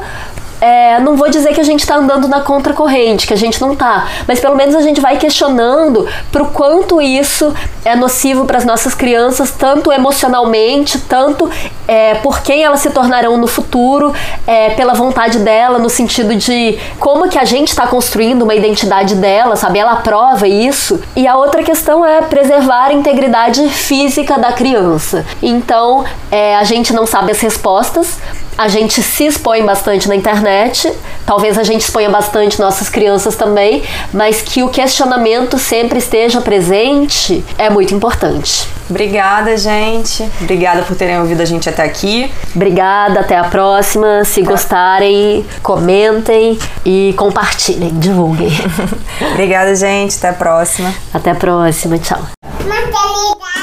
é, 0.62 1.00
não 1.00 1.16
vou 1.16 1.30
dizer 1.30 1.54
que 1.54 1.62
a 1.62 1.64
gente 1.64 1.82
está 1.82 1.96
andando 1.96 2.28
na 2.28 2.42
contracorrente, 2.42 3.28
que 3.28 3.34
a 3.34 3.38
gente 3.38 3.62
não 3.62 3.74
está, 3.74 4.08
mas 4.28 4.40
pelo 4.40 4.56
menos 4.56 4.76
a 4.76 4.82
gente 4.82 5.02
vai 5.02 5.18
questionando 5.18 6.08
pro 6.32 6.48
quanto 6.48 7.02
isso 7.02 7.54
é 7.84 7.96
nocivo 7.96 8.46
para 8.46 8.58
as 8.58 8.66
nossas 8.66 8.94
crianças, 8.94 9.52
tanto 9.52 9.92
emocionalmente, 9.92 11.00
tanto 11.00 11.50
é, 11.88 12.16
por 12.16 12.42
quem 12.42 12.64
elas 12.64 12.80
se 12.80 12.90
tornarão 12.90 13.38
no 13.38 13.48
futuro, 13.48 14.14
é, 14.48 14.72
pela 14.72 14.94
vontade 14.94 15.40
dela, 15.40 15.78
no 15.78 15.90
sentido 15.90 16.36
de 16.36 16.80
como 17.00 17.30
que 17.30 17.38
a 17.38 17.46
gente 17.46 17.70
está 17.70 17.88
construindo 17.88 18.42
uma 18.42 18.56
identidade 18.56 19.16
dela, 19.16 19.56
sabe? 19.56 19.80
Ela 19.80 19.94
aprova 19.94 20.48
isso. 20.48 21.00
E 21.16 21.28
a 21.28 21.36
outra 21.36 21.64
questão 21.64 22.06
é 22.06 22.22
preservar 22.22 22.88
a 22.88 22.94
integridade 22.94 23.68
física 23.70 24.38
da 24.38 24.52
criança. 24.52 25.26
Então, 25.42 26.04
é, 26.32 26.56
a 26.56 26.64
gente 26.64 26.94
não 26.94 27.06
sabe 27.06 27.32
as 27.32 27.40
respostas, 27.40 28.18
a 28.58 28.68
gente 28.68 29.02
se 29.04 29.26
expõe 29.26 29.64
bastante 29.64 30.08
na 30.08 30.16
internet, 30.16 30.92
talvez 31.26 31.58
a 31.58 31.64
gente 31.64 31.82
exponha 31.82 32.10
bastante 32.10 32.60
nossas 32.60 32.90
crianças 32.90 33.36
também, 33.36 33.84
mas 34.14 34.42
que 34.42 34.64
o 34.64 34.70
questionamento 34.70 35.58
sempre 35.58 36.00
esteja 36.00 36.42
presente 36.42 37.44
é 37.58 37.70
muito 37.70 37.94
importante. 37.94 38.68
Obrigada, 38.90 39.58
gente. 39.58 40.24
Obrigada 40.42 40.84
por 40.84 40.96
terem 40.96 41.20
ouvido 41.20 41.42
a 41.42 41.46
gente 41.46 41.68
até 41.68 41.84
aqui. 41.84 42.32
Obrigada, 42.56 43.22
até 43.22 43.36
a 43.36 43.46
próxima. 43.46 44.24
Se 44.24 44.44
tá. 44.44 44.52
gostarem, 44.52 45.46
comentem 45.64 46.58
e 46.86 47.14
compartilhem, 47.18 47.90
divulguem. 48.00 48.52
Obrigada, 49.34 49.76
gente. 49.76 50.16
Até 50.18 50.30
a 50.30 50.34
próxima. 50.34 50.94
Até 51.14 51.32
a 51.32 51.36
próxima. 51.36 51.98
Tchau. 51.98 52.22
Maternidade. 52.64 53.56